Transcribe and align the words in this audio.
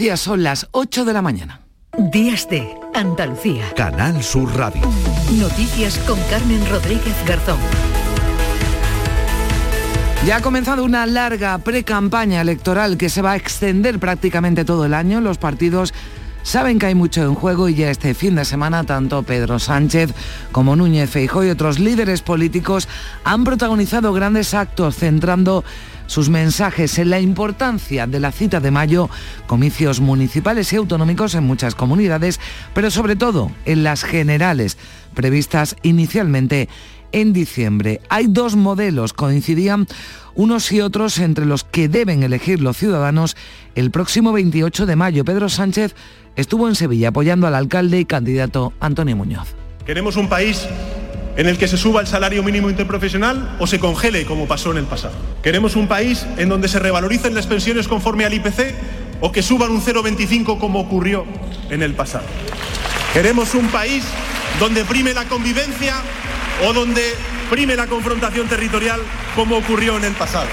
Ya 0.00 0.16
son 0.16 0.42
las 0.42 0.66
8 0.70 1.04
de 1.04 1.12
la 1.12 1.20
mañana. 1.20 1.60
Días 2.10 2.48
de 2.48 2.74
Andalucía. 2.94 3.64
Canal 3.76 4.22
Sur 4.22 4.50
Radio. 4.56 4.80
Noticias 5.38 5.98
con 6.06 6.18
Carmen 6.30 6.66
Rodríguez 6.70 7.14
Garzón. 7.26 7.58
Ya 10.24 10.36
ha 10.36 10.40
comenzado 10.40 10.84
una 10.84 11.04
larga 11.04 11.58
pre-campaña 11.58 12.40
electoral 12.40 12.96
que 12.96 13.10
se 13.10 13.20
va 13.20 13.32
a 13.32 13.36
extender 13.36 13.98
prácticamente 13.98 14.64
todo 14.64 14.86
el 14.86 14.94
año. 14.94 15.20
Los 15.20 15.36
partidos 15.36 15.92
saben 16.44 16.78
que 16.78 16.86
hay 16.86 16.94
mucho 16.94 17.22
en 17.22 17.34
juego 17.34 17.68
y 17.68 17.74
ya 17.74 17.90
este 17.90 18.14
fin 18.14 18.36
de 18.36 18.46
semana 18.46 18.84
tanto 18.84 19.22
Pedro 19.22 19.58
Sánchez 19.58 20.14
como 20.50 20.76
Núñez 20.76 21.10
Feijóo 21.10 21.44
y 21.44 21.50
otros 21.50 21.78
líderes 21.78 22.22
políticos 22.22 22.88
han 23.22 23.44
protagonizado 23.44 24.14
grandes 24.14 24.54
actos 24.54 24.96
centrando 24.96 25.62
sus 26.10 26.28
mensajes 26.28 26.98
en 26.98 27.08
la 27.08 27.20
importancia 27.20 28.08
de 28.08 28.18
la 28.18 28.32
cita 28.32 28.58
de 28.58 28.72
mayo, 28.72 29.08
comicios 29.46 30.00
municipales 30.00 30.72
y 30.72 30.76
autonómicos 30.76 31.36
en 31.36 31.44
muchas 31.44 31.76
comunidades, 31.76 32.40
pero 32.74 32.90
sobre 32.90 33.14
todo 33.14 33.52
en 33.64 33.84
las 33.84 34.02
generales 34.02 34.76
previstas 35.14 35.76
inicialmente 35.84 36.68
en 37.12 37.32
diciembre. 37.32 38.00
Hay 38.08 38.26
dos 38.26 38.56
modelos, 38.56 39.12
coincidían 39.12 39.86
unos 40.34 40.72
y 40.72 40.80
otros 40.80 41.16
entre 41.20 41.46
los 41.46 41.62
que 41.62 41.88
deben 41.88 42.24
elegir 42.24 42.60
los 42.60 42.76
ciudadanos 42.76 43.36
el 43.76 43.92
próximo 43.92 44.32
28 44.32 44.86
de 44.86 44.96
mayo. 44.96 45.24
Pedro 45.24 45.48
Sánchez 45.48 45.94
estuvo 46.34 46.66
en 46.66 46.74
Sevilla 46.74 47.10
apoyando 47.10 47.46
al 47.46 47.54
alcalde 47.54 48.00
y 48.00 48.04
candidato 48.04 48.72
Antonio 48.80 49.14
Muñoz. 49.14 49.54
Queremos 49.86 50.16
un 50.16 50.28
país 50.28 50.66
en 51.40 51.46
el 51.46 51.56
que 51.56 51.68
se 51.68 51.78
suba 51.78 52.02
el 52.02 52.06
salario 52.06 52.42
mínimo 52.42 52.68
interprofesional 52.68 53.56
o 53.58 53.66
se 53.66 53.80
congele 53.80 54.26
como 54.26 54.46
pasó 54.46 54.72
en 54.72 54.76
el 54.76 54.84
pasado. 54.84 55.14
Queremos 55.42 55.74
un 55.74 55.88
país 55.88 56.26
en 56.36 56.50
donde 56.50 56.68
se 56.68 56.78
revaloricen 56.78 57.34
las 57.34 57.46
pensiones 57.46 57.88
conforme 57.88 58.26
al 58.26 58.34
IPC 58.34 58.74
o 59.22 59.32
que 59.32 59.42
suban 59.42 59.70
un 59.70 59.80
0,25 59.80 60.58
como 60.58 60.80
ocurrió 60.80 61.24
en 61.70 61.82
el 61.82 61.94
pasado. 61.94 62.26
Queremos 63.14 63.54
un 63.54 63.68
país 63.68 64.04
donde 64.58 64.84
prime 64.84 65.14
la 65.14 65.24
convivencia 65.24 65.94
o 66.68 66.74
donde 66.74 67.14
prime 67.48 67.74
la 67.74 67.86
confrontación 67.86 68.46
territorial 68.46 69.00
como 69.34 69.56
ocurrió 69.56 69.96
en 69.96 70.04
el 70.04 70.12
pasado. 70.12 70.48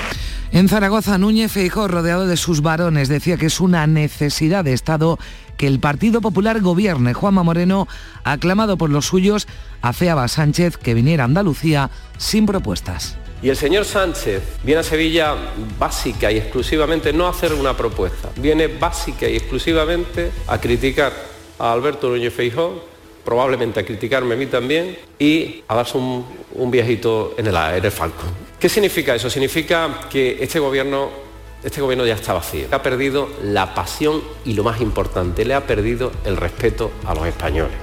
En 0.53 0.69
Zaragoza, 0.69 1.17
Núñez 1.17 1.52
Feijóo, 1.52 1.90
rodeado 1.90 2.28
de 2.28 2.38
sus 2.38 2.62
varones, 2.62 3.09
decía 3.09 3.36
que 3.36 3.47
es 3.47 3.59
una 3.59 3.86
necesidad 3.88 4.64
de 4.64 4.72
Estado 4.72 5.19
que 5.58 5.67
el 5.67 5.80
Partido 5.80 6.22
Popular 6.22 6.61
gobierne. 6.61 7.13
Juanma 7.13 7.44
Moreno, 7.44 7.88
aclamado 8.23 8.77
por 8.77 8.89
los 8.89 9.05
suyos, 9.05 9.47
a 9.81 10.27
Sánchez 10.27 10.77
que 10.77 10.94
viniera 10.94 11.23
a 11.23 11.25
Andalucía 11.25 11.89
sin 12.17 12.45
propuestas. 12.45 13.17
Y 13.41 13.50
el 13.50 13.55
señor 13.55 13.85
Sánchez 13.85 14.41
viene 14.63 14.81
a 14.81 14.83
Sevilla 14.83 15.35
básica 15.78 16.31
y 16.31 16.38
exclusivamente 16.38 17.13
no 17.13 17.28
a 17.28 17.30
hacer 17.30 17.53
una 17.53 17.78
propuesta, 17.78 18.30
viene 18.38 18.67
básica 18.67 19.28
y 19.30 19.35
exclusivamente 19.35 20.31
a 20.47 20.59
criticar 20.59 21.13
a 21.59 21.72
Alberto 21.72 22.09
Núñez 22.09 22.33
Feijóo, 22.33 22.83
probablemente 23.23 23.80
a 23.80 23.85
criticarme 23.85 24.33
a 24.33 24.38
mí 24.38 24.47
también 24.47 24.97
y 25.19 25.63
a 25.67 25.75
darse 25.75 25.97
un, 25.97 26.72
viejito 26.72 27.35
en 27.38 27.47
el, 27.47 27.55
en 27.55 27.85
el 27.85 27.91
Falcon. 27.91 28.30
¿Qué 28.59 28.69
significa 28.69 29.13
eso? 29.13 29.30
Significa 29.30 30.00
que 30.09 30.38
este 30.41 30.59
gobierno 30.59 31.27
este 31.63 31.81
gobierno 31.81 32.05
ya 32.05 32.13
está 32.13 32.33
vacío. 32.33 32.67
Ha 32.72 32.81
perdido 32.81 33.30
la 33.44 33.73
pasión 33.73 34.22
y 34.45 34.53
lo 34.53 34.63
más 34.63 34.81
importante, 34.81 35.45
le 35.45 35.53
ha 35.53 35.66
perdido 35.66 36.11
el 36.25 36.38
respeto 36.38 36.91
a 37.05 37.13
los 37.13 37.27
españoles. 37.27 37.73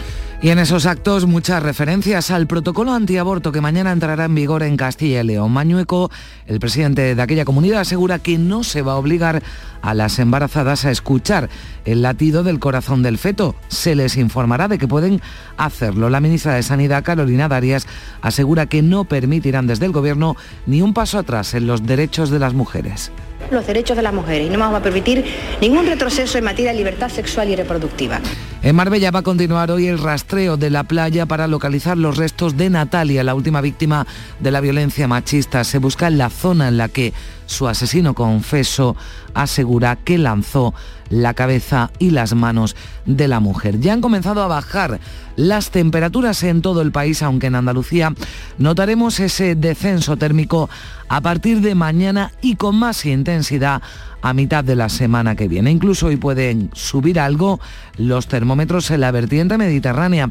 Y 0.44 0.50
en 0.50 0.58
esos 0.58 0.84
actos 0.84 1.24
muchas 1.26 1.62
referencias 1.62 2.30
al 2.30 2.46
protocolo 2.46 2.92
antiaborto 2.92 3.50
que 3.50 3.62
mañana 3.62 3.92
entrará 3.92 4.26
en 4.26 4.34
vigor 4.34 4.62
en 4.62 4.76
Castilla 4.76 5.22
y 5.22 5.24
León. 5.24 5.50
Mañueco, 5.52 6.10
el 6.46 6.60
presidente 6.60 7.14
de 7.14 7.22
aquella 7.22 7.46
comunidad, 7.46 7.80
asegura 7.80 8.18
que 8.18 8.36
no 8.36 8.62
se 8.62 8.82
va 8.82 8.92
a 8.92 8.96
obligar 8.96 9.42
a 9.80 9.94
las 9.94 10.18
embarazadas 10.18 10.84
a 10.84 10.90
escuchar 10.90 11.48
el 11.86 12.02
latido 12.02 12.42
del 12.42 12.58
corazón 12.58 13.02
del 13.02 13.16
feto. 13.16 13.54
Se 13.68 13.94
les 13.94 14.18
informará 14.18 14.68
de 14.68 14.76
que 14.76 14.86
pueden 14.86 15.22
hacerlo. 15.56 16.10
La 16.10 16.20
ministra 16.20 16.56
de 16.56 16.62
Sanidad, 16.62 17.04
Carolina 17.04 17.48
Darias, 17.48 17.86
asegura 18.20 18.66
que 18.66 18.82
no 18.82 19.04
permitirán 19.04 19.66
desde 19.66 19.86
el 19.86 19.92
gobierno 19.92 20.36
ni 20.66 20.82
un 20.82 20.92
paso 20.92 21.18
atrás 21.18 21.54
en 21.54 21.66
los 21.66 21.86
derechos 21.86 22.28
de 22.28 22.40
las 22.40 22.52
mujeres 22.52 23.10
los 23.50 23.66
derechos 23.66 23.96
de 23.96 24.02
las 24.02 24.12
mujeres 24.12 24.48
y 24.48 24.50
no 24.50 24.58
vamos 24.58 24.78
a 24.78 24.82
permitir 24.82 25.24
ningún 25.60 25.86
retroceso 25.86 26.38
en 26.38 26.44
materia 26.44 26.72
de 26.72 26.78
libertad 26.78 27.08
sexual 27.08 27.48
y 27.48 27.56
reproductiva. 27.56 28.20
En 28.62 28.76
Marbella 28.76 29.10
va 29.10 29.18
a 29.18 29.22
continuar 29.22 29.70
hoy 29.70 29.88
el 29.88 29.98
rastreo 29.98 30.56
de 30.56 30.70
la 30.70 30.84
playa 30.84 31.26
para 31.26 31.46
localizar 31.46 31.98
los 31.98 32.16
restos 32.16 32.56
de 32.56 32.70
Natalia, 32.70 33.22
la 33.22 33.34
última 33.34 33.60
víctima 33.60 34.06
de 34.40 34.50
la 34.50 34.60
violencia 34.60 35.06
machista. 35.06 35.64
Se 35.64 35.78
busca 35.78 36.06
en 36.06 36.16
la 36.16 36.30
zona 36.30 36.68
en 36.68 36.78
la 36.78 36.88
que 36.88 37.12
su 37.46 37.68
asesino 37.68 38.14
confeso 38.14 38.96
asegura 39.34 39.96
que 39.96 40.18
lanzó 40.18 40.74
la 41.10 41.34
cabeza 41.34 41.90
y 41.98 42.10
las 42.10 42.34
manos 42.34 42.76
de 43.06 43.28
la 43.28 43.40
mujer. 43.40 43.80
Ya 43.80 43.92
han 43.92 44.00
comenzado 44.00 44.42
a 44.42 44.48
bajar 44.48 45.00
las 45.36 45.70
temperaturas 45.70 46.42
en 46.42 46.62
todo 46.62 46.82
el 46.82 46.92
país, 46.92 47.22
aunque 47.22 47.48
en 47.48 47.56
Andalucía 47.56 48.14
notaremos 48.58 49.20
ese 49.20 49.54
descenso 49.54 50.16
térmico 50.16 50.70
a 51.08 51.20
partir 51.20 51.60
de 51.60 51.74
mañana 51.74 52.32
y 52.40 52.56
con 52.56 52.76
más 52.76 53.04
intensidad 53.04 53.82
a 54.24 54.32
mitad 54.32 54.64
de 54.64 54.74
la 54.74 54.88
semana 54.88 55.36
que 55.36 55.48
viene. 55.48 55.70
Incluso 55.70 56.06
hoy 56.06 56.16
pueden 56.16 56.70
subir 56.72 57.20
algo 57.20 57.60
los 57.98 58.26
termómetros 58.26 58.90
en 58.90 59.02
la 59.02 59.10
vertiente 59.10 59.58
mediterránea, 59.58 60.30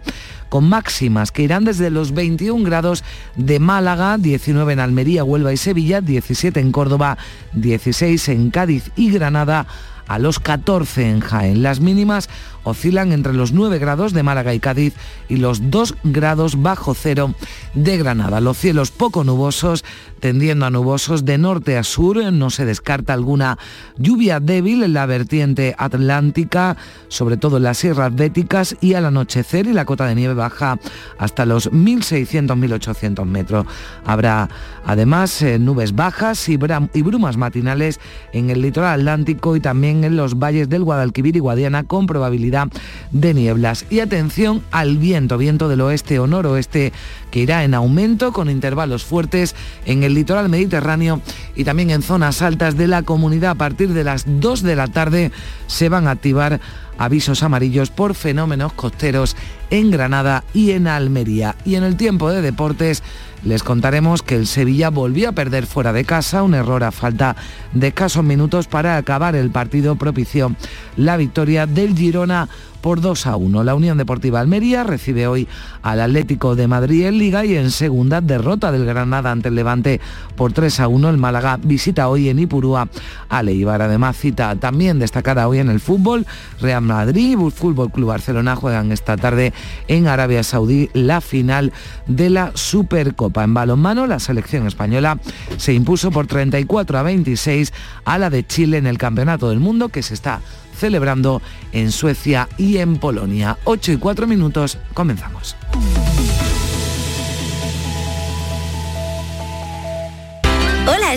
con 0.49 0.67
máximas 0.67 1.31
que 1.31 1.43
irán 1.43 1.63
desde 1.63 1.91
los 1.91 2.11
21 2.11 2.65
grados 2.65 3.03
de 3.35 3.59
Málaga, 3.59 4.17
19 4.17 4.73
en 4.73 4.79
Almería, 4.79 5.23
Huelva 5.23 5.53
y 5.53 5.57
Sevilla, 5.57 6.01
17 6.01 6.59
en 6.59 6.71
Córdoba, 6.71 7.19
16 7.53 8.29
en 8.29 8.49
Cádiz 8.49 8.89
y 8.95 9.11
Granada, 9.11 9.67
a 10.07 10.19
los 10.19 10.39
14 10.39 11.09
en 11.09 11.19
Jaén. 11.19 11.63
Las 11.63 11.79
mínimas 11.79 12.29
oscilan 12.63 13.11
entre 13.11 13.33
los 13.33 13.51
9 13.51 13.77
grados 13.79 14.13
de 14.13 14.23
Málaga 14.23 14.53
y 14.53 14.59
Cádiz 14.59 14.95
y 15.29 15.37
los 15.37 15.69
2 15.69 15.95
grados 16.03 16.61
bajo 16.61 16.93
cero 16.93 17.35
de 17.73 17.97
Granada. 17.97 18.41
Los 18.41 18.57
cielos 18.57 18.91
poco 18.91 19.23
nubosos, 19.23 19.83
tendiendo 20.23 20.65
a 20.65 20.69
nubosos 20.69 21.25
de 21.25 21.37
norte 21.37 21.77
a 21.77 21.83
sur, 21.83 22.15
no 22.31 22.49
se 22.49 22.63
descarta 22.63 23.11
alguna 23.11 23.57
lluvia 23.97 24.39
débil 24.39 24.81
en 24.83 24.93
la 24.93 25.05
vertiente 25.05 25.75
atlántica, 25.77 26.77
sobre 27.09 27.35
todo 27.35 27.57
en 27.57 27.63
las 27.63 27.79
sierras 27.79 28.15
béticas 28.15 28.77
y 28.79 28.93
al 28.93 29.05
anochecer 29.05 29.67
y 29.67 29.73
la 29.73 29.83
cota 29.83 30.05
de 30.05 30.15
nieve 30.15 30.33
baja 30.33 30.79
hasta 31.17 31.45
los 31.45 31.69
1.600-1.800 31.73 33.25
metros. 33.25 33.65
Habrá 34.05 34.47
además 34.85 35.41
eh, 35.41 35.59
nubes 35.59 35.93
bajas 35.93 36.47
y, 36.47 36.53
y 36.53 37.01
brumas 37.01 37.35
matinales 37.35 37.99
en 38.31 38.49
el 38.49 38.61
litoral 38.61 39.01
atlántico 39.01 39.57
y 39.57 39.59
también 39.59 40.05
en 40.05 40.15
los 40.15 40.39
valles 40.39 40.69
del 40.69 40.85
Guadalquivir 40.85 41.35
y 41.35 41.39
Guadiana 41.39 41.83
con 41.83 42.07
probabilidad 42.07 42.69
de 43.11 43.33
nieblas. 43.33 43.85
Y 43.89 43.99
atención 43.99 44.63
al 44.71 44.97
viento, 44.97 45.37
viento 45.37 45.67
del 45.67 45.81
oeste 45.81 46.17
o 46.19 46.27
noroeste 46.27 46.93
que 47.29 47.41
irá 47.41 47.63
en 47.63 47.73
aumento 47.73 48.31
con 48.31 48.49
intervalos 48.49 49.03
fuertes 49.03 49.55
en 49.85 50.03
el 50.03 50.12
litoral 50.13 50.49
mediterráneo 50.49 51.21
y 51.55 51.63
también 51.63 51.89
en 51.89 52.01
zonas 52.01 52.41
altas 52.41 52.77
de 52.77 52.87
la 52.87 53.03
comunidad. 53.03 53.51
A 53.51 53.55
partir 53.55 53.93
de 53.93 54.03
las 54.03 54.25
2 54.27 54.63
de 54.63 54.75
la 54.75 54.87
tarde 54.87 55.31
se 55.67 55.89
van 55.89 56.07
a 56.07 56.11
activar 56.11 56.59
avisos 56.97 57.43
amarillos 57.43 57.89
por 57.89 58.15
fenómenos 58.15 58.73
costeros 58.73 59.35
en 59.69 59.91
Granada 59.91 60.43
y 60.53 60.71
en 60.71 60.87
Almería. 60.87 61.55
Y 61.65 61.75
en 61.75 61.83
el 61.83 61.97
tiempo 61.97 62.29
de 62.31 62.41
deportes 62.41 63.03
les 63.43 63.63
contaremos 63.63 64.23
que 64.23 64.35
el 64.35 64.47
Sevilla 64.47 64.89
volvió 64.89 65.29
a 65.29 65.33
perder 65.33 65.65
fuera 65.65 65.91
de 65.91 66.05
casa, 66.05 66.43
un 66.43 66.53
error 66.53 66.83
a 66.83 66.91
falta 66.91 67.35
de 67.73 67.87
escasos 67.87 68.23
minutos 68.23 68.67
para 68.67 68.95
acabar 68.95 69.35
el 69.35 69.51
partido 69.51 69.95
propició 69.97 70.55
la 70.95 71.17
victoria 71.17 71.65
del 71.65 71.97
Girona 71.97 72.47
por 72.83 72.99
2 72.99 73.27
a 73.27 73.37
1. 73.37 73.63
La 73.63 73.75
Unión 73.75 73.97
Deportiva 73.97 74.41
Almería 74.41 74.83
recibe 74.83 75.25
hoy 75.25 75.47
al 75.81 76.01
Atlético 76.01 76.55
de 76.55 76.67
Madrid 76.67 77.05
en 77.05 77.17
Liga 77.17 77.45
y 77.45 77.55
en 77.55 77.71
segunda 77.71 78.19
derrota 78.19 78.73
del 78.73 78.85
Granada 78.85 79.31
ante 79.31 79.47
el 79.47 79.55
Levante 79.55 80.01
por 80.35 80.51
3 80.51 80.81
a 80.81 80.87
1. 80.89 81.09
El 81.09 81.17
Málaga 81.17 81.57
visita 81.63 82.09
hoy 82.09 82.27
en 82.27 82.39
Ipurúa 82.39 82.89
a 83.29 83.41
Leibar. 83.41 83.81
Además 83.81 84.17
cita 84.17 84.53
también 84.57 84.99
destacada 84.99 85.47
hoy 85.47 85.59
en 85.59 85.69
el 85.69 85.79
fútbol. 85.79 86.27
Real 86.59 86.82
Madrid 86.83 87.37
y 87.37 87.51
Fútbol 87.51 87.91
Club 87.91 88.09
Barcelona 88.09 88.55
juegan 88.55 88.91
esta 88.91 89.17
tarde 89.17 89.53
en 89.87 90.07
Arabia 90.07 90.43
Saudí 90.43 90.89
la 90.93 91.21
final 91.21 91.73
de 92.07 92.29
la 92.29 92.51
Supercopa. 92.53 93.43
En 93.43 93.53
balonmano 93.53 94.07
la 94.07 94.19
selección 94.19 94.67
española 94.67 95.19
se 95.57 95.73
impuso 95.73 96.11
por 96.11 96.27
34 96.27 96.97
a 96.97 97.03
26 97.03 97.73
a 98.05 98.17
la 98.17 98.29
de 98.29 98.45
Chile 98.45 98.77
en 98.77 98.87
el 98.87 98.97
Campeonato 98.97 99.49
del 99.49 99.59
Mundo 99.59 99.89
que 99.89 100.03
se 100.03 100.13
está 100.13 100.41
celebrando 100.77 101.41
en 101.71 101.91
Suecia 101.91 102.49
y 102.57 102.77
en 102.77 102.97
Polonia. 102.97 103.57
8 103.63 103.93
y 103.93 103.97
4 103.97 104.27
minutos, 104.27 104.77
comenzamos. 104.93 105.55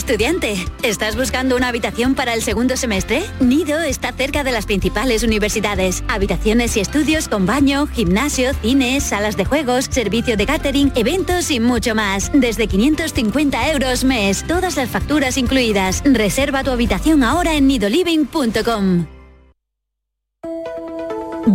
Estudiante, 0.06 0.54
¿estás 0.84 1.16
buscando 1.16 1.56
una 1.56 1.66
habitación 1.66 2.14
para 2.14 2.32
el 2.32 2.40
segundo 2.40 2.76
semestre? 2.76 3.24
Nido 3.40 3.80
está 3.80 4.12
cerca 4.12 4.44
de 4.44 4.52
las 4.52 4.64
principales 4.64 5.24
universidades. 5.24 6.04
Habitaciones 6.06 6.76
y 6.76 6.80
estudios 6.80 7.26
con 7.26 7.44
baño, 7.44 7.88
gimnasio, 7.88 8.54
cines, 8.54 9.02
salas 9.02 9.36
de 9.36 9.44
juegos, 9.44 9.86
servicio 9.90 10.36
de 10.36 10.46
catering, 10.46 10.92
eventos 10.94 11.50
y 11.50 11.58
mucho 11.58 11.96
más. 11.96 12.30
Desde 12.32 12.68
550 12.68 13.72
euros 13.72 14.04
mes, 14.04 14.44
todas 14.46 14.76
las 14.76 14.90
facturas 14.90 15.36
incluidas. 15.38 16.04
Reserva 16.04 16.62
tu 16.62 16.70
habitación 16.70 17.24
ahora 17.24 17.56
en 17.56 17.66
nidoliving.com. 17.66 19.06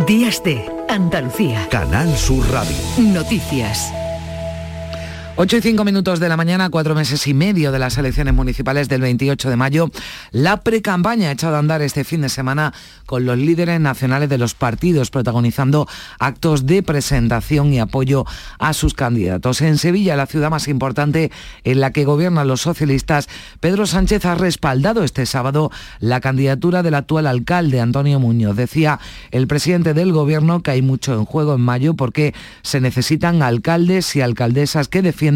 Días 0.06 0.44
de 0.44 0.70
Andalucía. 0.90 1.68
Canal 1.70 2.14
Sur 2.18 2.46
Radio. 2.50 2.76
Noticias. 2.98 3.90
8 5.44 5.56
y 5.56 5.60
5 5.60 5.84
minutos 5.84 6.20
de 6.20 6.28
la 6.28 6.36
mañana, 6.36 6.70
cuatro 6.70 6.94
meses 6.94 7.26
y 7.26 7.34
medio 7.34 7.72
de 7.72 7.80
las 7.80 7.98
elecciones 7.98 8.32
municipales 8.32 8.88
del 8.88 9.00
28 9.00 9.50
de 9.50 9.56
mayo, 9.56 9.90
la 10.30 10.58
precampaña 10.58 11.30
ha 11.30 11.32
echado 11.32 11.56
a 11.56 11.58
andar 11.58 11.82
este 11.82 12.04
fin 12.04 12.20
de 12.20 12.28
semana 12.28 12.72
con 13.06 13.24
los 13.24 13.36
líderes 13.36 13.80
nacionales 13.80 14.28
de 14.28 14.38
los 14.38 14.54
partidos 14.54 15.10
protagonizando 15.10 15.88
actos 16.20 16.64
de 16.66 16.84
presentación 16.84 17.72
y 17.72 17.80
apoyo 17.80 18.24
a 18.60 18.72
sus 18.72 18.94
candidatos. 18.94 19.62
En 19.62 19.78
Sevilla, 19.78 20.14
la 20.14 20.26
ciudad 20.26 20.48
más 20.48 20.68
importante 20.68 21.32
en 21.64 21.80
la 21.80 21.90
que 21.90 22.04
gobiernan 22.04 22.46
los 22.46 22.60
socialistas, 22.60 23.28
Pedro 23.58 23.86
Sánchez 23.88 24.24
ha 24.26 24.36
respaldado 24.36 25.02
este 25.02 25.26
sábado 25.26 25.72
la 25.98 26.20
candidatura 26.20 26.84
del 26.84 26.94
actual 26.94 27.26
alcalde 27.26 27.80
Antonio 27.80 28.20
Muñoz. 28.20 28.54
Decía 28.54 29.00
el 29.32 29.48
presidente 29.48 29.92
del 29.92 30.12
gobierno 30.12 30.62
que 30.62 30.70
hay 30.70 30.82
mucho 30.82 31.14
en 31.14 31.24
juego 31.24 31.56
en 31.56 31.62
mayo 31.62 31.94
porque 31.94 32.32
se 32.62 32.80
necesitan 32.80 33.42
alcaldes 33.42 34.14
y 34.14 34.20
alcaldesas 34.20 34.86
que 34.86 35.02
defiendan 35.02 35.31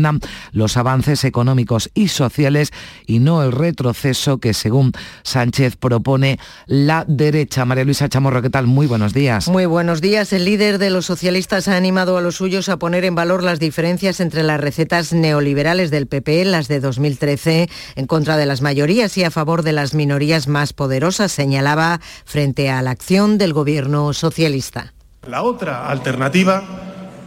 los 0.52 0.76
avances 0.76 1.24
económicos 1.24 1.90
y 1.94 2.08
sociales 2.08 2.72
y 3.06 3.18
no 3.18 3.42
el 3.42 3.52
retroceso 3.52 4.38
que 4.38 4.54
según 4.54 4.92
Sánchez 5.22 5.76
propone 5.76 6.38
la 6.66 7.04
derecha. 7.06 7.64
María 7.64 7.84
Luisa 7.84 8.08
Chamorro, 8.08 8.42
¿qué 8.42 8.50
tal? 8.50 8.66
Muy 8.66 8.86
buenos 8.86 9.12
días. 9.12 9.48
Muy 9.48 9.66
buenos 9.66 10.00
días. 10.00 10.32
El 10.32 10.44
líder 10.44 10.78
de 10.78 10.90
los 10.90 11.06
socialistas 11.06 11.68
ha 11.68 11.76
animado 11.76 12.16
a 12.16 12.20
los 12.20 12.36
suyos 12.36 12.68
a 12.68 12.78
poner 12.78 13.04
en 13.04 13.14
valor 13.14 13.42
las 13.42 13.58
diferencias 13.58 14.20
entre 14.20 14.42
las 14.42 14.60
recetas 14.60 15.12
neoliberales 15.12 15.90
del 15.90 16.06
PP, 16.06 16.44
las 16.44 16.68
de 16.68 16.80
2013, 16.80 17.68
en 17.94 18.06
contra 18.06 18.36
de 18.36 18.46
las 18.46 18.62
mayorías 18.62 19.16
y 19.18 19.24
a 19.24 19.30
favor 19.30 19.62
de 19.62 19.72
las 19.72 19.94
minorías 19.94 20.48
más 20.48 20.72
poderosas, 20.72 21.32
señalaba 21.32 22.00
frente 22.24 22.70
a 22.70 22.82
la 22.82 22.90
acción 22.90 23.38
del 23.38 23.52
gobierno 23.52 24.12
socialista. 24.12 24.94
La 25.28 25.42
otra 25.42 25.88
alternativa 25.88 26.62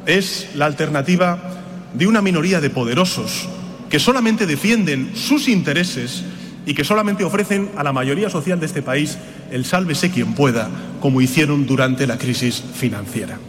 es 0.05 0.49
la 0.55 0.65
alternativa 0.65 1.58
de 1.93 2.07
una 2.07 2.21
minoría 2.21 2.61
de 2.61 2.69
poderosos 2.69 3.47
que 3.89 3.99
solamente 3.99 4.45
defienden 4.45 5.11
sus 5.15 5.47
intereses 5.47 6.23
y 6.65 6.73
que 6.73 6.83
solamente 6.83 7.23
ofrecen 7.23 7.71
a 7.75 7.83
la 7.83 7.93
mayoría 7.93 8.29
social 8.29 8.59
de 8.59 8.67
este 8.67 8.81
país 8.81 9.17
el 9.51 9.65
sálvese 9.65 10.11
quien 10.11 10.33
pueda, 10.33 10.69
como 11.01 11.21
hicieron 11.21 11.65
durante 11.65 12.05
la 12.05 12.17
crisis 12.17 12.63
financiera. 12.75 13.39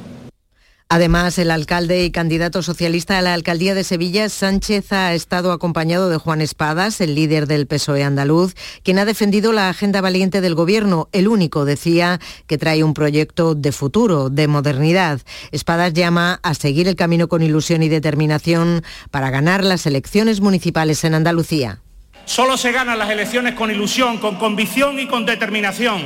Además, 0.92 1.38
el 1.38 1.52
alcalde 1.52 2.04
y 2.04 2.10
candidato 2.10 2.62
socialista 2.62 3.16
a 3.16 3.22
la 3.22 3.32
alcaldía 3.32 3.76
de 3.76 3.84
Sevilla, 3.84 4.28
Sánchez, 4.28 4.92
ha 4.92 5.14
estado 5.14 5.52
acompañado 5.52 6.10
de 6.10 6.16
Juan 6.16 6.40
Espadas, 6.40 7.00
el 7.00 7.14
líder 7.14 7.46
del 7.46 7.68
PSOE 7.68 8.02
andaluz, 8.02 8.56
quien 8.82 8.98
ha 8.98 9.04
defendido 9.04 9.52
la 9.52 9.68
agenda 9.68 10.00
valiente 10.00 10.40
del 10.40 10.56
gobierno, 10.56 11.08
el 11.12 11.28
único, 11.28 11.64
decía, 11.64 12.18
que 12.48 12.58
trae 12.58 12.82
un 12.82 12.92
proyecto 12.92 13.54
de 13.54 13.70
futuro, 13.70 14.30
de 14.30 14.48
modernidad. 14.48 15.20
Espadas 15.52 15.92
llama 15.92 16.40
a 16.42 16.54
seguir 16.54 16.88
el 16.88 16.96
camino 16.96 17.28
con 17.28 17.42
ilusión 17.42 17.84
y 17.84 17.88
determinación 17.88 18.82
para 19.12 19.30
ganar 19.30 19.62
las 19.62 19.86
elecciones 19.86 20.40
municipales 20.40 21.04
en 21.04 21.14
Andalucía. 21.14 21.82
Solo 22.24 22.56
se 22.56 22.72
ganan 22.72 22.98
las 22.98 23.10
elecciones 23.10 23.54
con 23.54 23.70
ilusión, 23.70 24.18
con 24.18 24.34
convicción 24.40 24.98
y 24.98 25.06
con 25.06 25.24
determinación. 25.24 26.02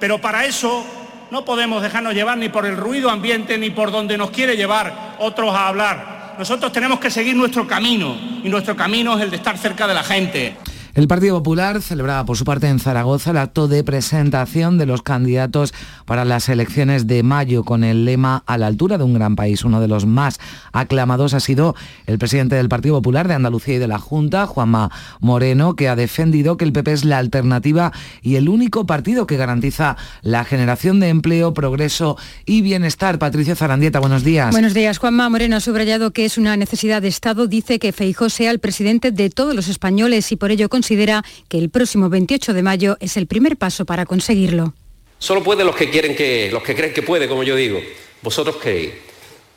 Pero 0.00 0.22
para 0.22 0.46
eso 0.46 0.86
no 1.32 1.46
podemos 1.46 1.80
dejarnos 1.80 2.12
llevar 2.12 2.36
ni 2.36 2.50
por 2.50 2.66
el 2.66 2.76
ruido 2.76 3.08
ambiente 3.08 3.56
ni 3.56 3.70
por 3.70 3.90
donde 3.90 4.18
nos 4.18 4.30
quiere 4.30 4.54
llevar 4.54 5.16
otros 5.18 5.54
a 5.54 5.68
hablar. 5.68 6.34
Nosotros 6.38 6.70
tenemos 6.72 7.00
que 7.00 7.10
seguir 7.10 7.34
nuestro 7.34 7.66
camino 7.66 8.14
y 8.44 8.50
nuestro 8.50 8.76
camino 8.76 9.16
es 9.16 9.22
el 9.22 9.30
de 9.30 9.36
estar 9.36 9.56
cerca 9.56 9.86
de 9.86 9.94
la 9.94 10.02
gente. 10.02 10.58
El 10.94 11.08
Partido 11.08 11.38
Popular 11.38 11.80
celebraba 11.80 12.26
por 12.26 12.36
su 12.36 12.44
parte 12.44 12.68
en 12.68 12.78
Zaragoza 12.78 13.30
el 13.30 13.38
acto 13.38 13.66
de 13.66 13.82
presentación 13.82 14.76
de 14.76 14.84
los 14.84 15.00
candidatos 15.00 15.72
para 16.04 16.26
las 16.26 16.50
elecciones 16.50 17.06
de 17.06 17.22
mayo 17.22 17.64
con 17.64 17.82
el 17.82 18.04
lema 18.04 18.44
a 18.46 18.58
la 18.58 18.66
altura 18.66 18.98
de 18.98 19.04
un 19.04 19.14
gran 19.14 19.34
país. 19.34 19.64
Uno 19.64 19.80
de 19.80 19.88
los 19.88 20.04
más 20.04 20.38
aclamados 20.70 21.32
ha 21.32 21.40
sido 21.40 21.74
el 22.06 22.18
presidente 22.18 22.56
del 22.56 22.68
Partido 22.68 22.96
Popular 22.96 23.26
de 23.26 23.32
Andalucía 23.32 23.76
y 23.76 23.78
de 23.78 23.88
la 23.88 23.98
Junta, 23.98 24.46
Juanma 24.46 24.90
Moreno, 25.20 25.76
que 25.76 25.88
ha 25.88 25.96
defendido 25.96 26.58
que 26.58 26.66
el 26.66 26.74
PP 26.74 26.92
es 26.92 27.04
la 27.06 27.16
alternativa 27.16 27.90
y 28.20 28.36
el 28.36 28.50
único 28.50 28.84
partido 28.84 29.26
que 29.26 29.38
garantiza 29.38 29.96
la 30.20 30.44
generación 30.44 31.00
de 31.00 31.08
empleo, 31.08 31.54
progreso 31.54 32.18
y 32.44 32.60
bienestar. 32.60 33.18
Patricia 33.18 33.56
Zarandieta, 33.56 33.98
buenos 33.98 34.24
días. 34.24 34.50
Buenos 34.50 34.74
días. 34.74 34.98
Juanma 34.98 35.30
Moreno 35.30 35.56
ha 35.56 35.60
subrayado 35.60 36.10
que 36.10 36.26
es 36.26 36.36
una 36.36 36.54
necesidad 36.58 37.00
de 37.00 37.08
Estado. 37.08 37.46
Dice 37.46 37.78
que 37.78 37.92
Feijó 37.92 38.28
sea 38.28 38.50
el 38.50 38.58
presidente 38.58 39.10
de 39.10 39.30
todos 39.30 39.54
los 39.54 39.68
españoles 39.68 40.30
y 40.32 40.36
por 40.36 40.50
ello 40.50 40.68
con 40.68 40.81
considera 40.82 41.22
que 41.48 41.58
el 41.58 41.70
próximo 41.70 42.08
28 42.08 42.52
de 42.52 42.62
mayo 42.64 42.96
es 42.98 43.16
el 43.16 43.28
primer 43.28 43.56
paso 43.56 43.84
para 43.84 44.04
conseguirlo. 44.04 44.74
Solo 45.20 45.44
pueden 45.44 45.64
los 45.64 45.76
que 45.76 45.88
quieren 45.88 46.16
que, 46.16 46.50
los 46.50 46.64
que 46.64 46.74
creen 46.74 46.92
que 46.92 47.02
puede, 47.02 47.28
como 47.28 47.44
yo 47.44 47.54
digo. 47.54 47.78
Vosotros 48.20 48.56
creéis. 48.60 48.90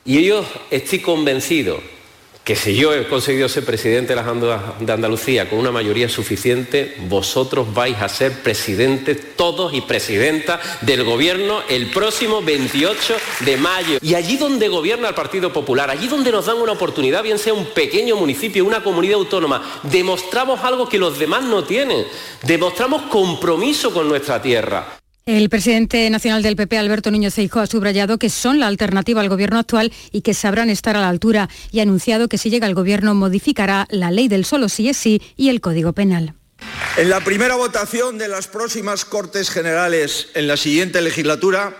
Y 0.05 0.23
yo 0.23 0.45
estoy 0.69 0.99
convencido 0.99 1.81
que 2.45 2.55
si 2.55 2.75
yo 2.75 2.93
he 2.93 3.07
conseguido 3.07 3.49
ser 3.49 3.65
presidente 3.65 4.13
de 4.13 4.93
Andalucía 4.93 5.49
con 5.49 5.57
una 5.57 5.71
mayoría 5.71 6.07
suficiente, 6.07 6.95
vosotros 7.09 7.73
vais 7.73 7.99
a 7.99 8.07
ser 8.07 8.43
presidentes 8.43 9.35
todos 9.35 9.73
y 9.73 9.81
presidentas 9.81 10.59
del 10.81 11.03
gobierno 11.03 11.63
el 11.67 11.89
próximo 11.89 12.43
28 12.43 13.15
de 13.39 13.57
mayo. 13.57 13.97
Y 13.99 14.13
allí 14.13 14.37
donde 14.37 14.67
gobierna 14.67 15.09
el 15.09 15.15
Partido 15.15 15.51
Popular, 15.51 15.89
allí 15.89 16.07
donde 16.07 16.31
nos 16.31 16.45
dan 16.45 16.57
una 16.57 16.73
oportunidad, 16.73 17.23
bien 17.23 17.39
sea 17.39 17.55
un 17.55 17.65
pequeño 17.65 18.15
municipio, 18.15 18.63
una 18.63 18.83
comunidad 18.83 19.15
autónoma, 19.15 19.81
demostramos 19.81 20.63
algo 20.63 20.87
que 20.87 20.99
los 20.99 21.17
demás 21.17 21.43
no 21.45 21.63
tienen. 21.63 22.05
Demostramos 22.43 23.01
compromiso 23.09 23.91
con 23.91 24.07
nuestra 24.07 24.39
tierra. 24.39 24.99
El 25.27 25.49
presidente 25.49 26.07
nacional 26.11 26.43
del 26.43 26.55
PP, 26.55 26.77
Alberto 26.77 27.09
Niño 27.09 27.31
Ceijo, 27.31 27.59
ha 27.59 27.65
subrayado 27.65 28.19
que 28.19 28.29
son 28.29 28.59
la 28.59 28.67
alternativa 28.67 29.21
al 29.21 29.29
gobierno 29.29 29.57
actual 29.57 29.91
y 30.11 30.21
que 30.21 30.35
sabrán 30.35 30.69
estar 30.69 30.95
a 30.95 31.01
la 31.01 31.09
altura 31.09 31.49
y 31.71 31.79
ha 31.79 31.81
anunciado 31.81 32.29
que 32.29 32.37
si 32.37 32.51
llega 32.51 32.67
al 32.67 32.75
gobierno 32.75 33.15
modificará 33.15 33.87
la 33.89 34.11
ley 34.11 34.27
del 34.27 34.45
solo 34.45 34.69
sí 34.69 34.87
es 34.87 34.97
sí 34.97 35.23
y 35.35 35.49
el 35.49 35.61
Código 35.61 35.93
Penal. 35.93 36.35
En 36.95 37.09
la 37.09 37.21
primera 37.21 37.55
votación 37.55 38.19
de 38.19 38.27
las 38.27 38.45
próximas 38.45 39.03
Cortes 39.03 39.49
Generales 39.49 40.27
en 40.35 40.47
la 40.47 40.57
siguiente 40.57 41.01
legislatura 41.01 41.75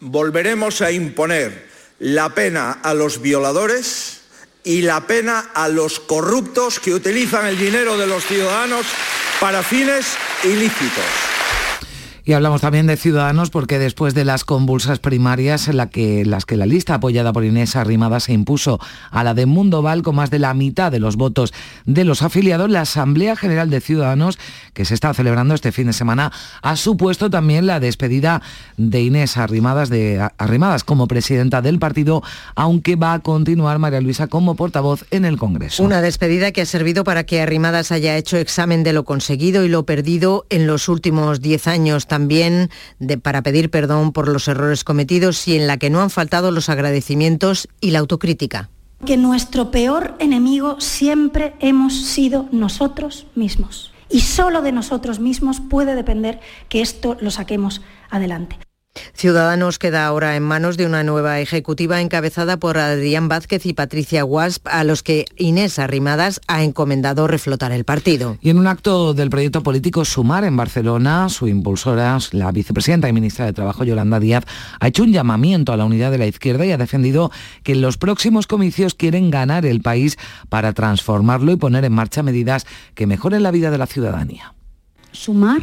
volveremos 0.00 0.80
a 0.82 0.90
imponer 0.90 1.68
la 2.00 2.34
pena 2.34 2.72
a 2.72 2.92
los 2.92 3.22
violadores 3.22 4.22
y 4.64 4.82
la 4.82 5.06
pena 5.06 5.52
a 5.54 5.68
los 5.68 6.00
corruptos 6.00 6.80
que 6.80 6.92
utilizan 6.92 7.46
el 7.46 7.56
dinero 7.56 7.96
de 7.96 8.08
los 8.08 8.26
ciudadanos 8.26 8.84
para 9.38 9.62
fines 9.62 10.16
ilícitos. 10.42 11.33
Y 12.26 12.32
hablamos 12.32 12.62
también 12.62 12.86
de 12.86 12.96
Ciudadanos 12.96 13.50
porque 13.50 13.78
después 13.78 14.14
de 14.14 14.24
las 14.24 14.44
convulsas 14.44 14.98
primarias 14.98 15.68
en 15.68 15.76
las 15.76 15.90
que 15.90 16.56
la 16.56 16.64
lista 16.64 16.94
apoyada 16.94 17.34
por 17.34 17.44
Inés 17.44 17.76
Arrimada 17.76 18.18
se 18.18 18.32
impuso 18.32 18.80
a 19.10 19.22
la 19.24 19.34
de 19.34 19.44
Mundo 19.44 19.82
Val 19.82 20.02
con 20.02 20.16
más 20.16 20.30
de 20.30 20.38
la 20.38 20.54
mitad 20.54 20.90
de 20.90 21.00
los 21.00 21.16
votos 21.16 21.52
de 21.84 22.04
los 22.04 22.22
afiliados, 22.22 22.70
la 22.70 22.80
Asamblea 22.80 23.36
General 23.36 23.68
de 23.68 23.82
Ciudadanos 23.82 24.38
que 24.72 24.86
se 24.86 24.94
está 24.94 25.12
celebrando 25.12 25.54
este 25.54 25.70
fin 25.70 25.88
de 25.88 25.92
semana 25.92 26.32
ha 26.62 26.76
supuesto 26.76 27.28
también 27.28 27.66
la 27.66 27.78
despedida 27.78 28.40
de 28.78 29.02
Inés 29.02 29.36
Arrimadas, 29.36 30.82
como 30.84 31.06
presidenta 31.06 31.60
del 31.60 31.78
partido, 31.78 32.22
aunque 32.54 32.96
va 32.96 33.12
a 33.12 33.18
continuar 33.18 33.78
María 33.78 34.00
Luisa 34.00 34.28
como 34.28 34.54
portavoz 34.54 35.04
en 35.10 35.26
el 35.26 35.36
Congreso. 35.36 35.82
Una 35.82 36.00
despedida 36.00 36.52
que 36.52 36.62
ha 36.62 36.66
servido 36.66 37.04
para 37.04 37.24
que 37.24 37.42
Arrimadas 37.42 37.92
haya 37.92 38.16
hecho 38.16 38.38
examen 38.38 38.82
de 38.82 38.94
lo 38.94 39.04
conseguido 39.04 39.62
y 39.64 39.68
lo 39.68 39.84
perdido 39.84 40.46
en 40.48 40.66
los 40.66 40.88
últimos 40.88 41.42
diez 41.42 41.66
años 41.66 42.06
también 42.14 42.70
para 43.22 43.42
pedir 43.42 43.70
perdón 43.70 44.12
por 44.12 44.28
los 44.28 44.46
errores 44.46 44.84
cometidos 44.84 45.48
y 45.48 45.56
en 45.56 45.66
la 45.66 45.78
que 45.78 45.90
no 45.90 46.00
han 46.00 46.10
faltado 46.10 46.52
los 46.52 46.68
agradecimientos 46.68 47.66
y 47.80 47.90
la 47.90 47.98
autocrítica. 47.98 48.70
Que 49.04 49.16
nuestro 49.16 49.72
peor 49.72 50.14
enemigo 50.20 50.80
siempre 50.80 51.54
hemos 51.58 52.04
sido 52.04 52.48
nosotros 52.52 53.26
mismos. 53.34 53.92
Y 54.08 54.20
solo 54.20 54.62
de 54.62 54.70
nosotros 54.70 55.18
mismos 55.18 55.60
puede 55.60 55.96
depender 55.96 56.38
que 56.68 56.82
esto 56.82 57.16
lo 57.20 57.32
saquemos 57.32 57.82
adelante. 58.10 58.63
Ciudadanos 59.14 59.78
queda 59.78 60.06
ahora 60.06 60.36
en 60.36 60.42
manos 60.42 60.76
de 60.76 60.86
una 60.86 61.02
nueva 61.02 61.40
ejecutiva 61.40 62.00
encabezada 62.00 62.58
por 62.58 62.78
Adrián 62.78 63.28
Vázquez 63.28 63.64
y 63.66 63.72
Patricia 63.72 64.22
Guasp, 64.22 64.66
a 64.68 64.84
los 64.84 65.02
que 65.02 65.24
Inés 65.36 65.78
Arrimadas 65.78 66.40
ha 66.46 66.62
encomendado 66.62 67.26
reflotar 67.26 67.72
el 67.72 67.84
partido. 67.84 68.36
Y 68.40 68.50
en 68.50 68.58
un 68.58 68.66
acto 68.66 69.14
del 69.14 69.30
proyecto 69.30 69.62
político 69.62 70.04
Sumar 70.04 70.44
en 70.44 70.56
Barcelona, 70.56 71.28
su 71.28 71.48
impulsora, 71.48 72.18
la 72.32 72.52
vicepresidenta 72.52 73.08
y 73.08 73.12
ministra 73.12 73.46
de 73.46 73.52
Trabajo, 73.52 73.84
Yolanda 73.84 74.20
Díaz, 74.20 74.44
ha 74.78 74.88
hecho 74.88 75.04
un 75.04 75.12
llamamiento 75.12 75.72
a 75.72 75.76
la 75.76 75.84
unidad 75.84 76.10
de 76.10 76.18
la 76.18 76.26
izquierda 76.26 76.66
y 76.66 76.72
ha 76.72 76.78
defendido 76.78 77.30
que 77.62 77.72
en 77.72 77.80
los 77.80 77.96
próximos 77.96 78.46
comicios 78.46 78.94
quieren 78.94 79.30
ganar 79.30 79.64
el 79.64 79.80
país 79.80 80.18
para 80.48 80.72
transformarlo 80.72 81.52
y 81.52 81.56
poner 81.56 81.84
en 81.84 81.92
marcha 81.92 82.22
medidas 82.22 82.66
que 82.94 83.06
mejoren 83.06 83.42
la 83.42 83.50
vida 83.50 83.70
de 83.70 83.78
la 83.78 83.86
ciudadanía. 83.86 84.54
Sumar 85.12 85.62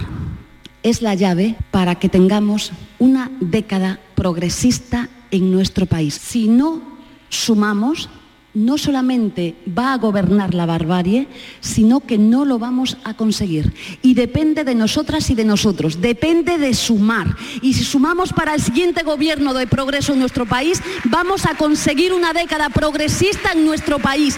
es 0.84 1.02
la 1.02 1.16
llave 1.16 1.56
para 1.72 1.96
que 1.96 2.10
tengamos 2.10 2.72
una 3.00 3.32
década 3.40 4.00
progresista 4.16 5.10
en 5.32 5.52
nuestro 5.52 5.86
país. 5.86 6.14
Si 6.16 6.48
no 6.48 6.82
sumamos, 7.30 8.10
no 8.54 8.78
solamente 8.78 9.56
va 9.68 9.94
a 9.94 9.98
gobernar 9.98 10.54
la 10.54 10.66
barbarie, 10.66 11.28
sino 11.62 12.02
que 12.02 12.18
no 12.18 12.44
lo 12.44 12.60
vamos 12.60 12.98
a 13.04 13.14
conseguir. 13.14 13.74
Y 14.02 14.14
depende 14.14 14.64
de 14.64 14.76
nosotras 14.76 15.30
y 15.30 15.36
de 15.36 15.46
nosotros, 15.46 16.02
depende 16.02 16.58
de 16.58 16.74
sumar. 16.74 17.36
Y 17.62 17.74
si 17.74 17.84
sumamos 17.84 18.34
para 18.34 18.54
el 18.54 18.62
siguiente 18.62 19.04
gobierno 19.04 19.54
de 19.54 19.68
progreso 19.68 20.14
en 20.14 20.20
nuestro 20.20 20.46
país, 20.46 20.82
vamos 21.06 21.46
a 21.46 21.56
conseguir 21.56 22.14
una 22.14 22.34
década 22.34 22.70
progresista 22.70 23.54
en 23.54 23.66
nuestro 23.66 24.00
país 24.00 24.38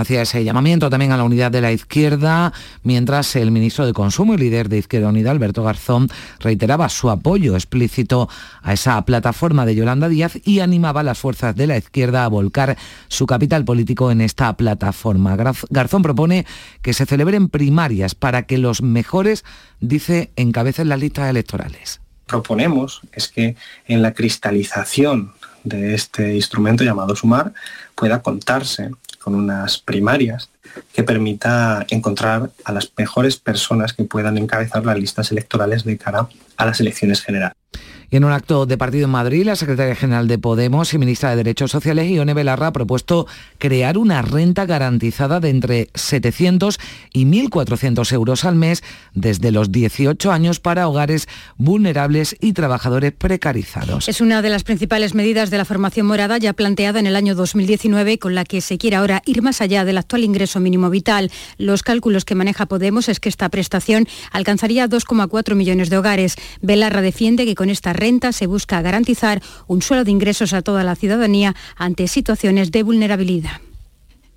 hacía 0.00 0.22
ese 0.22 0.42
llamamiento 0.44 0.90
también 0.90 1.12
a 1.12 1.16
la 1.16 1.24
unidad 1.24 1.50
de 1.50 1.60
la 1.60 1.72
izquierda, 1.72 2.52
mientras 2.82 3.36
el 3.36 3.50
ministro 3.50 3.86
de 3.86 3.92
Consumo 3.92 4.34
y 4.34 4.38
líder 4.38 4.68
de 4.68 4.78
Izquierda 4.78 5.08
Unida, 5.08 5.30
Alberto 5.30 5.62
Garzón, 5.62 6.08
reiteraba 6.40 6.88
su 6.88 7.10
apoyo 7.10 7.54
explícito 7.54 8.28
a 8.62 8.72
esa 8.72 9.00
plataforma 9.04 9.66
de 9.66 9.74
Yolanda 9.74 10.08
Díaz 10.08 10.38
y 10.44 10.60
animaba 10.60 11.00
a 11.00 11.04
las 11.04 11.18
fuerzas 11.18 11.54
de 11.54 11.66
la 11.66 11.76
izquierda 11.76 12.24
a 12.24 12.28
volcar 12.28 12.76
su 13.08 13.26
capital 13.26 13.64
político 13.64 14.10
en 14.10 14.20
esta 14.20 14.52
plataforma. 14.56 15.36
Garzón 15.70 16.02
propone 16.02 16.46
que 16.82 16.92
se 16.92 17.06
celebren 17.06 17.48
primarias 17.48 18.14
para 18.14 18.42
que 18.42 18.58
los 18.58 18.82
mejores, 18.82 19.44
dice, 19.80 20.32
encabecen 20.36 20.88
las 20.88 21.00
listas 21.00 21.30
electorales. 21.30 22.00
Proponemos 22.26 23.00
es 23.12 23.28
que 23.28 23.56
en 23.86 24.02
la 24.02 24.14
cristalización 24.14 25.32
de 25.64 25.94
este 25.94 26.34
instrumento 26.36 26.84
llamado 26.84 27.16
Sumar 27.16 27.52
pueda 27.94 28.22
contarse 28.22 28.90
con 29.22 29.34
unas 29.34 29.78
primarias 29.78 30.50
que 30.92 31.02
permita 31.02 31.84
encontrar 31.88 32.50
a 32.64 32.72
las 32.72 32.92
mejores 32.96 33.36
personas 33.36 33.92
que 33.92 34.04
puedan 34.04 34.38
encabezar 34.38 34.84
las 34.84 34.98
listas 34.98 35.30
electorales 35.30 35.84
de 35.84 35.98
cara 35.98 36.28
a 36.56 36.66
las 36.66 36.80
elecciones 36.80 37.22
generales. 37.22 37.56
Y 38.12 38.16
en 38.16 38.24
un 38.24 38.32
acto 38.32 38.66
de 38.66 38.76
partido 38.76 39.04
en 39.04 39.12
Madrid, 39.12 39.44
la 39.44 39.54
secretaria 39.54 39.94
general 39.94 40.26
de 40.26 40.36
Podemos 40.36 40.92
y 40.92 40.98
ministra 40.98 41.30
de 41.30 41.36
Derechos 41.36 41.70
Sociales, 41.70 42.10
Ione 42.10 42.34
Belarra, 42.34 42.68
ha 42.68 42.72
propuesto 42.72 43.28
crear 43.58 43.96
una 43.96 44.20
renta 44.20 44.66
garantizada 44.66 45.38
de 45.38 45.50
entre 45.50 45.90
700 45.94 46.80
y 47.12 47.24
1.400 47.24 48.12
euros 48.12 48.44
al 48.44 48.56
mes 48.56 48.82
desde 49.14 49.52
los 49.52 49.70
18 49.70 50.32
años 50.32 50.58
para 50.58 50.88
hogares 50.88 51.28
vulnerables 51.56 52.34
y 52.40 52.52
trabajadores 52.52 53.12
precarizados. 53.12 54.08
Es 54.08 54.20
una 54.20 54.42
de 54.42 54.50
las 54.50 54.64
principales 54.64 55.14
medidas 55.14 55.50
de 55.50 55.58
la 55.58 55.64
formación 55.64 56.06
morada 56.06 56.36
ya 56.38 56.52
planteada 56.52 56.98
en 56.98 57.06
el 57.06 57.14
año 57.14 57.36
2019 57.36 58.18
con 58.18 58.34
la 58.34 58.44
que 58.44 58.60
se 58.60 58.76
quiere 58.76 58.96
ahora 58.96 59.22
ir 59.24 59.40
más 59.40 59.60
allá 59.60 59.84
del 59.84 59.98
actual 59.98 60.24
ingreso 60.24 60.58
mínimo 60.58 60.90
vital. 60.90 61.30
Los 61.58 61.84
cálculos 61.84 62.24
que 62.24 62.34
maneja 62.34 62.66
Podemos 62.66 63.08
es 63.08 63.20
que 63.20 63.28
esta 63.28 63.48
prestación 63.50 64.08
alcanzaría 64.32 64.88
2,4 64.88 65.54
millones 65.54 65.90
de 65.90 65.98
hogares. 65.98 66.34
Belarra 66.60 67.02
defiende 67.02 67.44
que 67.44 67.54
con 67.54 67.70
esta 67.70 67.92
renta 68.00 68.32
se 68.32 68.48
busca 68.48 68.82
garantizar 68.82 69.40
un 69.68 69.82
suelo 69.82 70.02
de 70.02 70.10
ingresos 70.10 70.52
a 70.52 70.62
toda 70.62 70.82
la 70.82 70.96
ciudadanía 70.96 71.54
ante 71.76 72.08
situaciones 72.08 72.72
de 72.72 72.82
vulnerabilidad. 72.82 73.60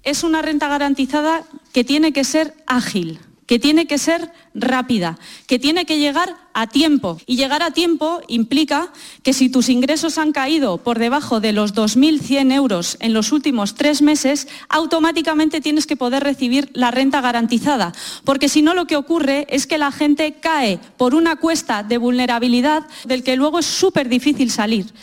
Es 0.03 0.23
una 0.23 0.41
renta 0.41 0.67
garantizada 0.67 1.43
que 1.71 1.83
tiene 1.83 2.13
que 2.13 2.23
ser 2.23 2.53
ágil 2.67 3.19
que 3.45 3.59
tiene 3.59 3.87
que 3.87 3.97
ser 3.97 4.31
rápida, 4.53 5.17
que 5.47 5.59
tiene 5.59 5.85
que 5.85 5.97
llegar 5.97 6.35
a 6.53 6.67
tiempo. 6.67 7.17
Y 7.25 7.35
llegar 7.35 7.63
a 7.63 7.71
tiempo 7.71 8.21
implica 8.27 8.91
que 9.23 9.33
si 9.33 9.49
tus 9.49 9.69
ingresos 9.69 10.17
han 10.17 10.31
caído 10.31 10.77
por 10.77 10.99
debajo 10.99 11.39
de 11.39 11.51
los 11.51 11.73
2.100 11.73 12.53
euros 12.53 12.97
en 12.99 13.13
los 13.13 13.31
últimos 13.31 13.75
tres 13.75 14.01
meses, 14.01 14.47
automáticamente 14.69 15.61
tienes 15.61 15.87
que 15.87 15.97
poder 15.97 16.23
recibir 16.23 16.69
la 16.73 16.91
renta 16.91 17.21
garantizada. 17.21 17.93
Porque 18.23 18.49
si 18.49 18.61
no, 18.61 18.73
lo 18.73 18.85
que 18.85 18.95
ocurre 18.95 19.47
es 19.49 19.67
que 19.67 19.77
la 19.77 19.91
gente 19.91 20.35
cae 20.39 20.79
por 20.97 21.15
una 21.15 21.35
cuesta 21.35 21.83
de 21.83 21.97
vulnerabilidad 21.97 22.83
del 23.05 23.23
que 23.23 23.35
luego 23.35 23.59
es 23.59 23.65
súper 23.65 24.09
difícil 24.09 24.51
salir. 24.51 24.93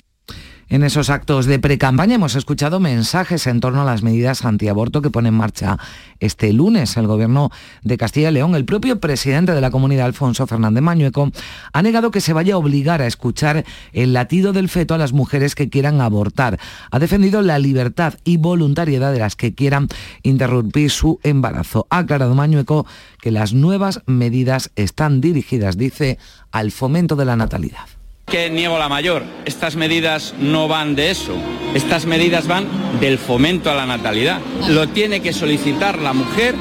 En 0.70 0.84
esos 0.84 1.10
actos 1.10 1.46
de 1.46 1.58
precampaña 1.58 2.14
hemos 2.14 2.36
escuchado 2.36 2.78
mensajes 2.78 3.48
en 3.48 3.58
torno 3.58 3.82
a 3.82 3.84
las 3.84 4.04
medidas 4.04 4.44
antiaborto 4.44 5.02
que 5.02 5.10
pone 5.10 5.30
en 5.30 5.34
marcha 5.34 5.78
este 6.20 6.52
lunes 6.52 6.96
el 6.96 7.08
gobierno 7.08 7.50
de 7.82 7.98
Castilla 7.98 8.30
y 8.30 8.34
León. 8.34 8.54
El 8.54 8.64
propio 8.64 9.00
presidente 9.00 9.52
de 9.52 9.60
la 9.60 9.72
comunidad, 9.72 10.06
Alfonso 10.06 10.46
Fernández 10.46 10.80
Mañueco, 10.80 11.32
ha 11.72 11.82
negado 11.82 12.12
que 12.12 12.20
se 12.20 12.32
vaya 12.32 12.54
a 12.54 12.58
obligar 12.58 13.02
a 13.02 13.08
escuchar 13.08 13.64
el 13.92 14.12
latido 14.12 14.52
del 14.52 14.68
feto 14.68 14.94
a 14.94 14.98
las 14.98 15.12
mujeres 15.12 15.56
que 15.56 15.68
quieran 15.68 16.00
abortar. 16.00 16.60
Ha 16.92 17.00
defendido 17.00 17.42
la 17.42 17.58
libertad 17.58 18.14
y 18.22 18.36
voluntariedad 18.36 19.12
de 19.12 19.18
las 19.18 19.34
que 19.34 19.56
quieran 19.56 19.88
interrumpir 20.22 20.92
su 20.92 21.18
embarazo. 21.24 21.88
Ha 21.90 21.98
aclarado 21.98 22.36
Mañueco 22.36 22.86
que 23.20 23.32
las 23.32 23.54
nuevas 23.54 24.02
medidas 24.06 24.70
están 24.76 25.20
dirigidas, 25.20 25.76
dice, 25.76 26.18
al 26.52 26.70
fomento 26.70 27.16
de 27.16 27.24
la 27.24 27.34
natalidad 27.34 27.99
que 28.30 28.48
niego 28.48 28.78
la 28.78 28.88
mayor. 28.88 29.24
Estas 29.44 29.76
medidas 29.76 30.34
no 30.38 30.68
van 30.68 30.94
de 30.94 31.10
eso. 31.10 31.34
Estas 31.74 32.06
medidas 32.06 32.46
van 32.46 32.66
del 33.00 33.18
fomento 33.18 33.70
a 33.70 33.74
la 33.74 33.84
natalidad. 33.84 34.40
Lo 34.68 34.88
tiene 34.88 35.20
que 35.20 35.32
solicitar 35.32 35.98
la 35.98 36.12
mujer 36.12 36.54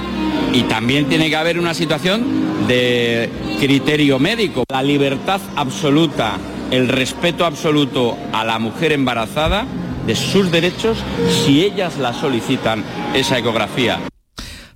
y 0.52 0.64
también 0.64 1.06
tiene 1.06 1.30
que 1.30 1.36
haber 1.36 1.60
una 1.60 1.74
situación 1.74 2.68
de 2.68 3.30
criterio 3.60 4.20
médico. 4.20 4.64
La 4.70 4.84
libertad 4.84 5.40
absoluta, 5.56 6.38
el 6.72 6.88
respeto 6.88 7.46
absoluto 7.46 8.18
a 8.34 8.44
la 8.44 8.60
mujer 8.60 8.92
embarazada 8.92 9.66
de 10.06 10.16
sus 10.16 10.52
derechos 10.52 10.98
si 11.46 11.64
ellas 11.64 11.98
la 11.98 12.14
solicitan 12.14 12.84
esa 13.14 13.38
ecografía. 13.38 14.00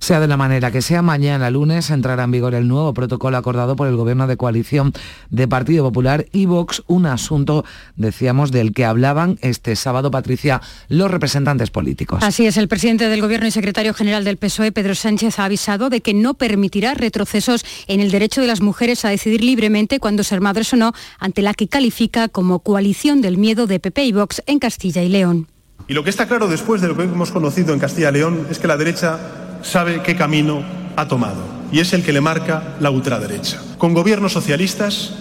Sea 0.04 0.20
de 0.20 0.28
la 0.28 0.36
manera 0.36 0.70
que 0.70 0.82
sea, 0.82 1.00
mañana 1.00 1.48
lunes 1.48 1.88
entrará 1.88 2.24
en 2.24 2.30
vigor 2.30 2.54
el 2.54 2.68
nuevo 2.68 2.92
protocolo 2.92 3.38
acordado 3.38 3.74
por 3.74 3.88
el 3.88 3.96
Gobierno 3.96 4.26
de 4.26 4.36
coalición 4.36 4.92
de 5.30 5.48
Partido 5.48 5.82
Popular 5.82 6.26
y 6.30 6.44
Vox, 6.44 6.82
un 6.88 7.06
asunto, 7.06 7.64
decíamos, 7.96 8.52
del 8.52 8.74
que 8.74 8.84
hablaban 8.84 9.38
este 9.40 9.74
sábado, 9.76 10.10
Patricia, 10.10 10.60
los 10.90 11.10
representantes 11.10 11.70
políticos. 11.70 12.22
Así 12.22 12.44
es, 12.44 12.58
el 12.58 12.68
presidente 12.68 13.08
del 13.08 13.22
Gobierno 13.22 13.46
y 13.46 13.50
secretario 13.50 13.94
general 13.94 14.24
del 14.24 14.36
PSOE, 14.36 14.72
Pedro 14.72 14.94
Sánchez, 14.94 15.38
ha 15.38 15.46
avisado 15.46 15.88
de 15.88 16.02
que 16.02 16.12
no 16.12 16.34
permitirá 16.34 16.92
retrocesos 16.92 17.64
en 17.86 18.00
el 18.00 18.10
derecho 18.10 18.42
de 18.42 18.46
las 18.46 18.60
mujeres 18.60 19.06
a 19.06 19.08
decidir 19.08 19.42
libremente 19.42 20.00
cuándo 20.00 20.22
ser 20.22 20.42
madres 20.42 20.70
o 20.74 20.76
no, 20.76 20.92
ante 21.18 21.40
la 21.40 21.54
que 21.54 21.66
califica 21.66 22.28
como 22.28 22.58
coalición 22.58 23.22
del 23.22 23.38
miedo 23.38 23.66
de 23.66 23.80
PP 23.80 24.04
y 24.04 24.12
Vox 24.12 24.42
en 24.44 24.58
Castilla 24.58 25.02
y 25.02 25.08
León. 25.08 25.48
Y 25.88 25.94
lo 25.94 26.04
que 26.04 26.10
está 26.10 26.28
claro 26.28 26.46
después 26.46 26.82
de 26.82 26.88
lo 26.88 26.96
que 26.96 27.04
hemos 27.04 27.30
conocido 27.30 27.72
en 27.72 27.80
Castilla 27.80 28.10
y 28.10 28.12
León 28.12 28.46
es 28.50 28.58
que 28.58 28.68
la 28.68 28.76
derecha 28.76 29.43
sabe 29.64 30.02
qué 30.02 30.14
camino 30.14 30.62
ha 30.96 31.08
tomado 31.08 31.42
y 31.72 31.80
es 31.80 31.92
el 31.92 32.04
que 32.04 32.12
le 32.12 32.20
marca 32.20 32.76
la 32.78 32.90
ultraderecha. 32.90 33.60
Con 33.78 33.94
gobiernos 33.94 34.32
socialistas 34.32 35.12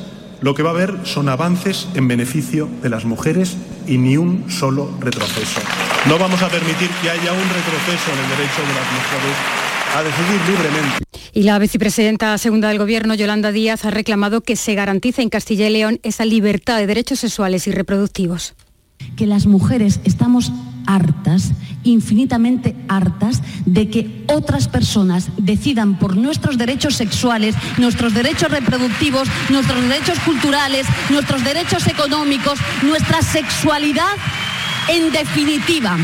lo 0.42 0.54
que 0.54 0.62
va 0.62 0.72
a 0.72 0.74
haber 0.74 0.98
son 1.04 1.30
avances 1.30 1.88
en 1.96 2.08
beneficio 2.08 2.70
de 2.82 2.90
las 2.90 3.06
mujeres 3.06 3.56
y 3.88 3.98
ni 3.98 4.18
un 4.18 4.52
solo 4.52 4.92
retroceso. 5.00 5.62
No 6.06 6.20
vamos 6.20 6.42
a 6.44 6.50
permitir 6.50 6.90
que 7.02 7.10
haya 7.10 7.32
un 7.32 7.50
retroceso 7.50 8.12
en 8.12 8.20
el 8.20 8.30
derecho 8.30 8.62
de 8.62 8.74
las 8.76 8.92
mujeres 8.92 9.64
a 9.96 10.04
decidir 10.04 10.42
libremente. 10.50 11.04
Y 11.34 11.44
la 11.44 11.58
vicepresidenta 11.60 12.38
segunda 12.38 12.68
del 12.68 12.78
Gobierno, 12.78 13.16
Yolanda 13.16 13.52
Díaz, 13.52 13.86
ha 13.86 13.92
reclamado 13.92 14.42
que 14.42 14.56
se 14.56 14.76
garantice 14.76 15.22
en 15.22 15.30
Castilla 15.30 15.68
y 15.68 15.72
León 15.72 16.00
esa 16.04 16.26
libertad 16.26 16.78
de 16.78 16.88
derechos 16.88 17.20
sexuales 17.20 17.66
y 17.68 17.72
reproductivos. 17.72 18.54
Que 19.16 19.26
las 19.26 19.46
mujeres 19.46 20.02
estamos 20.04 20.52
hartas, 20.86 21.52
infinitamente 21.84 22.76
hartas, 22.88 23.42
de 23.66 23.90
que 23.90 24.24
otras 24.28 24.68
personas 24.68 25.30
decidan 25.38 25.98
por 25.98 26.16
nuestros 26.16 26.58
derechos 26.58 26.96
sexuales, 26.96 27.56
nuestros 27.78 28.14
derechos 28.14 28.52
reproductivos, 28.52 29.28
nuestros 29.50 29.82
derechos 29.88 30.20
culturales, 30.20 30.86
nuestros 31.10 31.44
derechos 31.44 31.88
económicos, 31.88 32.60
nuestra 32.84 33.22
sexualidad, 33.22 34.16
en 34.90 35.12
definitiva. 35.12 35.98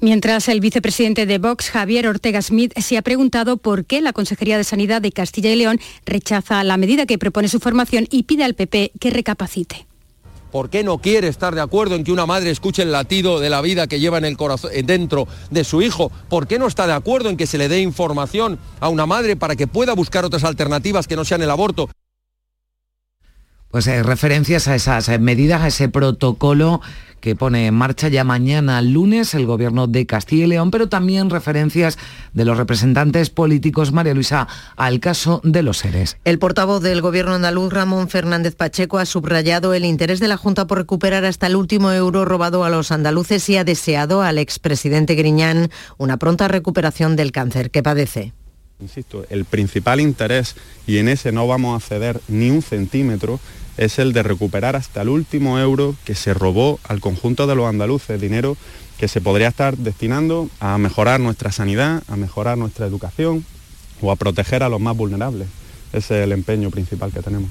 Mientras 0.00 0.48
el 0.48 0.60
vicepresidente 0.60 1.26
de 1.26 1.38
Vox, 1.38 1.70
Javier 1.70 2.06
Ortega 2.06 2.42
Smith, 2.42 2.72
se 2.78 2.98
ha 2.98 3.02
preguntado 3.02 3.56
por 3.56 3.86
qué 3.86 4.00
la 4.02 4.12
Consejería 4.12 4.58
de 4.58 4.64
Sanidad 4.64 5.00
de 5.00 5.12
Castilla 5.12 5.50
y 5.50 5.56
León 5.56 5.80
rechaza 6.04 6.62
la 6.64 6.76
medida 6.76 7.06
que 7.06 7.18
propone 7.18 7.48
su 7.48 7.60
formación 7.60 8.06
y 8.10 8.24
pide 8.24 8.44
al 8.44 8.54
PP 8.54 8.92
que 9.00 9.10
recapacite. 9.10 9.86
¿Por 10.56 10.70
qué 10.70 10.82
no 10.82 10.96
quiere 10.96 11.28
estar 11.28 11.54
de 11.54 11.60
acuerdo 11.60 11.96
en 11.96 12.02
que 12.02 12.12
una 12.12 12.24
madre 12.24 12.48
escuche 12.48 12.80
el 12.80 12.90
latido 12.90 13.40
de 13.40 13.50
la 13.50 13.60
vida 13.60 13.88
que 13.88 14.00
lleva 14.00 14.16
en 14.16 14.24
el 14.24 14.38
corazón, 14.38 14.70
dentro 14.84 15.28
de 15.50 15.64
su 15.64 15.82
hijo? 15.82 16.10
¿Por 16.30 16.46
qué 16.46 16.58
no 16.58 16.66
está 16.66 16.86
de 16.86 16.94
acuerdo 16.94 17.28
en 17.28 17.36
que 17.36 17.46
se 17.46 17.58
le 17.58 17.68
dé 17.68 17.82
información 17.82 18.58
a 18.80 18.88
una 18.88 19.04
madre 19.04 19.36
para 19.36 19.54
que 19.54 19.66
pueda 19.66 19.92
buscar 19.92 20.24
otras 20.24 20.44
alternativas 20.44 21.06
que 21.06 21.14
no 21.14 21.26
sean 21.26 21.42
el 21.42 21.50
aborto? 21.50 21.90
Pues 23.70 23.88
hay 23.88 24.02
referencias 24.02 24.68
a 24.68 24.74
esas 24.74 25.08
medidas, 25.20 25.62
a 25.62 25.66
ese 25.68 25.88
protocolo 25.88 26.80
que 27.26 27.34
pone 27.34 27.66
en 27.66 27.74
marcha 27.74 28.06
ya 28.06 28.22
mañana 28.22 28.80
lunes 28.82 29.34
el 29.34 29.46
gobierno 29.46 29.88
de 29.88 30.06
Castilla 30.06 30.44
y 30.44 30.46
León, 30.46 30.70
pero 30.70 30.88
también 30.88 31.28
referencias 31.28 31.98
de 32.34 32.44
los 32.44 32.56
representantes 32.56 33.30
políticos, 33.30 33.90
María 33.90 34.14
Luisa, 34.14 34.46
al 34.76 35.00
caso 35.00 35.40
de 35.42 35.64
los 35.64 35.78
seres. 35.78 36.18
El 36.24 36.38
portavoz 36.38 36.84
del 36.84 37.00
gobierno 37.00 37.34
andaluz, 37.34 37.72
Ramón 37.72 38.08
Fernández 38.08 38.54
Pacheco, 38.54 38.98
ha 38.98 39.06
subrayado 39.06 39.74
el 39.74 39.84
interés 39.84 40.20
de 40.20 40.28
la 40.28 40.36
Junta 40.36 40.68
por 40.68 40.78
recuperar 40.78 41.24
hasta 41.24 41.48
el 41.48 41.56
último 41.56 41.90
euro 41.90 42.24
robado 42.24 42.62
a 42.62 42.70
los 42.70 42.92
andaluces 42.92 43.48
y 43.48 43.56
ha 43.56 43.64
deseado 43.64 44.22
al 44.22 44.38
expresidente 44.38 45.16
Griñán 45.16 45.70
una 45.98 46.18
pronta 46.18 46.46
recuperación 46.46 47.16
del 47.16 47.32
cáncer 47.32 47.72
que 47.72 47.82
padece. 47.82 48.35
Insisto, 48.78 49.24
el 49.30 49.46
principal 49.46 50.00
interés, 50.00 50.54
y 50.86 50.98
en 50.98 51.08
ese 51.08 51.32
no 51.32 51.46
vamos 51.46 51.82
a 51.82 51.86
ceder 51.86 52.20
ni 52.28 52.50
un 52.50 52.60
centímetro, 52.60 53.40
es 53.78 53.98
el 53.98 54.12
de 54.12 54.22
recuperar 54.22 54.76
hasta 54.76 55.02
el 55.02 55.08
último 55.08 55.58
euro 55.58 55.94
que 56.04 56.14
se 56.14 56.34
robó 56.34 56.78
al 56.84 57.00
conjunto 57.00 57.46
de 57.46 57.54
los 57.54 57.66
andaluces, 57.66 58.20
dinero 58.20 58.56
que 58.98 59.08
se 59.08 59.20
podría 59.20 59.48
estar 59.48 59.76
destinando 59.76 60.48
a 60.60 60.78
mejorar 60.78 61.20
nuestra 61.20 61.52
sanidad, 61.52 62.02
a 62.08 62.16
mejorar 62.16 62.58
nuestra 62.58 62.86
educación 62.86 63.44
o 64.00 64.10
a 64.10 64.16
proteger 64.16 64.62
a 64.62 64.68
los 64.68 64.80
más 64.80 64.96
vulnerables. 64.96 65.48
Ese 65.92 66.18
es 66.18 66.24
el 66.24 66.32
empeño 66.32 66.70
principal 66.70 67.12
que 67.12 67.22
tenemos. 67.22 67.50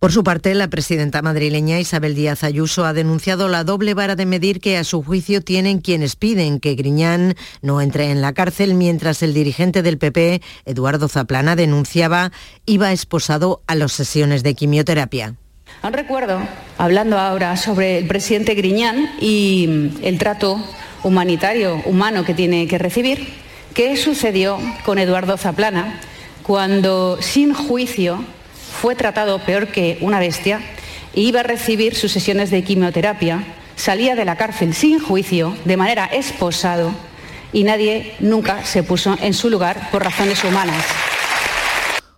Por 0.00 0.12
su 0.12 0.24
parte, 0.24 0.54
la 0.54 0.68
presidenta 0.68 1.20
madrileña 1.20 1.78
Isabel 1.78 2.14
Díaz 2.14 2.42
Ayuso 2.42 2.86
ha 2.86 2.94
denunciado 2.94 3.48
la 3.48 3.64
doble 3.64 3.92
vara 3.92 4.16
de 4.16 4.24
medir 4.24 4.58
que 4.58 4.78
a 4.78 4.84
su 4.84 5.02
juicio 5.02 5.42
tienen 5.42 5.82
quienes 5.82 6.16
piden 6.16 6.58
que 6.58 6.74
Griñán 6.74 7.34
no 7.60 7.82
entre 7.82 8.10
en 8.10 8.22
la 8.22 8.32
cárcel, 8.32 8.72
mientras 8.72 9.22
el 9.22 9.34
dirigente 9.34 9.82
del 9.82 9.98
PP, 9.98 10.40
Eduardo 10.64 11.06
Zaplana, 11.06 11.54
denunciaba 11.54 12.32
iba 12.64 12.92
esposado 12.92 13.60
a 13.66 13.74
las 13.74 13.92
sesiones 13.92 14.42
de 14.42 14.54
quimioterapia. 14.54 15.34
Un 15.82 15.92
recuerdo, 15.92 16.40
hablando 16.78 17.18
ahora 17.18 17.58
sobre 17.58 17.98
el 17.98 18.06
presidente 18.06 18.54
Griñán 18.54 19.06
y 19.20 19.90
el 20.02 20.16
trato 20.16 20.64
humanitario, 21.02 21.82
humano 21.84 22.24
que 22.24 22.32
tiene 22.32 22.66
que 22.68 22.78
recibir, 22.78 23.34
¿qué 23.74 23.98
sucedió 23.98 24.58
con 24.86 24.98
Eduardo 24.98 25.36
Zaplana 25.36 26.00
cuando 26.42 27.20
sin 27.20 27.52
juicio 27.52 28.24
fue 28.70 28.94
tratado 28.94 29.38
peor 29.40 29.68
que 29.68 29.98
una 30.00 30.20
bestia 30.20 30.60
e 31.14 31.20
iba 31.20 31.40
a 31.40 31.44
recibir 31.44 31.94
sus 31.94 32.12
sesiones 32.12 32.50
de 32.50 32.62
quimioterapia, 32.62 33.44
salía 33.76 34.14
de 34.14 34.24
la 34.24 34.36
cárcel 34.36 34.74
sin 34.74 35.00
juicio, 35.00 35.56
de 35.64 35.76
manera 35.76 36.06
esposado, 36.06 36.92
y 37.52 37.64
nadie 37.64 38.14
nunca 38.20 38.64
se 38.64 38.82
puso 38.82 39.16
en 39.20 39.34
su 39.34 39.50
lugar 39.50 39.90
por 39.90 40.04
razones 40.04 40.42
humanas. 40.44 40.84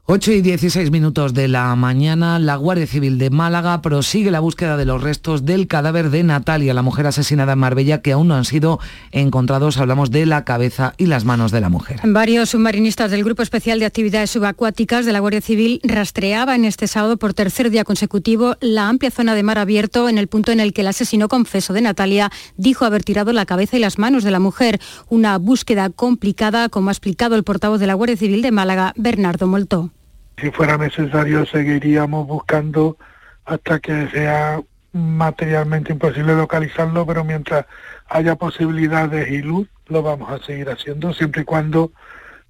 8 0.07 0.33
y 0.33 0.43
16 0.43 0.91
minutos 0.91 1.33
de 1.33 1.47
la 1.47 1.75
mañana, 1.77 2.41
la 2.41 2.57
Guardia 2.57 2.89
Civil 2.89 3.19
de 3.19 3.31
Málaga 3.31 3.81
prosigue 3.83 4.33
la 4.33 4.41
búsqueda 4.41 4.77
de 4.77 4.85
los 4.85 5.01
restos 5.01 5.45
del 5.45 5.69
cadáver 5.69 6.11
de 6.11 6.25
Natalia, 6.25 6.75
la 6.75 6.83
mujer 6.83 7.07
asesinada 7.07 7.53
en 7.53 7.61
Marbella, 7.61 8.03
que 8.03 8.11
aún 8.11 8.27
no 8.27 8.35
han 8.35 8.45
sido 8.45 8.81
encontrados. 9.13 9.79
Hablamos 9.79 10.11
de 10.11 10.27
la 10.27 10.45
cabeza 10.45 10.95
y 10.99 11.07
las 11.07 11.25
manos 11.25 11.53
de 11.53 11.61
la 11.61 11.69
mujer. 11.69 12.01
Varios 12.03 12.51
submarinistas 12.51 13.13
del 13.13 13.23
Grupo 13.23 13.43
Especial 13.43 13.79
de 13.79 13.87
Actividades 13.87 14.33
Subacuáticas 14.33 15.07
de 15.07 15.13
la 15.13 15.21
Guardia 15.21 15.41
Civil 15.41 15.81
rastreaban 15.85 16.65
este 16.65 16.89
sábado 16.89 17.17
por 17.17 17.33
tercer 17.33 17.71
día 17.71 17.85
consecutivo 17.85 18.57
la 18.61 18.89
amplia 18.89 19.13
zona 19.13 19.37
de 19.37 19.45
mar 19.45 19.59
abierto 19.59 20.09
en 20.09 20.19
el 20.19 20.27
punto 20.27 20.51
en 20.51 20.59
el 20.59 20.73
que 20.73 20.81
el 20.81 20.89
asesino 20.89 21.29
confeso 21.29 21.73
de 21.75 21.81
Natalia 21.81 22.33
dijo 22.57 22.85
haber 22.85 23.05
tirado 23.05 23.33
la 23.33 23.47
cabeza 23.47 23.77
y 23.77 23.81
las 23.81 24.01
manos 24.01 24.25
de 24.25 24.33
la 24.33 24.41
mujer. 24.41 24.81
Una 25.09 25.39
búsqueda 25.39 25.91
complicada, 25.91 26.69
como 26.69 26.89
ha 26.89 26.93
explicado 26.93 27.37
el 27.37 27.45
portavoz 27.45 27.79
de 27.79 27.87
la 27.87 27.95
Guardia 27.95 28.17
Civil 28.17 28.43
de 28.43 28.51
Málaga, 28.51 28.95
Bernardo 28.97 29.47
Moltó. 29.47 29.93
Si 30.39 30.51
fuera 30.51 30.77
necesario, 30.77 31.47
seguiríamos 31.47 32.27
buscando 32.27 32.97
hasta 33.45 33.81
que 33.81 34.09
sea 34.09 34.61
materialmente 34.93 35.93
imposible 35.93 36.35
localizarlo, 36.35 37.07
pero 37.07 37.25
mientras 37.25 37.67
haya 38.09 38.37
posibilidades 38.37 39.31
y 39.31 39.43
luz, 39.43 39.69
lo 39.87 40.03
vamos 40.03 40.31
a 40.31 40.45
seguir 40.45 40.69
haciendo, 40.71 41.13
siempre 41.15 41.43
y 41.43 41.45
cuando 41.45 41.93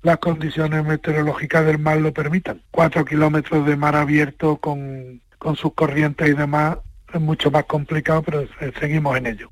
las 0.03 0.19
condiciones 0.19 0.85
meteorológicas 0.85 1.65
del 1.65 1.79
mar 1.79 1.99
lo 1.99 2.13
permitan. 2.13 2.61
Cuatro 2.71 3.05
kilómetros 3.05 3.65
de 3.67 3.77
mar 3.77 3.95
abierto 3.95 4.57
con, 4.57 5.21
con 5.39 5.57
sus 5.57 5.75
corrientes 5.75 6.29
y 6.29 6.33
demás 6.33 6.79
es 7.13 7.21
mucho 7.21 7.51
más 7.51 7.65
complicado, 7.65 8.23
pero 8.23 8.47
seguimos 8.81 9.17
en 9.17 9.27
ello. 9.27 9.51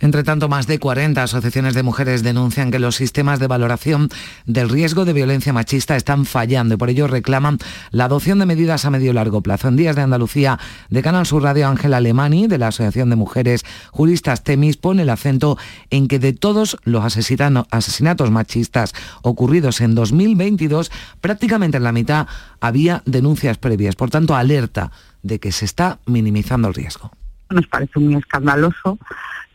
Entre 0.00 0.24
tanto, 0.24 0.48
más 0.48 0.66
de 0.66 0.80
40 0.80 1.22
asociaciones 1.22 1.74
de 1.74 1.84
mujeres 1.84 2.24
denuncian 2.24 2.72
que 2.72 2.80
los 2.80 2.96
sistemas 2.96 3.38
de 3.38 3.46
valoración 3.46 4.08
del 4.46 4.68
riesgo 4.68 5.04
de 5.04 5.12
violencia 5.12 5.52
machista 5.52 5.94
están 5.94 6.24
fallando 6.24 6.74
y 6.74 6.76
por 6.76 6.90
ello 6.90 7.06
reclaman 7.06 7.58
la 7.92 8.06
adopción 8.06 8.40
de 8.40 8.46
medidas 8.46 8.84
a 8.84 8.90
medio 8.90 9.12
y 9.12 9.14
largo 9.14 9.42
plazo. 9.42 9.68
En 9.68 9.76
Días 9.76 9.94
de 9.94 10.02
Andalucía, 10.02 10.58
de 10.90 11.02
Canal 11.02 11.24
Sur 11.24 11.44
Radio 11.44 11.68
Ángela 11.68 11.98
Alemani, 11.98 12.48
de 12.48 12.58
la 12.58 12.68
Asociación 12.68 13.10
de 13.10 13.16
Mujeres 13.16 13.64
Juristas 13.92 14.42
Temis, 14.42 14.76
pone 14.76 15.02
el 15.02 15.10
acento 15.10 15.56
en 15.90 16.08
que 16.08 16.18
de 16.18 16.32
todos 16.32 16.78
los 16.82 17.04
asesinatos 17.04 18.30
machistas 18.32 18.94
ocurridos 19.22 19.80
en 19.80 19.94
2022, 19.94 20.90
prácticamente 21.20 21.76
en 21.76 21.84
la 21.84 21.92
mitad 21.92 22.26
había 22.60 23.02
denuncias 23.06 23.58
previas. 23.58 23.94
Por 23.94 24.10
tanto, 24.10 24.34
alerta 24.34 24.90
de 25.22 25.38
que 25.38 25.52
se 25.52 25.64
está 25.64 26.00
minimizando 26.06 26.66
el 26.66 26.74
riesgo. 26.74 27.12
Nos 27.50 27.66
parece 27.68 28.00
muy 28.00 28.16
escandaloso 28.16 28.98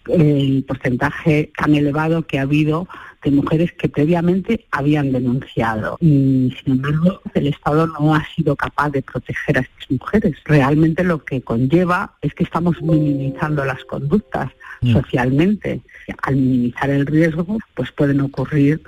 el 0.10 0.64
porcentaje 0.68 1.52
tan 1.58 1.76
elevado 1.76 2.26
que 2.26 2.40
ha 2.40 2.44
habido 2.44 2.88
de 3.24 3.32
mujeres 3.32 3.74
que 3.74 3.90
previamente 3.90 4.66
habían 4.72 5.12
denunciado. 5.12 5.98
Y 6.00 6.56
sin 6.64 6.74
embargo, 6.74 7.22
el 7.34 7.48
Estado 7.48 7.88
no 7.88 8.16
ha 8.16 8.26
sido 8.36 8.56
capaz 8.56 8.92
de 8.92 9.02
proteger 9.02 9.58
a 9.58 9.62
estas 9.62 9.92
mujeres. 9.92 10.38
Realmente 10.46 11.04
lo 11.04 11.24
que 11.24 11.42
conlleva 11.42 12.16
es 12.22 12.34
que 12.34 12.44
estamos 12.44 12.82
minimizando 12.82 13.66
las 13.66 13.84
conductas 13.86 14.52
mm. 14.82 14.94
socialmente. 14.94 15.82
Al 16.24 16.36
minimizar 16.36 16.90
el 16.90 17.06
riesgo, 17.06 17.58
pues 17.74 17.92
pueden 17.92 18.22
ocurrir 18.22 18.82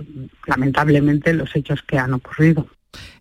lamentablemente 0.46 1.34
los 1.34 1.56
hechos 1.56 1.82
que 1.84 1.98
han 1.98 2.13
ocurrido. 2.13 2.67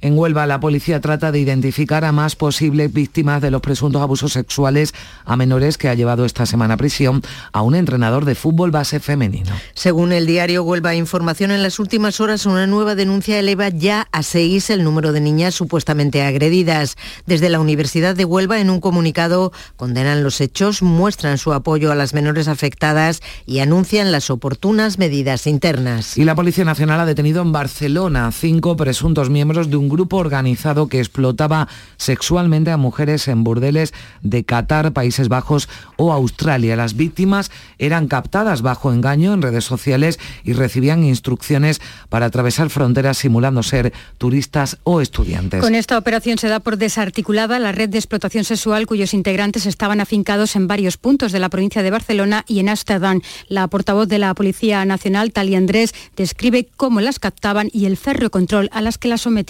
En 0.00 0.16
Huelva, 0.16 0.46
la 0.46 0.60
policía 0.60 1.00
trata 1.00 1.32
de 1.32 1.40
identificar 1.40 2.04
a 2.04 2.12
más 2.12 2.36
posibles 2.36 2.92
víctimas 2.92 3.42
de 3.42 3.50
los 3.50 3.60
presuntos 3.60 4.00
abusos 4.00 4.32
sexuales 4.32 4.94
a 5.24 5.36
menores 5.36 5.76
que 5.76 5.88
ha 5.88 5.94
llevado 5.94 6.24
esta 6.24 6.46
semana 6.46 6.74
a 6.74 6.76
prisión 6.76 7.20
a 7.52 7.62
un 7.62 7.74
entrenador 7.74 8.24
de 8.24 8.36
fútbol 8.36 8.70
base 8.70 9.00
femenino. 9.00 9.50
Según 9.74 10.12
el 10.12 10.26
diario 10.26 10.62
Huelva 10.62 10.94
Información, 10.94 11.50
en 11.50 11.64
las 11.64 11.80
últimas 11.80 12.20
horas 12.20 12.46
una 12.46 12.68
nueva 12.68 12.94
denuncia 12.94 13.40
eleva 13.40 13.70
ya 13.70 14.06
a 14.12 14.22
seis 14.22 14.70
el 14.70 14.84
número 14.84 15.12
de 15.12 15.20
niñas 15.20 15.56
supuestamente 15.56 16.22
agredidas. 16.22 16.96
Desde 17.26 17.48
la 17.48 17.58
Universidad 17.58 18.14
de 18.14 18.24
Huelva, 18.24 18.60
en 18.60 18.70
un 18.70 18.80
comunicado, 18.80 19.52
condenan 19.74 20.22
los 20.22 20.40
hechos, 20.40 20.80
muestran 20.80 21.38
su 21.38 21.52
apoyo 21.52 21.90
a 21.90 21.96
las 21.96 22.14
menores 22.14 22.46
afectadas 22.46 23.20
y 23.46 23.58
anuncian 23.58 24.12
las 24.12 24.30
oportunas 24.30 24.98
medidas 24.98 25.48
internas. 25.48 26.16
Y 26.16 26.24
la 26.24 26.36
Policía 26.36 26.64
Nacional 26.64 27.00
ha 27.00 27.06
detenido 27.06 27.42
en 27.42 27.50
Barcelona 27.50 28.30
cinco 28.30 28.76
presuntos 28.76 29.28
miembros 29.28 29.57
de 29.66 29.76
un 29.76 29.88
grupo 29.88 30.16
organizado 30.16 30.88
que 30.88 31.00
explotaba 31.00 31.68
sexualmente 31.96 32.70
a 32.70 32.76
mujeres 32.76 33.26
en 33.28 33.44
burdeles 33.44 33.92
de 34.22 34.44
Qatar, 34.44 34.92
Países 34.92 35.28
Bajos 35.28 35.68
o 35.96 36.12
Australia. 36.12 36.76
Las 36.76 36.94
víctimas 36.94 37.50
eran 37.78 38.08
captadas 38.08 38.62
bajo 38.62 38.92
engaño 38.92 39.34
en 39.34 39.42
redes 39.42 39.64
sociales 39.64 40.18
y 40.44 40.52
recibían 40.52 41.04
instrucciones 41.04 41.80
para 42.08 42.26
atravesar 42.26 42.70
fronteras 42.70 43.18
simulando 43.18 43.62
ser 43.62 43.92
turistas 44.18 44.78
o 44.84 45.00
estudiantes. 45.00 45.60
Con 45.60 45.74
esta 45.74 45.98
operación 45.98 46.38
se 46.38 46.48
da 46.48 46.60
por 46.60 46.76
desarticulada 46.76 47.58
la 47.58 47.72
red 47.72 47.88
de 47.88 47.98
explotación 47.98 48.44
sexual 48.44 48.86
cuyos 48.86 49.14
integrantes 49.14 49.66
estaban 49.66 50.00
afincados 50.00 50.56
en 50.56 50.68
varios 50.68 50.96
puntos 50.96 51.32
de 51.32 51.38
la 51.38 51.48
provincia 51.48 51.82
de 51.82 51.90
Barcelona 51.90 52.44
y 52.46 52.60
en 52.60 52.68
Ámsterdam. 52.68 53.20
La 53.48 53.66
portavoz 53.66 54.08
de 54.08 54.18
la 54.18 54.34
Policía 54.34 54.84
Nacional, 54.84 55.32
Talia 55.32 55.58
Andrés, 55.58 55.94
describe 56.16 56.68
cómo 56.76 57.00
las 57.00 57.18
captaban 57.18 57.70
y 57.72 57.86
el 57.86 57.96
férreo 57.96 58.30
control 58.30 58.68
a 58.72 58.80
las 58.80 58.98
que 58.98 59.08
las 59.08 59.22
sometían. 59.22 59.47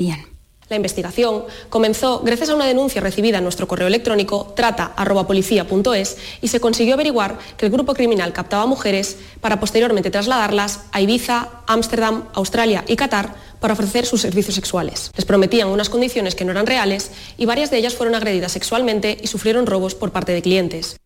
La 0.68 0.76
investigación 0.76 1.44
comenzó 1.70 2.20
gracias 2.20 2.50
a 2.50 2.54
una 2.54 2.66
denuncia 2.66 3.00
recibida 3.00 3.38
en 3.38 3.44
nuestro 3.44 3.66
correo 3.66 3.86
electrónico 3.86 4.52
trata.policía.es 4.54 6.18
y 6.42 6.48
se 6.48 6.60
consiguió 6.60 6.94
averiguar 6.94 7.38
que 7.56 7.66
el 7.66 7.72
grupo 7.72 7.94
criminal 7.94 8.34
captaba 8.34 8.66
mujeres 8.66 9.16
para 9.40 9.60
posteriormente 9.60 10.10
trasladarlas 10.10 10.80
a 10.92 11.00
Ibiza, 11.00 11.48
Ámsterdam, 11.66 12.24
Australia 12.34 12.84
y 12.86 12.96
Qatar 12.96 13.34
para 13.60 13.72
ofrecer 13.72 14.04
sus 14.04 14.20
servicios 14.20 14.54
sexuales. 14.54 15.10
Les 15.16 15.24
prometían 15.24 15.68
unas 15.68 15.88
condiciones 15.88 16.34
que 16.34 16.44
no 16.44 16.52
eran 16.52 16.66
reales 16.66 17.12
y 17.38 17.46
varias 17.46 17.70
de 17.70 17.78
ellas 17.78 17.94
fueron 17.94 18.14
agredidas 18.14 18.52
sexualmente 18.52 19.16
y 19.20 19.26
sufrieron 19.26 19.66
robos 19.66 19.94
por 19.94 20.12
parte 20.12 20.32
de 20.32 20.42
clientes. 20.42 20.98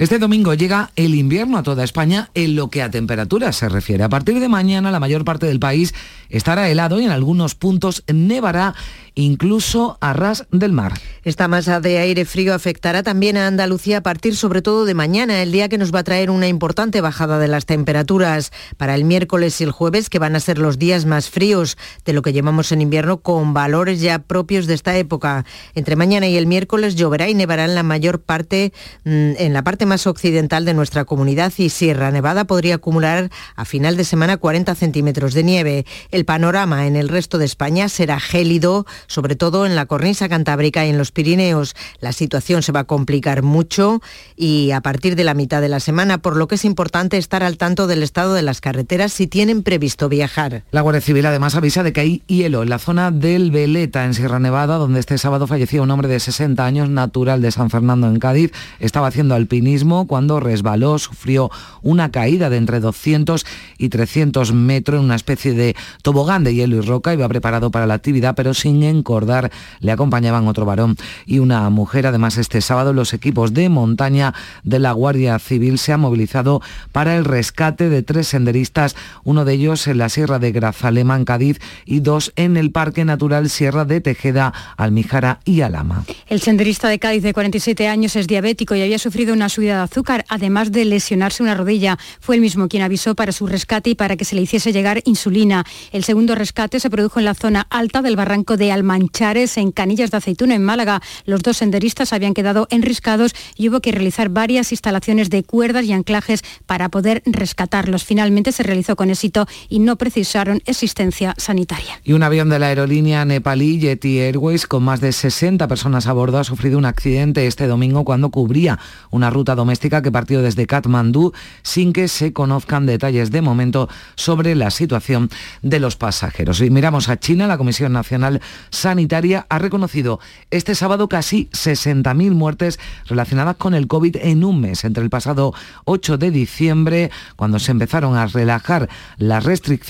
Este 0.00 0.18
domingo 0.18 0.54
llega 0.54 0.92
el 0.96 1.14
invierno 1.14 1.58
a 1.58 1.62
toda 1.62 1.84
España 1.84 2.30
en 2.32 2.56
lo 2.56 2.70
que 2.70 2.80
a 2.80 2.90
temperaturas 2.90 3.54
se 3.54 3.68
refiere. 3.68 4.02
A 4.02 4.08
partir 4.08 4.40
de 4.40 4.48
mañana 4.48 4.90
la 4.90 4.98
mayor 4.98 5.26
parte 5.26 5.44
del 5.44 5.60
país 5.60 5.92
estará 6.30 6.70
helado 6.70 7.02
y 7.02 7.04
en 7.04 7.10
algunos 7.10 7.54
puntos 7.54 8.02
nevará 8.10 8.74
incluso 9.14 9.98
a 10.00 10.14
ras 10.14 10.46
del 10.50 10.72
mar. 10.72 10.94
Esta 11.22 11.48
masa 11.48 11.80
de 11.80 11.98
aire 11.98 12.24
frío 12.24 12.54
afectará 12.54 13.02
también 13.02 13.36
a 13.36 13.46
Andalucía 13.46 13.98
a 13.98 14.02
partir 14.02 14.36
sobre 14.36 14.62
todo 14.62 14.86
de 14.86 14.94
mañana, 14.94 15.42
el 15.42 15.52
día 15.52 15.68
que 15.68 15.76
nos 15.76 15.94
va 15.94 15.98
a 15.98 16.04
traer 16.04 16.30
una 16.30 16.48
importante 16.48 17.02
bajada 17.02 17.38
de 17.38 17.48
las 17.48 17.66
temperaturas 17.66 18.52
para 18.78 18.94
el 18.94 19.04
miércoles 19.04 19.60
y 19.60 19.64
el 19.64 19.70
jueves, 19.70 20.08
que 20.08 20.18
van 20.18 20.34
a 20.34 20.40
ser 20.40 20.56
los 20.56 20.78
días 20.78 21.04
más 21.04 21.28
fríos 21.28 21.76
de 22.06 22.14
lo 22.14 22.22
que 22.22 22.32
llevamos 22.32 22.72
en 22.72 22.80
invierno 22.80 23.18
con 23.18 23.52
valores 23.52 24.00
ya 24.00 24.20
propios 24.20 24.66
de 24.66 24.74
esta 24.74 24.96
época. 24.96 25.44
Entre 25.74 25.96
mañana 25.96 26.26
y 26.26 26.38
el 26.38 26.46
miércoles 26.46 26.94
lloverá 26.94 27.28
y 27.28 27.34
nevará 27.34 27.66
en 27.66 27.74
la 27.74 27.82
mayor 27.82 28.22
parte, 28.22 28.72
mm, 29.04 29.32
en 29.36 29.52
la 29.52 29.62
parte 29.62 29.84
occidental 29.90 30.64
de 30.64 30.74
nuestra 30.74 31.04
comunidad 31.04 31.52
y 31.56 31.68
Sierra 31.68 32.10
Nevada 32.10 32.44
podría 32.44 32.76
acumular 32.76 33.30
a 33.56 33.64
final 33.64 33.96
de 33.96 34.04
semana 34.04 34.36
40 34.36 34.74
centímetros 34.74 35.34
de 35.34 35.42
nieve. 35.42 35.86
El 36.10 36.24
panorama 36.24 36.86
en 36.86 36.94
el 36.94 37.08
resto 37.08 37.38
de 37.38 37.44
España 37.44 37.88
será 37.88 38.20
gélido, 38.20 38.86
sobre 39.06 39.34
todo 39.34 39.66
en 39.66 39.74
la 39.74 39.86
cornisa 39.86 40.28
cantábrica 40.28 40.86
y 40.86 40.90
en 40.90 40.98
los 40.98 41.10
Pirineos. 41.10 41.74
La 42.00 42.12
situación 42.12 42.62
se 42.62 42.72
va 42.72 42.80
a 42.80 42.84
complicar 42.84 43.42
mucho 43.42 44.00
y 44.36 44.70
a 44.70 44.80
partir 44.80 45.16
de 45.16 45.24
la 45.24 45.34
mitad 45.34 45.60
de 45.60 45.68
la 45.68 45.80
semana, 45.80 46.18
por 46.18 46.36
lo 46.36 46.46
que 46.46 46.54
es 46.54 46.64
importante 46.64 47.16
estar 47.16 47.42
al 47.42 47.56
tanto 47.56 47.86
del 47.86 48.02
estado 48.02 48.34
de 48.34 48.42
las 48.42 48.60
carreteras 48.60 49.12
si 49.12 49.26
tienen 49.26 49.62
previsto 49.62 50.08
viajar. 50.08 50.62
La 50.70 50.82
Guardia 50.82 51.00
Civil 51.00 51.26
además 51.26 51.54
avisa 51.54 51.82
de 51.82 51.92
que 51.92 52.00
hay 52.00 52.22
hielo 52.26 52.62
en 52.62 52.70
la 52.70 52.78
zona 52.78 53.10
del 53.10 53.50
Veleta, 53.50 54.04
en 54.04 54.14
Sierra 54.14 54.38
Nevada, 54.38 54.76
donde 54.76 55.00
este 55.00 55.18
sábado 55.18 55.46
falleció 55.46 55.82
un 55.82 55.90
hombre 55.90 56.08
de 56.08 56.20
60 56.20 56.64
años, 56.64 56.88
natural 56.88 57.42
de 57.42 57.50
San 57.50 57.70
Fernando 57.70 58.06
en 58.06 58.18
Cádiz. 58.18 58.52
Estaba 58.78 59.08
haciendo 59.08 59.34
alpinismo 59.34 59.69
cuando 60.06 60.40
resbaló, 60.40 60.98
sufrió 60.98 61.50
una 61.82 62.10
caída 62.10 62.50
de 62.50 62.56
entre 62.56 62.80
200 62.80 63.46
y 63.78 63.88
300 63.88 64.52
metros 64.52 64.98
en 64.98 65.06
una 65.06 65.14
especie 65.14 65.52
de 65.52 65.76
tobogán 66.02 66.44
de 66.44 66.54
hielo 66.54 66.76
y 66.76 66.80
roca. 66.80 67.12
Iba 67.14 67.28
preparado 67.28 67.70
para 67.70 67.86
la 67.86 67.94
actividad, 67.94 68.34
pero 68.34 68.52
sin 68.52 68.82
encordar. 68.82 69.50
Le 69.80 69.92
acompañaban 69.92 70.48
otro 70.48 70.66
varón 70.66 70.96
y 71.24 71.38
una 71.38 71.68
mujer. 71.70 72.06
Además, 72.06 72.36
este 72.36 72.60
sábado 72.60 72.92
los 72.92 73.14
equipos 73.14 73.54
de 73.54 73.68
montaña 73.68 74.34
de 74.64 74.78
la 74.78 74.92
Guardia 74.92 75.38
Civil 75.38 75.78
se 75.78 75.92
han 75.92 76.00
movilizado 76.00 76.60
para 76.92 77.16
el 77.16 77.24
rescate 77.24 77.88
de 77.88 78.02
tres 78.02 78.28
senderistas, 78.28 78.96
uno 79.24 79.44
de 79.44 79.54
ellos 79.54 79.86
en 79.86 79.98
la 79.98 80.08
Sierra 80.08 80.38
de 80.38 80.52
Grazalema, 80.52 81.16
en 81.16 81.24
Cádiz, 81.24 81.60
y 81.86 82.00
dos 82.00 82.32
en 82.36 82.56
el 82.56 82.70
Parque 82.70 83.04
Natural 83.04 83.48
Sierra 83.48 83.84
de 83.84 84.00
Tejeda, 84.00 84.52
Almijara 84.76 85.40
y 85.44 85.60
Alama. 85.60 86.04
El 86.28 86.40
senderista 86.40 86.88
de 86.88 86.98
Cádiz 86.98 87.22
de 87.22 87.32
47 87.32 87.88
años 87.88 88.16
es 88.16 88.26
diabético 88.26 88.74
y 88.74 88.82
había 88.82 88.98
sufrido 88.98 89.32
una 89.32 89.48
subida 89.60 89.76
de 89.76 89.82
azúcar, 89.82 90.24
además 90.30 90.72
de 90.72 90.86
lesionarse 90.86 91.42
una 91.42 91.54
rodilla. 91.54 91.98
Fue 92.18 92.34
el 92.34 92.40
mismo 92.40 92.66
quien 92.66 92.82
avisó 92.82 93.14
para 93.14 93.30
su 93.30 93.46
rescate 93.46 93.90
y 93.90 93.94
para 93.94 94.16
que 94.16 94.24
se 94.24 94.34
le 94.34 94.40
hiciese 94.40 94.72
llegar 94.72 95.02
insulina. 95.04 95.66
El 95.92 96.02
segundo 96.02 96.34
rescate 96.34 96.80
se 96.80 96.88
produjo 96.88 97.18
en 97.18 97.26
la 97.26 97.34
zona 97.34 97.66
alta 97.68 98.00
del 98.00 98.16
barranco 98.16 98.56
de 98.56 98.72
Almanchares, 98.72 99.58
en 99.58 99.70
Canillas 99.70 100.10
de 100.10 100.16
Aceituna, 100.16 100.54
en 100.54 100.64
Málaga. 100.64 101.02
Los 101.26 101.42
dos 101.42 101.58
senderistas 101.58 102.14
habían 102.14 102.32
quedado 102.32 102.68
enriscados 102.70 103.34
y 103.54 103.68
hubo 103.68 103.80
que 103.80 103.92
realizar 103.92 104.30
varias 104.30 104.72
instalaciones 104.72 105.28
de 105.28 105.42
cuerdas 105.42 105.84
y 105.84 105.92
anclajes 105.92 106.42
para 106.64 106.88
poder 106.88 107.22
rescatarlos. 107.26 108.04
Finalmente 108.04 108.52
se 108.52 108.62
realizó 108.62 108.96
con 108.96 109.10
éxito 109.10 109.46
y 109.68 109.80
no 109.80 109.96
precisaron 109.96 110.62
asistencia 110.66 111.34
sanitaria. 111.36 112.00
Y 112.02 112.14
un 112.14 112.22
avión 112.22 112.48
de 112.48 112.58
la 112.58 112.68
aerolínea 112.68 113.26
nepalí 113.26 113.78
Yeti 113.78 114.20
Airways 114.20 114.66
con 114.66 114.84
más 114.84 115.02
de 115.02 115.12
60 115.12 115.68
personas 115.68 116.06
a 116.06 116.14
bordo 116.14 116.38
ha 116.38 116.44
sufrido 116.44 116.78
un 116.78 116.86
accidente 116.86 117.46
este 117.46 117.66
domingo 117.66 118.06
cuando 118.06 118.30
cubría 118.30 118.78
una 119.10 119.28
ruta 119.28 119.49
doméstica 119.54 120.02
que 120.02 120.12
partió 120.12 120.42
desde 120.42 120.66
Katmandú 120.66 121.32
sin 121.62 121.92
que 121.92 122.08
se 122.08 122.32
conozcan 122.32 122.86
detalles 122.86 123.30
de 123.30 123.42
momento 123.42 123.88
sobre 124.14 124.54
la 124.54 124.70
situación 124.70 125.30
de 125.62 125.80
los 125.80 125.96
pasajeros. 125.96 126.60
Y 126.60 126.70
miramos 126.70 127.08
a 127.08 127.18
China, 127.18 127.46
la 127.46 127.58
Comisión 127.58 127.92
Nacional 127.92 128.40
Sanitaria 128.70 129.46
ha 129.48 129.58
reconocido 129.58 130.20
este 130.50 130.74
sábado 130.74 131.08
casi 131.08 131.48
60.000 131.52 132.32
muertes 132.32 132.78
relacionadas 133.06 133.56
con 133.56 133.74
el 133.74 133.86
COVID 133.86 134.16
en 134.22 134.44
un 134.44 134.60
mes, 134.60 134.84
entre 134.84 135.02
el 135.02 135.10
pasado 135.10 135.54
8 135.84 136.18
de 136.18 136.30
diciembre, 136.30 137.10
cuando 137.36 137.58
se 137.58 137.72
empezaron 137.72 138.16
a 138.16 138.26
relajar 138.26 138.88
las 139.18 139.44
restricciones, 139.44 139.80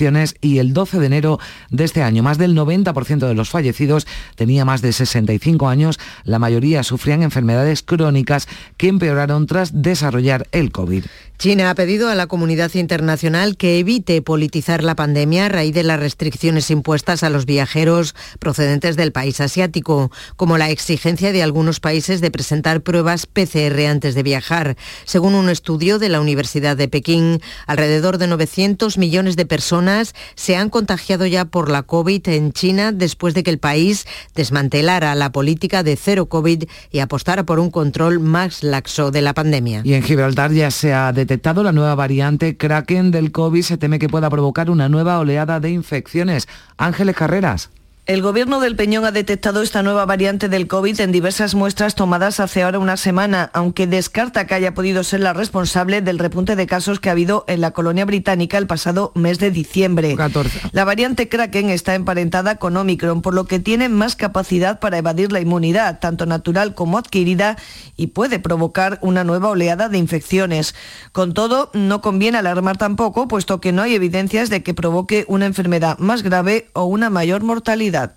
y 0.41 0.59
el 0.59 0.73
12 0.73 0.99
de 0.99 1.07
enero 1.07 1.39
de 1.71 1.85
este 1.85 2.03
año. 2.03 2.23
Más 2.23 2.39
del 2.39 2.57
90% 2.57 3.27
de 3.27 3.35
los 3.35 3.51
fallecidos 3.51 4.07
tenía 4.35 4.65
más 4.65 4.83
de 4.83 4.93
65 4.93 5.69
años, 5.69 5.99
la 6.25 6.39
mayoría 6.39 6.83
sufrían 6.83 7.23
enfermedades 7.23 7.83
crónicas 7.83 8.49
que 8.77 8.89
empeoraron 8.89 9.47
tras 9.51 9.83
desarrollar 9.83 10.47
el 10.53 10.71
COVID. 10.71 11.07
China 11.41 11.71
ha 11.71 11.75
pedido 11.75 12.11
a 12.11 12.15
la 12.15 12.27
comunidad 12.27 12.75
internacional 12.75 13.57
que 13.57 13.79
evite 13.79 14.21
politizar 14.21 14.85
la 14.85 14.95
pandemia 14.95 15.47
a 15.47 15.49
raíz 15.49 15.73
de 15.73 15.83
las 15.83 15.99
restricciones 15.99 16.71
impuestas 16.71 17.23
a 17.23 17.31
los 17.31 17.47
viajeros 17.47 18.15
procedentes 18.39 18.95
del 18.95 19.11
país 19.11 19.41
asiático, 19.41 20.13
como 20.37 20.59
la 20.59 20.69
exigencia 20.69 21.33
de 21.33 21.43
algunos 21.43 21.81
países 21.81 22.21
de 22.21 22.31
presentar 22.31 22.83
pruebas 22.83 23.25
PCR 23.25 23.87
antes 23.89 24.15
de 24.15 24.23
viajar. 24.23 24.77
Según 25.07 25.35
un 25.35 25.49
estudio 25.49 25.99
de 25.99 26.11
la 26.11 26.21
Universidad 26.21 26.77
de 26.77 26.89
Pekín, 26.89 27.41
alrededor 27.67 28.19
de 28.19 28.27
900 28.27 28.99
millones 28.99 29.37
de 29.37 29.47
personas 29.47 30.15
se 30.35 30.57
han 30.57 30.69
contagiado 30.69 31.25
ya 31.25 31.47
por 31.47 31.71
la 31.71 31.85
COVID 31.85 32.29
en 32.29 32.53
China 32.53 32.93
después 32.93 33.33
de 33.33 33.45
que 33.45 33.51
el 33.51 33.59
país 33.59 34.07
desmantelara 34.35 35.15
la 35.15 35.33
política 35.33 35.83
de 35.83 35.97
cero 35.97 36.27
COVID 36.27 36.65
y 36.91 36.99
apostara 36.99 37.45
por 37.45 37.61
un 37.61 37.71
control 37.71 38.21
más 38.21 38.63
laxo 38.63 39.11
de 39.11 39.23
la 39.23 39.33
pandemia. 39.33 39.81
Y 39.85 39.95
en 39.95 40.03
Gibraltar 40.03 40.53
ya 40.53 40.71
se 40.71 40.93
ha 40.93 41.15
detectado 41.31 41.63
la 41.63 41.71
nueva 41.71 41.95
variante 41.95 42.57
Kraken 42.57 43.13
del 43.13 43.31
COVID. 43.31 43.63
Se 43.63 43.79
teme 43.79 44.01
que 44.01 44.09
pueda 44.09 44.29
provocar 44.29 44.69
una 44.69 44.89
nueva 44.89 45.17
oleada 45.21 45.61
de 45.61 45.71
infecciones. 45.71 46.49
Ángeles 46.77 47.15
Carreras. 47.15 47.71
El 48.11 48.23
gobierno 48.23 48.59
del 48.59 48.75
Peñón 48.75 49.05
ha 49.05 49.13
detectado 49.13 49.63
esta 49.63 49.85
nueva 49.85 50.05
variante 50.05 50.49
del 50.49 50.67
COVID 50.67 50.99
en 50.99 51.13
diversas 51.13 51.55
muestras 51.55 51.95
tomadas 51.95 52.41
hace 52.41 52.65
ahora 52.65 52.81
una 52.81 52.97
semana, 52.97 53.53
aunque 53.55 53.87
descarta 53.87 54.49
que 54.49 54.55
haya 54.55 54.75
podido 54.75 55.05
ser 55.05 55.21
la 55.21 55.33
responsable 55.33 56.03
del 56.03 56.19
repunte 56.19 56.57
de 56.57 56.67
casos 56.67 56.99
que 56.99 57.09
ha 57.09 57.13
habido 57.13 57.45
en 57.47 57.61
la 57.61 57.71
colonia 57.71 58.05
británica 58.05 58.59
el 58.59 58.67
pasado 58.67 59.13
mes 59.15 59.39
de 59.39 59.53
diciembre. 59.53 60.17
14. 60.17 60.61
La 60.73 60.85
variante 60.85 61.29
Kraken 61.29 61.71
está 61.71 61.95
emparentada 61.95 62.57
con 62.57 62.77
Omicron, 62.77 63.23
por 63.23 63.33
lo 63.33 63.45
que 63.45 63.61
tiene 63.61 63.89
más 63.89 64.17
capacidad 64.17 64.81
para 64.81 64.99
evadir 64.99 65.31
la 65.31 65.39
inmunidad, 65.39 66.01
tanto 66.01 66.27
natural 66.27 66.75
como 66.75 66.99
adquirida, 66.99 67.59
y 67.97 68.09
puede 68.09 68.41
provocar 68.41 68.99
una 69.03 69.23
nueva 69.23 69.51
oleada 69.51 69.89
de 69.89 69.99
infecciones. 69.99 70.75
Con 71.13 71.33
todo, 71.33 71.71
no 71.75 72.01
conviene 72.01 72.39
alarmar 72.39 72.77
tampoco, 72.77 73.29
puesto 73.29 73.61
que 73.61 73.71
no 73.71 73.83
hay 73.83 73.95
evidencias 73.95 74.51
de 74.51 74.65
que 74.65 74.75
provoque 74.75 75.25
una 75.29 75.47
enfermedad 75.47 75.97
más 75.99 76.25
grave 76.25 76.71
o 76.73 76.87
una 76.87 77.09
mayor 77.09 77.45
mortalidad. 77.45 78.00
that 78.01 78.17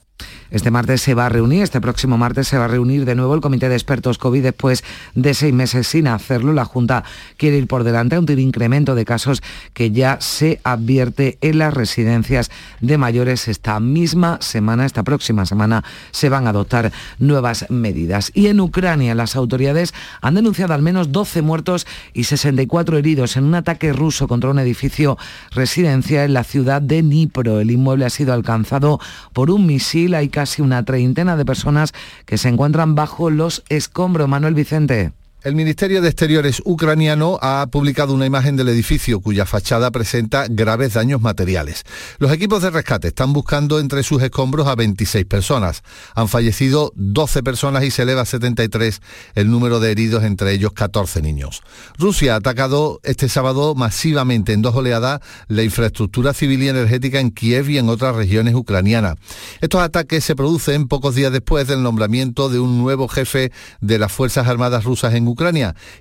Este 0.51 0.71
martes 0.71 1.01
se 1.01 1.13
va 1.13 1.25
a 1.25 1.29
reunir, 1.29 1.63
este 1.63 1.81
próximo 1.81 2.17
martes 2.17 2.47
se 2.47 2.57
va 2.57 2.65
a 2.65 2.67
reunir 2.67 3.05
de 3.05 3.15
nuevo 3.15 3.33
el 3.33 3.41
Comité 3.41 3.69
de 3.69 3.75
Expertos 3.75 4.17
COVID 4.17 4.43
después 4.43 4.83
de 5.15 5.33
seis 5.33 5.53
meses 5.53 5.87
sin 5.87 6.07
hacerlo. 6.07 6.53
La 6.53 6.65
Junta 6.65 7.03
quiere 7.37 7.57
ir 7.57 7.67
por 7.67 7.83
delante 7.83 8.15
ante 8.15 8.33
un 8.33 8.39
incremento 8.39 8.95
de 8.95 9.05
casos 9.05 9.41
que 9.73 9.91
ya 9.91 10.17
se 10.21 10.59
advierte 10.63 11.37
en 11.41 11.57
las 11.57 11.73
residencias 11.73 12.51
de 12.81 12.97
mayores. 12.97 13.47
Esta 13.47 13.79
misma 13.79 14.37
semana, 14.41 14.85
esta 14.85 15.03
próxima 15.03 15.45
semana, 15.45 15.83
se 16.11 16.29
van 16.29 16.47
a 16.47 16.51
adoptar 16.51 16.91
nuevas 17.19 17.65
medidas. 17.69 18.31
Y 18.33 18.47
en 18.47 18.59
Ucrania 18.59 19.15
las 19.15 19.35
autoridades 19.35 19.93
han 20.21 20.35
denunciado 20.35 20.73
al 20.73 20.81
menos 20.81 21.11
12 21.11 21.41
muertos 21.41 21.87
y 22.13 22.25
64 22.25 22.97
heridos 22.97 23.37
en 23.37 23.45
un 23.45 23.55
ataque 23.55 23.93
ruso 23.93 24.27
contra 24.27 24.49
un 24.49 24.59
edificio 24.59 25.17
residencial 25.51 26.25
en 26.25 26.33
la 26.33 26.43
ciudad 26.43 26.81
de 26.81 27.01
Dnipro. 27.01 27.59
El 27.59 27.71
inmueble 27.71 28.05
ha 28.05 28.09
sido 28.09 28.33
alcanzado 28.33 28.99
por 29.33 29.51
un 29.51 29.65
misil. 29.65 30.12
Hay 30.15 30.29
casi 30.29 30.61
una 30.61 30.83
treintena 30.83 31.35
de 31.37 31.45
personas 31.45 31.93
que 32.25 32.37
se 32.37 32.49
encuentran 32.49 32.95
bajo 32.95 33.29
los 33.29 33.63
escombros. 33.69 34.27
Manuel 34.27 34.53
Vicente. 34.53 35.11
El 35.43 35.55
Ministerio 35.55 36.01
de 36.01 36.07
Exteriores 36.07 36.61
ucraniano 36.63 37.37
ha 37.41 37.67
publicado 37.69 38.13
una 38.13 38.25
imagen 38.25 38.55
del 38.55 38.69
edificio 38.69 39.19
cuya 39.19 39.45
fachada 39.45 39.91
presenta 39.91 40.45
graves 40.49 40.93
daños 40.93 41.19
materiales. 41.19 41.83
Los 42.17 42.31
equipos 42.31 42.61
de 42.61 42.69
rescate 42.69 43.09
están 43.09 43.33
buscando 43.33 43.81
entre 43.81 44.03
sus 44.03 44.23
escombros 44.23 44.67
a 44.67 44.75
26 44.75 45.25
personas. 45.25 45.83
Han 46.15 46.29
fallecido 46.29 46.93
12 46.95 47.43
personas 47.43 47.83
y 47.83 47.91
se 47.91 48.03
eleva 48.03 48.21
a 48.21 48.25
73 48.25 49.01
el 49.35 49.51
número 49.51 49.81
de 49.81 49.91
heridos, 49.91 50.23
entre 50.23 50.53
ellos 50.53 50.71
14 50.71 51.21
niños. 51.21 51.61
Rusia 51.99 52.35
ha 52.35 52.37
atacado 52.37 53.01
este 53.03 53.27
sábado 53.27 53.75
masivamente 53.75 54.53
en 54.53 54.61
dos 54.61 54.73
oleadas 54.73 55.19
la 55.49 55.63
infraestructura 55.63 56.33
civil 56.33 56.63
y 56.63 56.69
energética 56.69 57.19
en 57.19 57.31
Kiev 57.31 57.69
y 57.69 57.79
en 57.79 57.89
otras 57.89 58.15
regiones 58.15 58.55
ucranianas. 58.55 59.15
Estos 59.59 59.81
ataques 59.81 60.23
se 60.23 60.37
producen 60.37 60.87
pocos 60.87 61.15
días 61.15 61.33
después 61.33 61.67
del 61.67 61.83
nombramiento 61.83 62.47
de 62.47 62.59
un 62.59 62.77
nuevo 62.77 63.09
jefe 63.09 63.51
de 63.81 63.99
las 63.99 64.13
Fuerzas 64.13 64.47
Armadas 64.47 64.85
rusas 64.85 65.13
en 65.15 65.27
Ucrania 65.27 65.32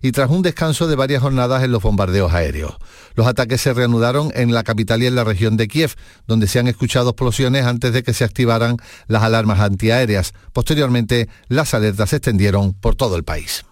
y 0.03 0.13
tras 0.13 0.31
un 0.31 0.43
descanso 0.43 0.87
de 0.87 0.97
varias 0.97 1.23
jornadas 1.23 1.63
en 1.63 1.73
los 1.73 1.83
bombardeos 1.83 2.33
aéreos. 2.33 2.77
Los 3.15 3.27
ataques 3.27 3.61
se 3.61 3.73
reanudaron 3.75 4.31
en 4.35 4.53
la 4.53 4.63
capital 4.63 5.03
y 5.03 5.07
en 5.07 5.15
la 5.15 5.25
región 5.25 5.57
de 5.57 5.69
Kiev, 5.69 5.95
donde 6.27 6.47
se 6.47 6.59
han 6.59 6.69
escuchado 6.69 7.11
explosiones 7.11 7.67
antes 7.67 7.93
de 7.93 8.03
que 8.03 8.15
se 8.15 8.25
activaran 8.25 8.77
las 9.07 9.23
alarmas 9.23 9.61
antiaéreas. 9.61 10.33
Posteriormente, 10.53 11.29
las 11.49 11.75
alertas 11.75 12.11
se 12.11 12.17
extendieron 12.17 12.73
por 12.75 12.95
todo 12.95 13.17
el 13.17 13.25
país. 13.25 13.65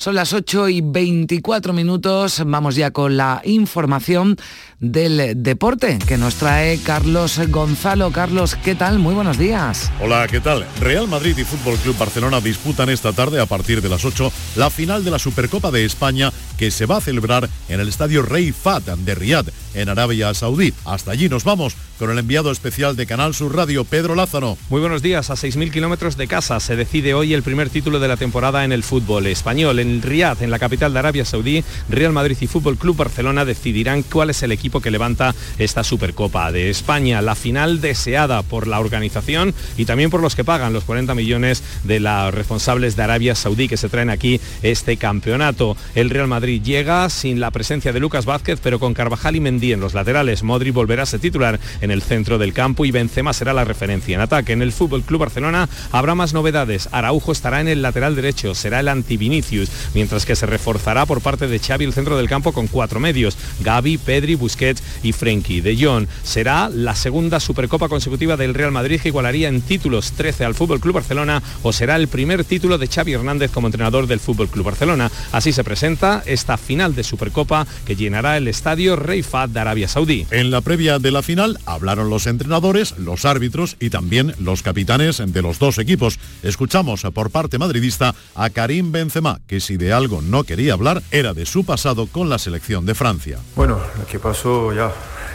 Son 0.00 0.14
las 0.14 0.32
8 0.32 0.68
y 0.68 0.80
24 0.80 1.72
minutos. 1.72 2.40
Vamos 2.46 2.76
ya 2.76 2.92
con 2.92 3.16
la 3.16 3.42
información 3.44 4.36
del 4.80 5.42
deporte 5.42 5.98
que 6.06 6.16
nos 6.16 6.36
trae 6.36 6.78
Carlos 6.78 7.40
Gonzalo. 7.48 8.12
Carlos, 8.12 8.56
¿qué 8.62 8.74
tal? 8.74 8.98
Muy 8.98 9.14
buenos 9.14 9.38
días. 9.38 9.90
Hola, 10.00 10.26
¿qué 10.28 10.40
tal? 10.40 10.64
Real 10.80 11.08
Madrid 11.08 11.36
y 11.36 11.44
Fútbol 11.44 11.76
Club 11.78 11.98
Barcelona 11.98 12.40
disputan 12.40 12.88
esta 12.88 13.12
tarde 13.12 13.40
a 13.40 13.46
partir 13.46 13.82
de 13.82 13.88
las 13.88 14.04
8 14.04 14.32
la 14.56 14.70
final 14.70 15.04
de 15.04 15.10
la 15.10 15.18
Supercopa 15.18 15.70
de 15.70 15.84
España 15.84 16.32
que 16.56 16.70
se 16.70 16.86
va 16.86 16.98
a 16.98 17.00
celebrar 17.00 17.48
en 17.68 17.80
el 17.80 17.88
estadio 17.88 18.22
Rey 18.22 18.52
Fat 18.52 18.84
de 18.84 19.14
Riyadh, 19.14 19.50
en 19.74 19.88
Arabia 19.88 20.32
Saudí. 20.34 20.72
Hasta 20.84 21.12
allí 21.12 21.28
nos 21.28 21.44
vamos 21.44 21.76
con 21.98 22.10
el 22.10 22.18
enviado 22.18 22.50
especial 22.50 22.96
de 22.96 23.06
Canal 23.06 23.34
Sur 23.34 23.56
Radio, 23.56 23.84
Pedro 23.84 24.14
Lázaro. 24.14 24.56
Muy 24.70 24.80
buenos 24.80 25.02
días. 25.02 25.30
A 25.30 25.34
6.000 25.34 25.72
kilómetros 25.72 26.16
de 26.16 26.28
casa 26.28 26.60
se 26.60 26.76
decide 26.76 27.14
hoy 27.14 27.34
el 27.34 27.42
primer 27.42 27.70
título 27.70 27.98
de 27.98 28.08
la 28.08 28.16
temporada 28.16 28.64
en 28.64 28.72
el 28.72 28.84
fútbol 28.84 29.26
español. 29.26 29.78
En 29.78 30.02
Riyadh, 30.02 30.42
en 30.42 30.50
la 30.50 30.58
capital 30.58 30.92
de 30.92 30.98
Arabia 31.00 31.24
Saudí, 31.24 31.64
Real 31.88 32.12
Madrid 32.12 32.36
y 32.40 32.46
Fútbol 32.46 32.76
Club 32.76 32.96
Barcelona 32.96 33.44
decidirán 33.44 34.02
cuál 34.02 34.30
es 34.30 34.42
el 34.42 34.52
equipo 34.52 34.67
que 34.70 34.90
levanta 34.90 35.34
esta 35.58 35.82
Supercopa 35.82 36.52
de 36.52 36.70
España. 36.70 37.22
La 37.22 37.34
final 37.34 37.80
deseada 37.80 38.42
por 38.42 38.66
la 38.66 38.78
organización 38.78 39.54
y 39.76 39.86
también 39.86 40.10
por 40.10 40.20
los 40.20 40.36
que 40.36 40.44
pagan 40.44 40.72
los 40.72 40.84
40 40.84 41.14
millones 41.14 41.62
de 41.84 42.00
los 42.00 42.34
responsables 42.34 42.94
de 42.94 43.02
Arabia 43.02 43.34
Saudí 43.34 43.68
que 43.68 43.76
se 43.76 43.88
traen 43.88 44.10
aquí 44.10 44.40
este 44.62 44.96
campeonato. 44.98 45.76
El 45.94 46.10
Real 46.10 46.28
Madrid 46.28 46.62
llega 46.62 47.08
sin 47.08 47.40
la 47.40 47.50
presencia 47.50 47.92
de 47.92 48.00
Lucas 48.00 48.26
Vázquez, 48.26 48.60
pero 48.62 48.78
con 48.78 48.94
Carvajal 48.94 49.36
y 49.36 49.40
Mendy 49.40 49.72
en 49.72 49.80
los 49.80 49.94
laterales. 49.94 50.42
Modri 50.42 50.70
volverá 50.70 51.04
a 51.04 51.06
ser 51.06 51.20
titular 51.20 51.58
en 51.80 51.90
el 51.90 52.02
centro 52.02 52.38
del 52.38 52.52
campo 52.52 52.84
y 52.84 52.90
Benzema 52.90 53.32
será 53.32 53.52
la 53.52 53.64
referencia 53.64 54.14
en 54.14 54.20
ataque. 54.20 54.52
En 54.52 54.62
el 54.62 54.72
Fútbol 54.72 55.02
Club 55.02 55.20
Barcelona 55.20 55.68
habrá 55.90 56.14
más 56.14 56.34
novedades. 56.34 56.88
Araujo 56.92 57.32
estará 57.32 57.60
en 57.60 57.68
el 57.68 57.82
lateral 57.82 58.14
derecho, 58.14 58.54
será 58.54 58.80
el 58.80 58.88
anti-Vinicius, 58.88 59.70
mientras 59.94 60.26
que 60.26 60.36
se 60.36 60.46
reforzará 60.46 61.06
por 61.06 61.20
parte 61.20 61.46
de 61.46 61.58
Xavi 61.58 61.84
el 61.84 61.92
centro 61.92 62.16
del 62.16 62.28
campo 62.28 62.52
con 62.52 62.66
cuatro 62.66 63.00
medios, 63.00 63.36
Gaby, 63.60 63.98
Pedri, 63.98 64.34
Busquets 64.34 64.57
y 65.02 65.12
Frenkie 65.12 65.60
de 65.60 65.76
Jong. 65.80 66.06
Será 66.24 66.68
la 66.68 66.96
segunda 66.96 67.38
Supercopa 67.38 67.88
consecutiva 67.88 68.36
del 68.36 68.54
Real 68.54 68.72
Madrid 68.72 69.00
que 69.00 69.08
igualaría 69.08 69.48
en 69.48 69.60
títulos 69.60 70.12
13 70.12 70.44
al 70.44 70.54
Fútbol 70.54 70.80
Club 70.80 70.94
Barcelona 70.94 71.42
o 71.62 71.72
será 71.72 71.94
el 71.94 72.08
primer 72.08 72.44
título 72.44 72.76
de 72.76 72.88
Xavi 72.88 73.12
Hernández 73.12 73.52
como 73.52 73.68
entrenador 73.68 74.08
del 74.08 74.18
Fútbol 74.18 74.48
Club 74.48 74.66
Barcelona. 74.66 75.10
Así 75.30 75.52
se 75.52 75.62
presenta 75.62 76.22
esta 76.26 76.56
final 76.56 76.94
de 76.94 77.04
Supercopa 77.04 77.66
que 77.86 77.94
llenará 77.94 78.36
el 78.36 78.48
estadio 78.48 78.96
Rey 78.96 79.22
Fahd 79.22 79.50
de 79.50 79.60
Arabia 79.60 79.86
Saudí. 79.86 80.26
En 80.32 80.50
la 80.50 80.60
previa 80.60 80.98
de 80.98 81.12
la 81.12 81.22
final 81.22 81.58
hablaron 81.66 82.10
los 82.10 82.26
entrenadores, 82.26 82.98
los 82.98 83.24
árbitros 83.24 83.76
y 83.78 83.90
también 83.90 84.34
los 84.40 84.62
capitanes 84.62 85.22
de 85.24 85.42
los 85.42 85.58
dos 85.58 85.78
equipos. 85.78 86.18
Escuchamos 86.42 87.02
por 87.14 87.30
parte 87.30 87.58
madridista 87.58 88.14
a 88.34 88.50
Karim 88.50 88.90
Benzema, 88.90 89.40
que 89.46 89.60
si 89.60 89.76
de 89.76 89.92
algo 89.92 90.20
no 90.20 90.44
quería 90.44 90.72
hablar 90.72 91.02
era 91.10 91.34
de 91.34 91.46
su 91.46 91.64
pasado 91.64 92.06
con 92.06 92.28
la 92.28 92.38
selección 92.38 92.86
de 92.86 92.94
Francia. 92.94 93.38
Bueno, 93.54 93.80
lo 93.98 94.06
que 94.06 94.18
pasó 94.18 94.47
ya, 94.72 94.92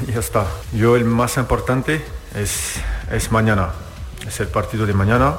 ya 0.07 0.19
está. 0.19 0.45
Yo 0.71 0.95
el 0.95 1.05
más 1.05 1.37
importante 1.37 2.03
es, 2.35 2.79
es 3.11 3.31
mañana, 3.31 3.69
es 4.27 4.39
el 4.39 4.47
partido 4.47 4.85
de 4.85 4.93
mañana. 4.93 5.35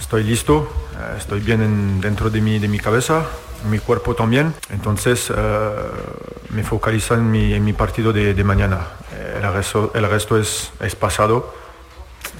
Estoy 0.00 0.24
listo, 0.24 0.68
eh, 0.98 1.18
estoy 1.18 1.40
bien 1.40 2.00
dentro 2.00 2.30
de 2.30 2.40
mi, 2.40 2.58
de 2.58 2.68
mi 2.68 2.78
cabeza, 2.78 3.24
mi 3.70 3.78
cuerpo 3.78 4.14
también. 4.14 4.54
Entonces 4.70 5.30
eh, 5.30 5.34
me 6.50 6.62
focalizo 6.62 7.14
en 7.14 7.30
mi, 7.30 7.54
en 7.54 7.64
mi 7.64 7.72
partido 7.72 8.12
de, 8.12 8.34
de 8.34 8.44
mañana. 8.44 8.80
El 9.36 9.52
resto, 9.52 9.92
el 9.94 10.08
resto 10.08 10.38
es, 10.38 10.70
es 10.80 10.94
pasado 10.96 11.63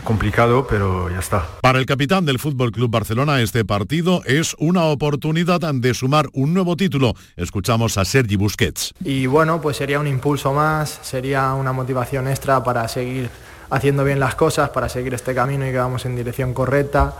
complicado, 0.05 0.67
pero 0.69 1.11
ya 1.11 1.19
está. 1.19 1.47
Para 1.61 1.79
el 1.79 1.87
capitán 1.87 2.25
del 2.25 2.38
Fútbol 2.38 2.71
Club 2.71 2.90
Barcelona, 2.90 3.40
este 3.40 3.64
partido 3.64 4.23
es 4.25 4.55
una 4.59 4.85
oportunidad 4.85 5.61
de 5.75 5.95
sumar 5.95 6.29
un 6.33 6.55
nuevo 6.55 6.77
título. 6.77 7.14
Escuchamos 7.37 7.99
a 7.99 8.05
Sergi 8.05 8.37
Busquets. 8.37 8.93
Y 9.03 9.27
bueno, 9.27 9.61
pues 9.61 9.79
sería 9.79 9.99
un 9.99 10.07
impulso 10.07 10.53
más, 10.53 11.01
sería 11.03 11.55
una 11.55 11.73
motivación 11.73 12.29
extra 12.29 12.62
para 12.62 12.87
seguir 12.87 13.31
haciendo 13.71 14.05
bien 14.05 14.21
las 14.21 14.35
cosas, 14.35 14.71
para 14.71 14.88
seguir 14.88 15.14
este 15.14 15.35
camino 15.35 15.67
y 15.67 15.73
que 15.73 15.79
vamos 15.79 16.05
en 16.07 16.14
dirección 16.14 16.55
correcta 16.55 17.14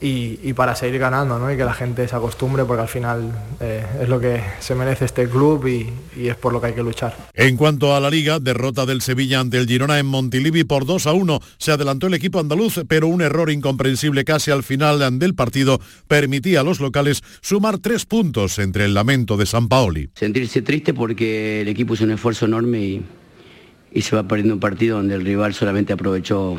y, 0.00 0.52
para 0.54 0.74
seguir 0.74 0.98
ganando 0.98 1.38
¿no? 1.38 1.52
y 1.52 1.56
que 1.56 1.64
la 1.64 1.74
gente 1.74 2.08
se 2.08 2.16
acostumbre 2.16 2.64
porque 2.64 2.82
al 2.82 2.88
final 2.88 3.32
eh, 3.60 3.84
es 4.02 4.08
lo 4.08 4.18
que 4.18 4.42
se 4.58 4.74
merece 4.74 5.04
este 5.04 5.28
club 5.28 5.66
y, 5.66 5.90
y, 6.18 6.28
es 6.28 6.36
por 6.36 6.52
lo 6.52 6.60
que 6.60 6.68
hay 6.68 6.72
que 6.72 6.82
luchar. 6.82 7.14
En 7.34 7.56
cuanto 7.56 7.94
a 7.94 8.00
la 8.00 8.08
liga, 8.08 8.40
derrota 8.40 8.86
del 8.86 9.02
Sevilla 9.02 9.40
ante 9.40 9.58
el 9.58 9.66
Girona 9.66 9.98
en 9.98 10.06
Montilivi 10.06 10.64
por 10.64 10.86
2 10.86 11.06
a 11.06 11.12
1. 11.12 11.40
Se 11.58 11.72
adelantó 11.72 12.06
el 12.06 12.14
equipo 12.14 12.40
andaluz, 12.40 12.80
pero 12.88 13.08
un 13.08 13.20
error 13.20 13.50
incomprensible 13.50 14.24
casi 14.24 14.50
al 14.50 14.62
final 14.62 15.18
del 15.18 15.34
partido 15.34 15.80
permitía 16.08 16.60
a 16.60 16.64
los 16.64 16.80
locales 16.80 17.22
sumar 17.42 17.78
tres 17.78 18.06
puntos 18.06 18.58
entre 18.58 18.86
el 18.86 18.94
lamento 18.94 19.36
de 19.36 19.46
San 19.46 19.68
Paoli. 19.68 20.10
Sentirse 20.14 20.62
triste 20.62 20.94
porque 20.94 21.60
el 21.60 21.68
equipo 21.68 21.94
hizo 21.94 22.04
un 22.04 22.12
esfuerzo 22.12 22.46
enorme 22.46 22.80
y, 22.80 23.02
y 23.92 24.02
se 24.02 24.16
va 24.16 24.22
perdiendo 24.22 24.54
un 24.54 24.60
partido 24.60 24.96
donde 24.96 25.14
el 25.14 25.24
rival 25.24 25.52
solamente 25.52 25.92
aprovechó 25.92 26.56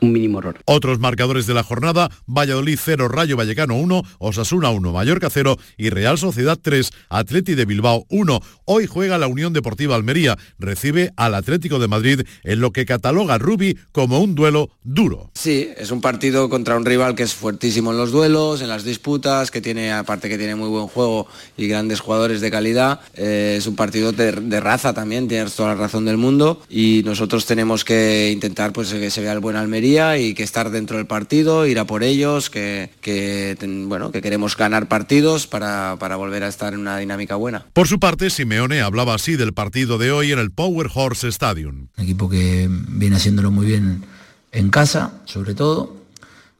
un 0.00 0.12
mínimo 0.12 0.38
error. 0.38 0.58
Otros 0.64 0.98
marcadores 0.98 1.46
de 1.46 1.54
la 1.54 1.62
jornada, 1.62 2.10
Valladolid 2.26 2.78
0, 2.82 3.08
Rayo 3.08 3.36
Vallecano 3.36 3.76
1, 3.76 4.02
Osasuna 4.18 4.70
1, 4.70 4.92
Mallorca 4.92 5.30
0 5.30 5.56
y 5.76 5.90
Real 5.90 6.18
Sociedad 6.18 6.58
3, 6.60 6.90
Atleti 7.08 7.54
de 7.54 7.64
Bilbao 7.64 8.04
1. 8.08 8.40
Hoy 8.64 8.86
juega 8.86 9.18
la 9.18 9.26
Unión 9.26 9.52
Deportiva 9.52 9.96
Almería, 9.96 10.36
recibe 10.58 11.12
al 11.16 11.34
Atlético 11.34 11.78
de 11.78 11.88
Madrid 11.88 12.22
en 12.44 12.60
lo 12.60 12.72
que 12.72 12.86
cataloga 12.86 13.38
Rubi 13.38 13.78
como 13.92 14.20
un 14.20 14.34
duelo 14.34 14.70
duro. 14.84 15.30
Sí, 15.34 15.70
es 15.76 15.90
un 15.90 16.00
partido 16.00 16.48
contra 16.48 16.76
un 16.76 16.84
rival 16.84 17.14
que 17.14 17.22
es 17.22 17.34
fuertísimo 17.34 17.92
en 17.92 17.98
los 17.98 18.12
duelos, 18.12 18.62
en 18.62 18.68
las 18.68 18.84
disputas, 18.84 19.50
que 19.50 19.60
tiene, 19.60 19.92
aparte 19.92 20.28
que 20.28 20.38
tiene 20.38 20.54
muy 20.54 20.68
buen 20.68 20.88
juego 20.88 21.26
y 21.56 21.68
grandes 21.68 22.00
jugadores 22.00 22.40
de 22.40 22.50
calidad, 22.50 23.00
eh, 23.14 23.56
es 23.58 23.66
un 23.66 23.76
partido 23.76 24.12
de, 24.12 24.32
de, 24.32 24.60
raza 24.60 24.92
también, 24.92 25.28
tienes 25.28 25.54
toda 25.54 25.70
la 25.70 25.74
razón 25.74 26.04
del 26.04 26.16
mundo 26.16 26.62
y 26.68 27.02
nosotros 27.04 27.46
tenemos 27.46 27.84
que 27.84 28.30
intentar 28.32 28.72
pues 28.72 28.92
que 28.92 29.10
se 29.10 29.20
vea 29.20 29.32
el 29.32 29.40
buen 29.40 29.56
Almería 29.56 29.85
y 29.86 30.34
que 30.34 30.42
estar 30.42 30.70
dentro 30.70 30.96
del 30.96 31.06
partido, 31.06 31.64
ir 31.66 31.78
a 31.78 31.86
por 31.86 32.02
ellos, 32.02 32.50
que, 32.50 32.90
que 33.00 33.56
bueno, 33.86 34.10
que 34.10 34.20
queremos 34.20 34.56
ganar 34.56 34.88
partidos 34.88 35.46
para, 35.46 35.96
para, 35.98 36.16
volver 36.16 36.42
a 36.42 36.48
estar 36.48 36.74
en 36.74 36.80
una 36.80 36.98
dinámica 36.98 37.36
buena. 37.36 37.66
Por 37.72 37.86
su 37.86 38.00
parte, 38.00 38.30
Simeone 38.30 38.80
hablaba 38.80 39.14
así 39.14 39.36
del 39.36 39.52
partido 39.52 39.96
de 39.96 40.10
hoy 40.10 40.32
en 40.32 40.38
el 40.38 40.50
Power 40.50 40.88
Horse 40.92 41.28
Stadium. 41.28 41.88
Un 41.96 42.04
equipo 42.04 42.28
que 42.28 42.68
viene 42.70 43.16
haciéndolo 43.16 43.50
muy 43.50 43.66
bien 43.66 44.04
en 44.50 44.70
casa, 44.70 45.12
sobre 45.24 45.54
todo, 45.54 45.96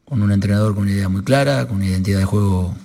con 0.05 0.21
un 0.21 0.31
entrenador 0.31 0.73
con 0.73 0.83
una 0.83 0.91
idea 0.91 1.09
muy 1.09 1.23
clara, 1.23 1.67
con 1.67 1.77
una 1.77 1.87
identidad 1.87 2.19
de 2.19 2.25
juego 2.25 2.75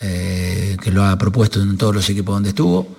eh, 0.00 0.76
que 0.82 0.90
lo 0.90 1.02
ha 1.02 1.16
propuesto 1.16 1.62
en 1.62 1.78
todos 1.78 1.94
los 1.94 2.10
equipos 2.10 2.34
donde 2.34 2.50
estuvo 2.50 2.96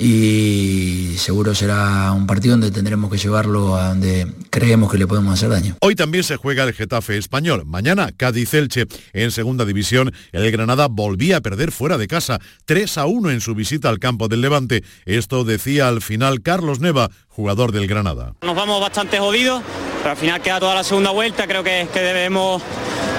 y 0.00 1.14
seguro 1.18 1.54
será 1.54 2.10
un 2.12 2.26
partido 2.26 2.52
donde 2.52 2.70
tendremos 2.70 3.10
que 3.10 3.18
llevarlo 3.18 3.76
a 3.76 3.88
donde 3.88 4.26
creemos 4.48 4.90
que 4.90 4.96
le 4.96 5.06
podemos 5.06 5.34
hacer 5.34 5.50
daño. 5.50 5.76
Hoy 5.80 5.94
también 5.94 6.24
se 6.24 6.36
juega 6.36 6.64
el 6.64 6.72
Getafe 6.72 7.18
español. 7.18 7.64
Mañana 7.66 8.10
Cádiz-Elche. 8.16 8.86
En 9.12 9.30
segunda 9.30 9.66
división, 9.66 10.12
el 10.32 10.50
Granada 10.50 10.88
volvía 10.88 11.36
a 11.36 11.40
perder 11.42 11.70
fuera 11.70 11.98
de 11.98 12.08
casa 12.08 12.38
3 12.64 12.98
a 12.98 13.06
1 13.06 13.30
en 13.30 13.40
su 13.42 13.54
visita 13.54 13.90
al 13.90 13.98
campo 13.98 14.28
del 14.28 14.40
Levante. 14.40 14.82
Esto 15.04 15.44
decía 15.44 15.88
al 15.88 16.00
final 16.00 16.40
Carlos 16.40 16.80
Neva, 16.80 17.10
jugador 17.28 17.72
del 17.72 17.86
Granada. 17.86 18.34
Nos 18.40 18.56
vamos 18.56 18.80
bastante 18.80 19.18
jodidos, 19.18 19.62
pero 19.98 20.12
al 20.12 20.16
final 20.16 20.40
queda 20.40 20.60
toda 20.60 20.76
la 20.76 20.84
segunda 20.84 21.10
vuelta. 21.10 21.46
Creo 21.46 21.62
que, 21.62 21.86
que 21.92 22.00
debemos 22.00 22.62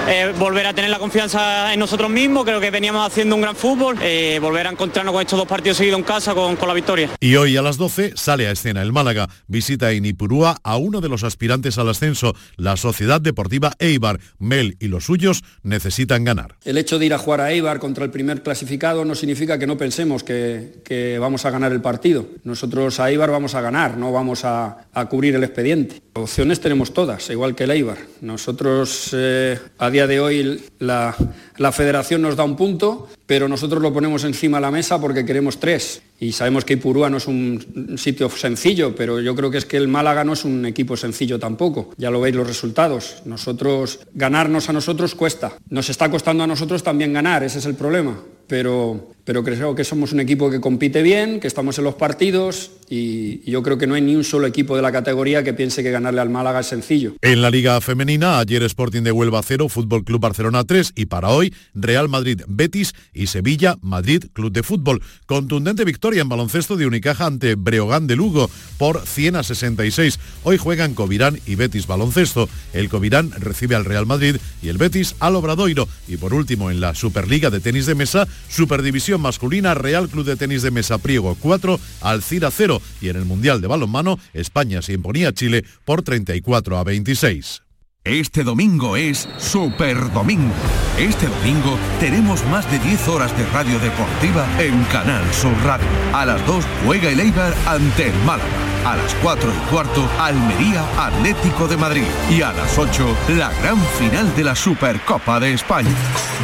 eh, 0.08 0.32
volver 0.38 0.66
a 0.66 0.74
tener 0.74 0.90
la 0.90 0.98
confianza 0.98 1.72
en 1.72 1.78
nosotros 1.78 2.10
mismos, 2.10 2.44
creo 2.44 2.60
que 2.60 2.70
veníamos 2.70 3.06
haciendo 3.06 3.36
un 3.36 3.42
gran 3.42 3.54
fútbol, 3.54 3.96
eh, 4.02 4.38
volver 4.40 4.66
a 4.66 4.70
encontrarnos 4.70 5.12
con 5.12 5.22
estos 5.22 5.38
dos 5.38 5.48
partidos 5.48 5.76
seguidos 5.76 5.98
en 5.98 6.04
casa 6.04 6.34
con, 6.34 6.56
con, 6.56 6.68
la 6.68 6.74
victoria. 6.74 7.10
Y 7.20 7.36
hoy 7.36 7.56
a 7.56 7.62
las 7.62 7.76
12 7.76 8.12
sale 8.16 8.48
a 8.48 8.50
escena 8.50 8.82
el 8.82 8.92
Málaga, 8.92 9.28
visita 9.46 9.92
en 9.92 10.04
Ipurúa 10.04 10.58
a 10.62 10.76
uno 10.76 11.00
de 11.00 11.08
los 11.08 11.24
aspirantes 11.24 11.78
al 11.78 11.88
ascenso, 11.88 12.34
la 12.56 12.76
Sociedad 12.76 13.20
Deportiva 13.20 13.72
Eibar. 13.78 14.18
Mel 14.38 14.76
y 14.80 14.88
los 14.88 15.04
suyos 15.04 15.42
necesitan 15.62 16.24
ganar. 16.24 16.56
El 16.64 16.78
hecho 16.78 16.98
de 16.98 17.06
ir 17.06 17.14
a 17.14 17.18
jugar 17.18 17.40
a 17.40 17.52
Eibar 17.52 17.78
contra 17.78 18.04
el 18.04 18.10
primer 18.10 18.42
clasificado 18.42 19.04
no 19.04 19.14
significa 19.14 19.58
que 19.58 19.66
no 19.66 19.76
pensemos 19.76 20.24
que, 20.24 20.80
que 20.84 21.18
vamos 21.18 21.44
a 21.44 21.50
ganar 21.50 21.72
el 21.72 21.80
partido. 21.80 22.26
Nosotros 22.44 22.98
a 23.00 23.10
Eibar 23.10 23.30
vamos 23.30 23.54
a 23.54 23.60
ganar, 23.60 23.96
no 23.96 24.12
vamos 24.12 24.44
a, 24.44 24.88
a 24.92 25.06
cubrir 25.06 25.34
el 25.36 25.44
expediente. 25.44 26.02
Opciones 26.14 26.60
tenemos 26.60 26.92
todas, 26.92 27.30
igual 27.30 27.54
que 27.54 27.64
el 27.64 27.70
Eibar. 27.70 27.98
Nosotros 28.20 29.10
eh, 29.12 29.58
a 29.78 29.90
día 29.92 30.06
de 30.06 30.20
hoy 30.20 30.64
la, 30.78 31.14
la, 31.56 31.72
federación 31.72 32.22
nos 32.22 32.34
da 32.34 32.44
un 32.44 32.56
punto, 32.56 33.08
pero 33.32 33.48
nosotros 33.48 33.80
lo 33.80 33.94
ponemos 33.94 34.24
encima 34.24 34.58
de 34.58 34.60
la 34.60 34.70
mesa 34.70 35.00
porque 35.00 35.24
queremos 35.24 35.58
tres. 35.58 36.02
Y 36.20 36.32
sabemos 36.32 36.66
que 36.66 36.74
Ipurúa 36.74 37.08
no 37.08 37.16
es 37.16 37.26
un 37.26 37.96
sitio 37.96 38.28
sencillo, 38.28 38.94
pero 38.94 39.22
yo 39.22 39.34
creo 39.34 39.50
que 39.50 39.56
es 39.56 39.64
que 39.64 39.78
el 39.78 39.88
Málaga 39.88 40.22
no 40.22 40.34
es 40.34 40.44
un 40.44 40.66
equipo 40.66 40.98
sencillo 40.98 41.38
tampoco. 41.38 41.94
Ya 41.96 42.10
lo 42.10 42.20
veis 42.20 42.36
los 42.36 42.46
resultados. 42.46 43.22
Nosotros, 43.24 44.00
ganarnos 44.12 44.68
a 44.68 44.74
nosotros 44.74 45.14
cuesta. 45.14 45.54
Nos 45.70 45.88
está 45.88 46.10
costando 46.10 46.44
a 46.44 46.46
nosotros 46.46 46.82
también 46.82 47.14
ganar, 47.14 47.42
ese 47.42 47.58
es 47.58 47.64
el 47.64 47.74
problema. 47.74 48.20
Pero, 48.48 49.08
pero 49.24 49.42
creo 49.42 49.74
que 49.74 49.82
somos 49.82 50.12
un 50.12 50.20
equipo 50.20 50.50
que 50.50 50.60
compite 50.60 51.00
bien, 51.00 51.40
que 51.40 51.46
estamos 51.46 51.78
en 51.78 51.84
los 51.84 51.94
partidos 51.94 52.72
y 52.90 53.50
yo 53.50 53.62
creo 53.62 53.78
que 53.78 53.86
no 53.86 53.94
hay 53.94 54.02
ni 54.02 54.14
un 54.14 54.24
solo 54.24 54.46
equipo 54.46 54.76
de 54.76 54.82
la 54.82 54.92
categoría 54.92 55.42
que 55.42 55.54
piense 55.54 55.82
que 55.82 55.90
ganarle 55.90 56.20
al 56.20 56.28
Málaga 56.28 56.60
es 56.60 56.66
sencillo. 56.66 57.14
En 57.22 57.40
la 57.40 57.48
Liga 57.48 57.80
Femenina, 57.80 58.38
ayer 58.38 58.62
Sporting 58.64 59.02
de 59.02 59.12
Huelva 59.12 59.40
0, 59.42 59.70
Fútbol 59.70 60.04
Club 60.04 60.20
Barcelona 60.20 60.64
3 60.64 60.92
y 60.96 61.06
para 61.06 61.30
hoy 61.30 61.54
Real 61.72 62.10
Madrid, 62.10 62.42
Betis 62.46 62.92
y 63.14 63.21
y 63.22 63.26
Sevilla, 63.26 63.76
Madrid, 63.80 64.24
Club 64.32 64.52
de 64.52 64.62
Fútbol. 64.62 65.02
Contundente 65.26 65.84
victoria 65.84 66.22
en 66.22 66.28
baloncesto 66.28 66.76
de 66.76 66.86
Unicaja 66.86 67.26
ante 67.26 67.54
Breogán 67.54 68.06
de 68.06 68.16
Lugo 68.16 68.50
por 68.78 69.06
100 69.06 69.36
a 69.36 69.42
66. 69.42 70.18
Hoy 70.42 70.58
juegan 70.58 70.94
Covirán 70.94 71.40
y 71.46 71.54
Betis 71.54 71.86
Baloncesto. 71.86 72.48
El 72.72 72.88
Covirán 72.88 73.30
recibe 73.30 73.76
al 73.76 73.84
Real 73.84 74.06
Madrid 74.06 74.36
y 74.62 74.68
el 74.68 74.78
Betis 74.78 75.14
al 75.20 75.36
Obradoiro. 75.36 75.88
Y 76.08 76.16
por 76.16 76.34
último, 76.34 76.70
en 76.70 76.80
la 76.80 76.94
Superliga 76.94 77.50
de 77.50 77.60
Tenis 77.60 77.86
de 77.86 77.94
Mesa, 77.94 78.26
Superdivisión 78.48 79.20
Masculina, 79.20 79.74
Real 79.74 80.08
Club 80.08 80.26
de 80.26 80.36
Tenis 80.36 80.62
de 80.62 80.70
Mesa 80.70 80.98
Priego 80.98 81.36
4, 81.40 81.78
Alcira 82.00 82.50
0. 82.50 82.82
Y 83.00 83.08
en 83.08 83.16
el 83.16 83.24
Mundial 83.24 83.60
de 83.60 83.68
Balonmano, 83.68 84.18
España 84.32 84.82
se 84.82 84.92
imponía 84.92 85.28
a 85.28 85.32
Chile 85.32 85.64
por 85.84 86.02
34 86.02 86.76
a 86.76 86.84
26. 86.84 87.62
Este 88.04 88.42
domingo 88.42 88.96
es 88.96 89.28
Super 89.38 90.12
Domingo. 90.12 90.52
Este 90.98 91.28
domingo 91.28 91.78
tenemos 92.00 92.44
más 92.46 92.68
de 92.68 92.80
10 92.80 93.06
horas 93.06 93.30
de 93.38 93.46
radio 93.50 93.78
deportiva 93.78 94.44
en 94.58 94.82
Canal 94.86 95.22
Sur 95.32 95.54
Radio. 95.62 95.86
A 96.12 96.26
las 96.26 96.44
2 96.44 96.64
juega 96.84 97.10
el 97.10 97.20
Eibar 97.20 97.54
ante 97.64 98.08
el 98.08 98.18
Málaga. 98.24 98.50
A 98.84 98.96
las 98.96 99.14
4 99.22 99.48
y 99.48 99.70
cuarto, 99.70 100.04
Almería 100.18 100.84
Atlético 100.98 101.68
de 101.68 101.76
Madrid. 101.76 102.02
Y 102.28 102.42
a 102.42 102.52
las 102.52 102.76
8, 102.76 103.16
la 103.36 103.52
gran 103.62 103.78
final 103.96 104.34
de 104.34 104.42
la 104.42 104.56
Supercopa 104.56 105.38
de 105.38 105.52
España. 105.52 105.94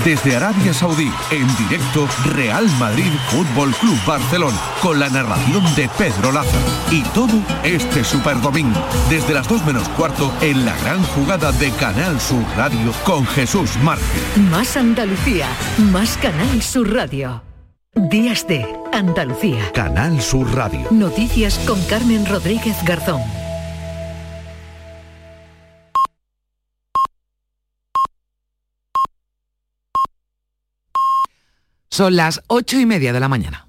Desde 0.05 0.37
Arabia 0.37 0.73
Saudí, 0.73 1.11
en 1.33 1.57
directo, 1.57 2.07
Real 2.27 2.71
Madrid 2.79 3.11
Fútbol 3.31 3.75
Club 3.75 3.99
Barcelona, 4.07 4.57
con 4.81 5.01
la 5.01 5.09
narración 5.09 5.65
de 5.75 5.91
Pedro 5.99 6.31
Lázaro. 6.31 6.63
Y 6.93 7.03
todo 7.03 7.43
este 7.65 8.05
Super 8.05 8.41
Domingo, 8.41 8.79
desde 9.11 9.35
las 9.35 9.49
2 9.49 9.65
menos 9.65 9.89
cuarto, 9.89 10.33
en 10.41 10.65
la 10.65 10.77
gran 10.77 11.03
jugada 11.03 11.48
de 11.53 11.71
Canal 11.73 12.21
Sur 12.21 12.45
Radio 12.57 12.93
con 13.05 13.27
Jesús 13.27 13.77
Márquez. 13.83 14.37
Más 14.51 14.77
Andalucía, 14.77 15.47
más 15.91 16.19
Canal 16.19 16.61
Sur 16.61 16.93
Radio. 16.93 17.43
Días 17.95 18.47
de 18.47 18.67
Andalucía. 18.93 19.73
Canal 19.73 20.21
Sur 20.21 20.55
Radio. 20.55 20.87
Noticias 20.91 21.59
con 21.61 21.83
Carmen 21.87 22.27
Rodríguez 22.27 22.77
Garzón. 22.85 23.23
Son 31.91 32.15
las 32.15 32.43
ocho 32.47 32.79
y 32.79 32.85
media 32.85 33.15
de 33.15 33.21
la 33.21 33.29
mañana. 33.29 33.68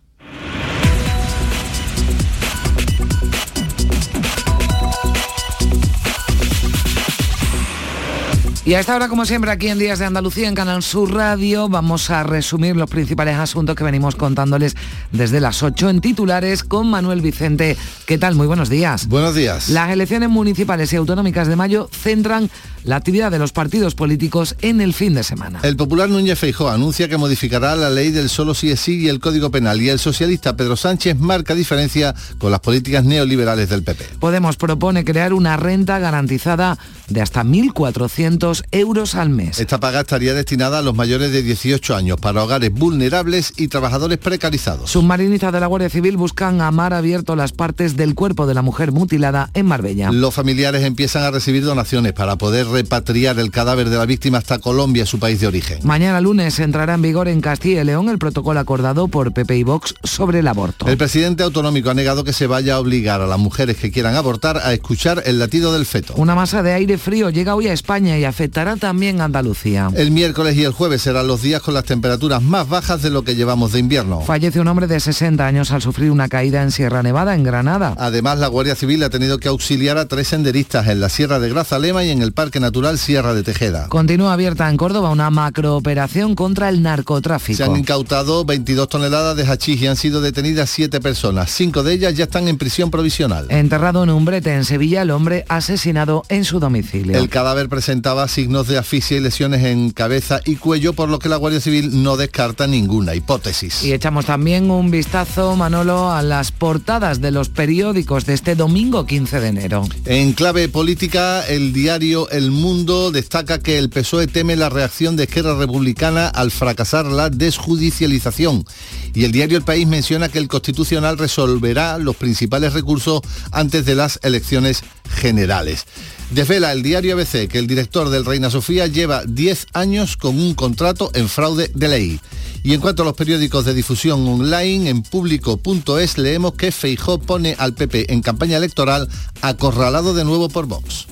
Y 8.69 8.75
a 8.75 8.81
esta 8.81 8.95
hora, 8.95 9.07
como 9.07 9.25
siempre, 9.25 9.49
aquí 9.49 9.67
en 9.67 9.79
Días 9.79 9.97
de 9.97 10.05
Andalucía, 10.05 10.47
en 10.47 10.53
Canal 10.53 10.83
Sur 10.83 11.11
Radio, 11.11 11.69
vamos 11.69 12.11
a 12.11 12.21
resumir 12.21 12.75
los 12.75 12.87
principales 12.87 13.35
asuntos 13.35 13.75
que 13.75 13.83
venimos 13.83 14.15
contándoles 14.15 14.75
desde 15.11 15.39
las 15.39 15.63
8 15.63 15.89
en 15.89 16.01
titulares 16.01 16.63
con 16.63 16.87
Manuel 16.87 17.21
Vicente. 17.21 17.75
¿Qué 18.05 18.19
tal? 18.19 18.35
Muy 18.35 18.45
buenos 18.45 18.69
días. 18.69 19.07
Buenos 19.07 19.33
días. 19.33 19.69
Las 19.69 19.89
elecciones 19.89 20.29
municipales 20.29 20.93
y 20.93 20.97
autonómicas 20.97 21.47
de 21.47 21.55
mayo 21.55 21.89
centran 21.91 22.51
la 22.83 22.95
actividad 22.95 23.31
de 23.31 23.39
los 23.39 23.51
partidos 23.51 23.95
políticos 23.95 24.55
en 24.61 24.81
el 24.81 24.93
fin 24.93 25.15
de 25.15 25.23
semana. 25.23 25.59
El 25.63 25.75
popular 25.75 26.07
Núñez 26.07 26.37
Feijó 26.37 26.69
anuncia 26.69 27.09
que 27.09 27.17
modificará 27.17 27.75
la 27.75 27.89
ley 27.89 28.11
del 28.11 28.29
solo 28.29 28.53
sí 28.53 28.69
es 28.69 28.79
sí 28.79 28.99
y 28.99 29.09
el 29.09 29.19
Código 29.19 29.49
Penal 29.49 29.81
y 29.81 29.89
el 29.89 29.99
socialista 29.99 30.55
Pedro 30.55 30.75
Sánchez 30.75 31.17
marca 31.19 31.55
diferencia 31.55 32.13
con 32.37 32.51
las 32.51 32.59
políticas 32.59 33.03
neoliberales 33.03 33.69
del 33.69 33.83
PP. 33.83 34.05
Podemos 34.19 34.57
propone 34.57 35.03
crear 35.03 35.33
una 35.33 35.57
renta 35.57 35.99
garantizada 35.99 36.77
de 37.09 37.21
hasta 37.21 37.43
1.400 37.43 38.58
euros 38.71 39.15
al 39.15 39.29
mes. 39.29 39.59
Esta 39.59 39.79
paga 39.79 40.01
estaría 40.01 40.33
destinada 40.33 40.79
a 40.79 40.81
los 40.81 40.95
mayores 40.95 41.31
de 41.31 41.41
18 41.41 41.95
años 41.95 42.19
para 42.19 42.43
hogares 42.43 42.71
vulnerables 42.71 43.53
y 43.57 43.67
trabajadores 43.67 44.17
precarizados. 44.17 44.91
Submarinistas 44.91 45.53
de 45.53 45.59
la 45.59 45.67
Guardia 45.67 45.89
Civil 45.89 46.17
buscan 46.17 46.61
a 46.61 46.71
mar 46.71 46.93
abierto 46.93 47.35
las 47.35 47.51
partes 47.51 47.95
del 47.95 48.15
cuerpo 48.15 48.47
de 48.47 48.53
la 48.53 48.61
mujer 48.61 48.91
mutilada 48.91 49.49
en 49.53 49.65
Marbella. 49.65 50.11
Los 50.11 50.33
familiares 50.33 50.83
empiezan 50.83 51.23
a 51.23 51.31
recibir 51.31 51.63
donaciones 51.63 52.13
para 52.13 52.37
poder 52.37 52.67
repatriar 52.67 53.39
el 53.39 53.51
cadáver 53.51 53.89
de 53.89 53.97
la 53.97 54.05
víctima 54.05 54.37
hasta 54.37 54.59
Colombia, 54.59 55.05
su 55.05 55.19
país 55.19 55.39
de 55.39 55.47
origen. 55.47 55.79
Mañana 55.83 56.21
lunes 56.21 56.59
entrará 56.59 56.95
en 56.95 57.01
vigor 57.01 57.27
en 57.27 57.41
Castilla 57.41 57.81
y 57.81 57.85
León 57.85 58.09
el 58.09 58.19
protocolo 58.19 58.59
acordado 58.59 59.07
por 59.07 59.33
PP 59.33 59.57
y 59.57 59.63
Vox 59.63 59.95
sobre 60.03 60.39
el 60.39 60.47
aborto. 60.47 60.87
El 60.87 60.97
presidente 60.97 61.43
autonómico 61.43 61.89
ha 61.89 61.93
negado 61.93 62.23
que 62.23 62.33
se 62.33 62.47
vaya 62.47 62.75
a 62.75 62.79
obligar 62.79 63.21
a 63.21 63.27
las 63.27 63.39
mujeres 63.39 63.77
que 63.77 63.91
quieran 63.91 64.15
abortar 64.15 64.57
a 64.57 64.73
escuchar 64.73 65.23
el 65.25 65.39
latido 65.39 65.73
del 65.73 65.85
feto. 65.85 66.13
Una 66.17 66.35
masa 66.35 66.63
de 66.63 66.73
aire 66.73 66.97
frío 66.97 67.29
llega 67.29 67.55
hoy 67.55 67.67
a 67.67 67.73
España 67.73 68.17
y 68.17 68.25
afectará 68.39 68.77
también 68.77 69.19
a 69.19 69.25
Andalucía. 69.25 69.89
El 69.95 70.11
miércoles 70.11 70.55
y 70.55 70.63
el 70.63 70.71
jueves 70.71 71.01
serán 71.01 71.27
los 71.27 71.41
días 71.41 71.61
con 71.61 71.73
las 71.73 71.83
temperaturas 71.83 72.41
más 72.41 72.69
bajas 72.69 73.01
de 73.01 73.09
lo 73.09 73.23
que 73.23 73.35
llevamos 73.35 73.73
de 73.73 73.79
invierno. 73.79 74.21
Fallece 74.21 74.61
un 74.61 74.67
hombre 74.69 74.87
de 74.87 75.01
60 75.01 75.45
años 75.45 75.71
al 75.71 75.81
sufrir 75.81 76.09
una 76.09 76.29
caída 76.29 76.63
en 76.63 76.71
Sierra 76.71 77.03
Nevada, 77.03 77.35
en 77.35 77.43
Granada. 77.43 77.95
Además, 77.97 78.39
la 78.39 78.47
Guardia 78.47 78.75
Civil 78.75 79.03
ha 79.03 79.09
tenido 79.09 79.39
que 79.39 79.49
auxiliar 79.49 79.97
a 79.97 80.05
tres 80.05 80.29
senderistas 80.29 80.87
en 80.87 81.01
la 81.01 81.09
Sierra 81.09 81.39
de 81.39 81.49
Grazalema 81.49 82.05
y 82.05 82.11
en 82.11 82.21
el 82.21 82.31
Parque 82.31 82.61
Natural 82.61 82.97
Sierra 82.97 83.33
de 83.33 83.43
Tejeda. 83.43 83.89
Continúa 83.89 84.31
abierta 84.31 84.69
en 84.69 84.77
Córdoba 84.77 85.09
una 85.09 85.29
macrooperación 85.29 86.33
contra 86.33 86.69
el 86.69 86.81
narcotráfico. 86.81 87.57
Se 87.57 87.65
han 87.65 87.75
incautado 87.75 88.45
22 88.45 88.87
toneladas 88.87 89.35
de 89.35 89.43
hachís 89.43 89.81
y 89.81 89.87
han 89.87 89.97
sido 89.97 90.21
detenidas 90.21 90.69
siete 90.69 91.01
personas. 91.01 91.51
Cinco 91.51 91.83
de 91.83 91.91
ellas 91.91 92.15
ya 92.15 92.23
están 92.23 92.47
en 92.47 92.57
prisión 92.57 92.89
provisional. 92.89 93.47
Enterrado 93.49 94.01
en 94.01 94.11
un 94.11 94.23
brete 94.23 94.55
en 94.55 94.63
Sevilla, 94.63 95.01
el 95.01 95.11
hombre 95.11 95.43
asesinado 95.49 96.23
en 96.29 96.45
su 96.45 96.61
domicilio. 96.61 97.17
El 97.17 97.27
cadáver 97.27 97.67
presentaba 97.67 98.28
signos 98.29 98.67
de 98.67 98.77
asfixia 98.77 99.17
y 99.17 99.19
lesiones 99.19 99.63
en 99.63 99.91
cabeza 99.91 100.39
y 100.45 100.55
cuello, 100.55 100.93
por 100.93 101.09
lo 101.09 101.19
que 101.19 101.29
la 101.29 101.37
Guardia 101.37 101.59
Civil 101.59 102.03
no 102.03 102.17
descarta 102.17 102.67
ninguna 102.67 103.15
hipótesis. 103.15 103.83
Y 103.83 103.93
echamos 103.93 104.25
también 104.25 104.71
un 104.71 104.91
vistazo, 104.91 105.55
Manolo, 105.55 106.11
a 106.11 106.21
las 106.21 106.51
portadas 106.51 107.21
de 107.21 107.31
los 107.31 107.49
periódicos 107.49 108.25
de 108.25 108.33
este 108.33 108.55
domingo 108.55 109.05
15 109.05 109.39
de 109.39 109.47
enero. 109.47 109.87
En 110.05 110.33
clave 110.33 110.69
política, 110.69 111.45
el 111.47 111.73
diario 111.73 112.29
El 112.29 112.51
Mundo 112.51 113.11
destaca 113.11 113.59
que 113.59 113.77
el 113.77 113.89
PSOE 113.89 114.27
teme 114.27 114.55
la 114.55 114.69
reacción 114.69 115.15
de 115.15 115.23
Esquerra 115.23 115.57
Republicana 115.57 116.27
al 116.27 116.51
fracasar 116.51 117.05
la 117.05 117.29
desjudicialización. 117.29 118.65
Y 119.13 119.23
el 119.25 119.31
diario 119.31 119.57
El 119.57 119.63
País 119.63 119.87
menciona 119.87 120.29
que 120.29 120.39
el 120.39 120.47
Constitucional 120.47 121.17
resolverá 121.17 121.97
los 121.97 122.15
principales 122.15 122.73
recursos 122.73 123.21
antes 123.51 123.85
de 123.85 123.95
las 123.95 124.19
elecciones 124.23 124.83
generales. 125.09 125.85
Desvela 126.31 126.71
el 126.71 126.83
diario 126.83 127.15
ABC 127.15 127.47
que 127.47 127.57
el 127.57 127.67
director 127.67 128.09
del 128.09 128.25
Reina 128.25 128.49
Sofía 128.49 128.85
lleva 128.87 129.23
10 129.25 129.67
años 129.73 130.15
con 130.15 130.39
un 130.39 130.53
contrato 130.53 131.11
en 131.15 131.27
fraude 131.27 131.71
de 131.73 131.87
ley. 131.87 132.19
Y 132.63 132.73
en 132.73 132.81
cuanto 132.81 133.01
a 133.01 133.05
los 133.05 133.15
periódicos 133.15 133.65
de 133.65 133.73
difusión 133.73 134.27
online, 134.27 134.89
en 134.89 135.01
público.es 135.01 136.17
leemos 136.17 136.53
que 136.53 136.71
Feijó 136.71 137.17
pone 137.19 137.55
al 137.57 137.73
PP 137.73 138.13
en 138.13 138.21
campaña 138.21 138.57
electoral 138.57 139.09
acorralado 139.41 140.13
de 140.13 140.23
nuevo 140.23 140.49
por 140.49 140.67
Vox. 140.67 141.07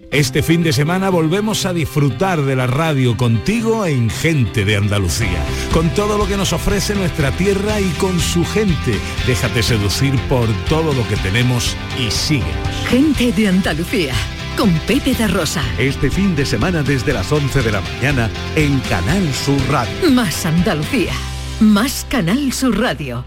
Este 0.10 0.42
fin 0.42 0.64
de 0.64 0.74
semana 0.74 1.12
volvemos 1.12 1.68
a 1.68 1.72
disfrutar 1.72 2.42
de 2.42 2.56
la 2.56 2.66
radio 2.66 3.16
contigo 3.16 3.86
en 3.86 4.10
Gente 4.10 4.66
de 4.66 4.78
Andalucía, 4.78 5.46
con 5.72 5.88
todo 5.92 6.18
lo 6.18 6.28
que 6.28 6.38
nos 6.38 6.54
ofrece 6.54 6.96
nuestra 6.96 7.30
tierra 7.30 7.80
y 7.80 7.90
con 7.92 8.20
su 8.20 8.44
gente. 8.44 8.96
Déjate 9.28 9.62
seducir 9.62 10.20
por 10.28 10.48
todo 10.68 10.94
lo 10.94 11.08
que 11.08 11.16
tenemos 11.18 11.78
y 12.00 12.10
síguenos. 12.10 12.88
Gente 12.90 13.32
de 13.32 13.48
Andalucía, 13.50 14.16
con 14.58 14.72
Pepe 14.88 15.14
de 15.14 15.28
Rosa. 15.28 15.62
Este 15.78 16.10
fin 16.10 16.36
de 16.36 16.46
semana 16.46 16.84
desde 16.84 17.14
las 17.14 17.32
11 17.32 17.62
de 17.62 17.72
la 17.72 17.82
mañana 17.82 18.30
en 18.56 18.80
Canal 18.82 19.34
Sur 19.34 19.60
Radio. 19.70 20.12
Más 20.12 20.46
Andalucía, 20.46 21.14
más 21.60 22.06
Canal 22.10 22.52
Sur 22.54 22.80
Radio. 22.80 23.26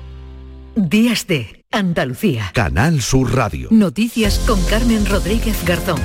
Días 0.76 1.26
de 1.26 1.64
Andalucía. 1.70 2.50
Canal 2.54 3.00
Sur 3.00 3.34
Radio. 3.34 3.68
Noticias 3.70 4.38
con 4.46 4.62
Carmen 4.64 5.06
Rodríguez 5.06 5.64
Garzón. 5.64 6.00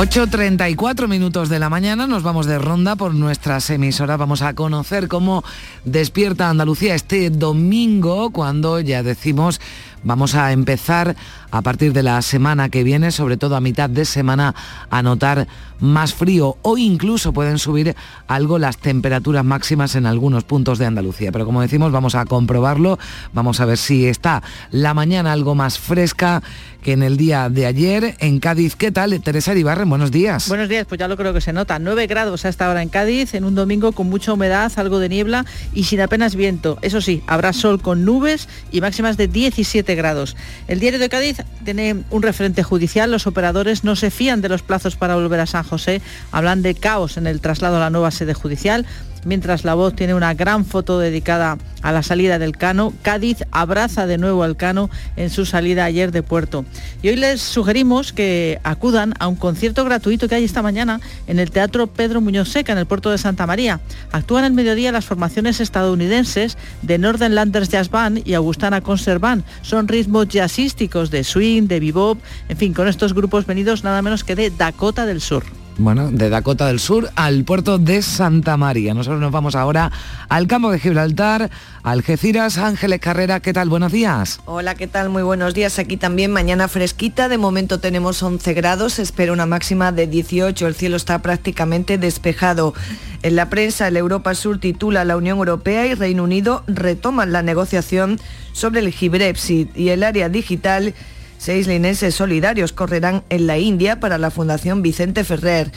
8.34 0.00 1.08
minutos 1.08 1.50
de 1.50 1.58
la 1.58 1.68
mañana, 1.68 2.06
nos 2.06 2.22
vamos 2.22 2.46
de 2.46 2.58
ronda 2.58 2.96
por 2.96 3.14
nuestras 3.14 3.68
emisoras. 3.68 4.16
Vamos 4.16 4.40
a 4.40 4.54
conocer 4.54 5.08
cómo 5.08 5.44
despierta 5.84 6.48
Andalucía 6.48 6.94
este 6.94 7.28
domingo, 7.28 8.30
cuando 8.30 8.80
ya 8.80 9.02
decimos 9.02 9.60
vamos 10.02 10.34
a 10.34 10.52
empezar 10.52 11.16
a 11.50 11.62
partir 11.62 11.92
de 11.92 12.02
la 12.02 12.20
semana 12.22 12.68
que 12.68 12.84
viene, 12.84 13.10
sobre 13.10 13.36
todo 13.36 13.56
a 13.56 13.60
mitad 13.60 13.90
de 13.90 14.04
semana, 14.04 14.54
a 14.90 15.02
notar 15.02 15.46
más 15.80 16.14
frío 16.14 16.56
o 16.62 16.78
incluso 16.78 17.32
pueden 17.32 17.58
subir 17.58 17.96
algo 18.28 18.58
las 18.58 18.78
temperaturas 18.78 19.44
máximas 19.44 19.94
en 19.94 20.06
algunos 20.06 20.44
puntos 20.44 20.78
de 20.78 20.86
Andalucía. 20.86 21.32
Pero 21.32 21.46
como 21.46 21.62
decimos, 21.62 21.90
vamos 21.90 22.14
a 22.14 22.24
comprobarlo, 22.26 22.98
vamos 23.32 23.60
a 23.60 23.64
ver 23.64 23.78
si 23.78 24.06
está 24.06 24.42
la 24.70 24.94
mañana 24.94 25.32
algo 25.32 25.54
más 25.54 25.78
fresca 25.78 26.42
que 26.82 26.92
en 26.92 27.02
el 27.02 27.16
día 27.16 27.48
de 27.48 27.66
ayer 27.66 28.16
en 28.20 28.40
Cádiz. 28.40 28.76
¿Qué 28.76 28.90
tal? 28.90 29.20
Teresa 29.20 29.54
Ibarren, 29.54 29.88
buenos 29.88 30.10
días. 30.10 30.48
Buenos 30.48 30.68
días, 30.68 30.86
pues 30.88 30.98
ya 30.98 31.08
lo 31.08 31.16
creo 31.16 31.32
que 31.34 31.40
se 31.40 31.52
nota. 31.52 31.78
9 31.78 32.06
grados 32.06 32.44
a 32.44 32.48
esta 32.48 32.70
hora 32.70 32.82
en 32.82 32.88
Cádiz, 32.88 33.34
en 33.34 33.44
un 33.44 33.54
domingo 33.54 33.92
con 33.92 34.08
mucha 34.08 34.32
humedad, 34.32 34.72
algo 34.76 34.98
de 34.98 35.08
niebla 35.08 35.44
y 35.74 35.84
sin 35.84 36.00
apenas 36.00 36.36
viento. 36.36 36.78
Eso 36.82 37.00
sí, 37.00 37.22
habrá 37.26 37.52
sol 37.52 37.80
con 37.80 38.04
nubes 38.04 38.48
y 38.70 38.80
máximas 38.80 39.16
de 39.16 39.28
17 39.28 39.94
grados. 39.94 40.36
El 40.68 40.80
diario 40.80 40.98
de 40.98 41.08
Cádiz 41.08 41.39
tiene 41.64 42.04
un 42.10 42.22
referente 42.22 42.62
judicial. 42.62 43.10
Los 43.10 43.26
operadores 43.26 43.84
no 43.84 43.96
se 43.96 44.10
fían 44.10 44.40
de 44.40 44.48
los 44.48 44.62
plazos 44.62 44.96
para 44.96 45.14
volver 45.14 45.40
a 45.40 45.46
San 45.46 45.64
José. 45.64 46.00
Hablan 46.32 46.62
de 46.62 46.74
caos 46.74 47.16
en 47.16 47.26
el 47.26 47.40
traslado 47.40 47.76
a 47.76 47.80
la 47.80 47.90
nueva 47.90 48.10
sede 48.10 48.34
judicial 48.34 48.86
mientras 49.24 49.64
La 49.64 49.74
Voz 49.74 49.94
tiene 49.94 50.14
una 50.14 50.34
gran 50.34 50.64
foto 50.64 50.98
dedicada 50.98 51.58
a 51.82 51.92
la 51.92 52.02
salida 52.02 52.38
del 52.38 52.56
Cano. 52.56 52.92
Cádiz 53.02 53.38
abraza 53.50 54.06
de 54.06 54.18
nuevo 54.18 54.42
al 54.42 54.56
Cano 54.56 54.90
en 55.16 55.30
su 55.30 55.46
salida 55.46 55.84
ayer 55.84 56.12
de 56.12 56.22
puerto. 56.22 56.64
Y 57.02 57.08
hoy 57.08 57.16
les 57.16 57.40
sugerimos 57.40 58.12
que 58.12 58.60
acudan 58.64 59.14
a 59.18 59.28
un 59.28 59.36
concierto 59.36 59.84
gratuito 59.84 60.28
que 60.28 60.34
hay 60.34 60.44
esta 60.44 60.62
mañana 60.62 61.00
en 61.26 61.38
el 61.38 61.50
Teatro 61.50 61.86
Pedro 61.86 62.20
Muñoz 62.20 62.48
Seca, 62.48 62.72
en 62.72 62.78
el 62.78 62.86
puerto 62.86 63.10
de 63.10 63.18
Santa 63.18 63.46
María. 63.46 63.80
Actúan 64.12 64.44
el 64.44 64.52
mediodía 64.52 64.92
las 64.92 65.06
formaciones 65.06 65.60
estadounidenses 65.60 66.56
de 66.82 66.98
Northern 66.98 67.34
Landers 67.34 67.68
Jazz 67.68 67.90
Band 67.90 68.26
y 68.26 68.34
Augustana 68.34 68.80
Concert 68.80 69.20
Band. 69.20 69.44
Son 69.62 69.88
ritmos 69.88 70.28
jazzísticos 70.28 71.10
de 71.10 71.24
swing, 71.24 71.66
de 71.66 71.80
bebop, 71.80 72.18
en 72.48 72.56
fin, 72.56 72.74
con 72.74 72.88
estos 72.88 73.14
grupos 73.14 73.46
venidos 73.46 73.84
nada 73.84 74.02
menos 74.02 74.24
que 74.24 74.36
de 74.36 74.50
Dakota 74.50 75.06
del 75.06 75.20
Sur 75.20 75.59
bueno, 75.80 76.10
de 76.10 76.28
Dakota 76.28 76.66
del 76.66 76.78
Sur 76.78 77.10
al 77.16 77.44
puerto 77.44 77.78
de 77.78 78.02
Santa 78.02 78.56
María. 78.56 78.94
Nosotros 78.94 79.20
nos 79.20 79.32
vamos 79.32 79.54
ahora 79.54 79.90
al 80.28 80.46
campo 80.46 80.70
de 80.70 80.78
Gibraltar, 80.78 81.50
Algeciras, 81.82 82.58
Ángeles 82.58 83.00
Carrera, 83.00 83.40
¿qué 83.40 83.52
tal? 83.52 83.68
Buenos 83.68 83.90
días. 83.90 84.40
Hola, 84.44 84.74
¿qué 84.74 84.86
tal? 84.86 85.08
Muy 85.08 85.22
buenos 85.22 85.54
días. 85.54 85.78
Aquí 85.78 85.96
también 85.96 86.30
mañana 86.30 86.68
fresquita, 86.68 87.28
de 87.28 87.38
momento 87.38 87.80
tenemos 87.80 88.22
11 88.22 88.52
grados, 88.54 88.98
espero 88.98 89.32
una 89.32 89.46
máxima 89.46 89.92
de 89.92 90.06
18, 90.06 90.66
el 90.66 90.74
cielo 90.74 90.96
está 90.96 91.20
prácticamente 91.20 91.98
despejado. 91.98 92.74
En 93.22 93.36
la 93.36 93.48
prensa, 93.48 93.88
el 93.88 93.96
Europa 93.96 94.34
Sur 94.34 94.58
titula 94.58 95.04
La 95.04 95.16
Unión 95.16 95.38
Europea 95.38 95.86
y 95.86 95.94
Reino 95.94 96.24
Unido 96.24 96.62
retoman 96.66 97.32
la 97.32 97.42
negociación 97.42 98.20
sobre 98.52 98.80
el 98.80 98.92
Gibrexit 98.92 99.76
y 99.76 99.90
el 99.90 100.02
área 100.02 100.28
digital 100.28 100.94
Seis 101.40 101.66
linenses 101.66 102.16
solidarios 102.16 102.74
correrán 102.74 103.24
en 103.30 103.46
la 103.46 103.56
India 103.56 103.98
para 103.98 104.18
la 104.18 104.30
Fundación 104.30 104.82
Vicente 104.82 105.24
Ferrer. 105.24 105.72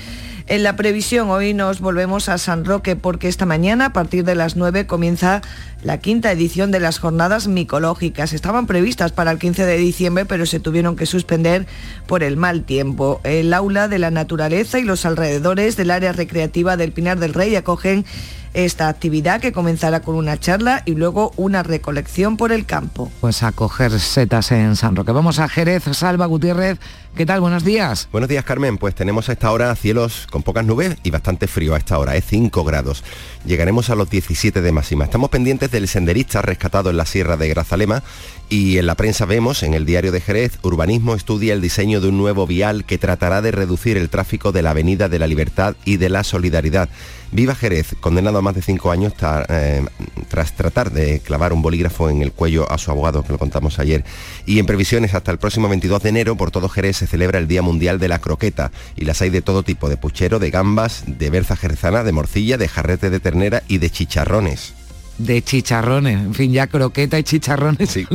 En 0.45 0.61
la 0.61 0.75
previsión 0.75 1.29
hoy 1.29 1.53
nos 1.53 1.79
volvemos 1.79 2.27
a 2.27 2.37
San 2.37 2.65
Roque 2.65 2.97
porque 2.97 3.29
esta 3.29 3.45
mañana 3.45 3.85
a 3.85 3.93
partir 3.93 4.25
de 4.25 4.35
las 4.35 4.57
9 4.57 4.85
comienza 4.85 5.41
la 5.83 5.99
quinta 5.99 6.31
edición 6.33 6.69
de 6.69 6.81
las 6.81 6.99
jornadas 6.99 7.47
micológicas. 7.47 8.33
Estaban 8.33 8.67
previstas 8.67 9.13
para 9.13 9.31
el 9.31 9.39
15 9.39 9.65
de 9.65 9.77
diciembre 9.77 10.25
pero 10.25 10.45
se 10.45 10.59
tuvieron 10.59 10.97
que 10.97 11.05
suspender 11.05 11.65
por 12.07 12.23
el 12.23 12.35
mal 12.35 12.63
tiempo. 12.63 13.21
El 13.23 13.53
aula 13.53 13.87
de 13.87 13.99
la 13.99 14.11
naturaleza 14.11 14.79
y 14.79 14.83
los 14.83 15.05
alrededores 15.05 15.77
del 15.77 15.91
área 15.91 16.11
recreativa 16.11 16.75
del 16.75 16.91
Pinar 16.91 17.19
del 17.19 17.33
Rey 17.33 17.55
acogen 17.55 18.05
esta 18.53 18.87
actividad 18.87 19.41
que 19.41 19.51
comenzará 19.51 20.01
con 20.01 20.15
una 20.15 20.39
charla 20.39 20.83
y 20.85 20.95
luego 20.95 21.31
una 21.37 21.63
recolección 21.63 22.37
por 22.37 22.51
el 22.51 22.65
campo. 22.65 23.11
Pues 23.19 23.43
a 23.43 23.51
coger 23.51 23.99
setas 23.99 24.51
en 24.51 24.75
San 24.75 24.95
Roque. 24.95 25.11
Vamos 25.11 25.39
a 25.39 25.49
Jerez, 25.49 25.83
Salva 25.93 26.25
Gutiérrez. 26.27 26.79
¿Qué 27.15 27.27
tal? 27.27 27.41
Buenos 27.41 27.63
días. 27.63 28.09
Buenos 28.11 28.27
días, 28.27 28.43
Carmen. 28.43 28.79
Pues 28.79 28.95
tenemos 28.95 29.29
a 29.29 29.33
esta 29.33 29.51
hora 29.51 29.75
cielos 29.75 30.25
con 30.31 30.41
pocas 30.41 30.65
nubes 30.65 30.97
y 31.03 31.11
bastante 31.11 31.45
frío 31.45 31.75
a 31.75 31.77
esta 31.77 31.99
hora, 31.99 32.15
es 32.15 32.25
5 32.25 32.63
grados. 32.63 33.03
Llegaremos 33.45 33.91
a 33.91 33.95
los 33.95 34.09
17 34.09 34.63
de 34.63 34.71
máxima. 34.71 35.05
Estamos 35.05 35.29
pendientes 35.29 35.69
del 35.69 35.87
senderista 35.87 36.41
rescatado 36.41 36.89
en 36.89 36.97
la 36.97 37.05
sierra 37.05 37.37
de 37.37 37.49
Grazalema 37.49 38.01
y 38.49 38.77
en 38.77 38.85
la 38.85 38.95
prensa 38.95 39.25
vemos, 39.25 39.63
en 39.63 39.73
el 39.73 39.85
diario 39.85 40.11
de 40.11 40.21
Jerez, 40.21 40.59
Urbanismo 40.61 41.15
estudia 41.15 41.53
el 41.53 41.61
diseño 41.61 42.01
de 42.01 42.09
un 42.09 42.17
nuevo 42.17 42.45
vial 42.45 42.85
que 42.85 42.97
tratará 42.97 43.41
de 43.41 43.51
reducir 43.51 43.97
el 43.97 44.09
tráfico 44.09 44.51
de 44.51 44.61
la 44.61 44.71
Avenida 44.71 45.09
de 45.09 45.19
la 45.19 45.27
Libertad 45.27 45.75
y 45.85 45.97
de 45.97 46.09
la 46.09 46.23
Solidaridad. 46.23 46.89
Viva 47.31 47.55
Jerez, 47.55 47.95
condenado 47.99 48.37
a 48.37 48.41
más 48.43 48.53
de 48.53 48.61
cinco 48.61 48.91
años 48.91 49.13
eh, 49.49 49.83
tras 50.29 50.53
tratar 50.53 50.91
de 50.91 51.19
clavar 51.19 51.51
un 51.51 51.63
bolígrafo 51.63 52.09
en 52.11 52.21
el 52.21 52.31
cuello 52.31 52.71
a 52.71 52.77
su 52.77 52.91
abogado, 52.91 53.23
que 53.23 53.31
lo 53.31 53.39
contamos 53.39 53.79
ayer. 53.79 54.03
Y 54.45 54.59
en 54.59 54.67
previsiones 54.67 55.15
hasta 55.15 55.31
el 55.31 55.39
próximo 55.39 55.67
22 55.67 56.03
de 56.03 56.09
enero, 56.09 56.37
por 56.37 56.51
todo 56.51 56.69
Jerez 56.69 56.97
se 56.97 57.07
celebra 57.07 57.39
el 57.39 57.47
Día 57.47 57.63
Mundial 57.63 57.97
de 57.97 58.07
la 58.07 58.19
Croqueta 58.19 58.71
y 58.95 59.05
las 59.05 59.21
hay 59.23 59.31
de 59.31 59.41
todo 59.41 59.63
tipo, 59.63 59.89
de 59.89 59.97
puchero, 59.97 60.37
de 60.37 60.51
gambas, 60.51 61.05
de 61.07 61.31
berza 61.31 61.55
jerezana, 61.55 62.03
de 62.03 62.11
morcilla, 62.11 62.59
de 62.59 62.67
jarrete 62.67 63.09
de 63.09 63.19
ternera 63.19 63.63
y 63.67 63.79
de 63.79 63.89
chicharrones 63.89 64.75
de 65.17 65.43
chicharrones, 65.43 66.19
en 66.19 66.33
fin, 66.33 66.51
ya 66.51 66.67
croqueta 66.67 67.19
y 67.19 67.23
chicharrones. 67.23 67.89
Sí. 67.89 68.07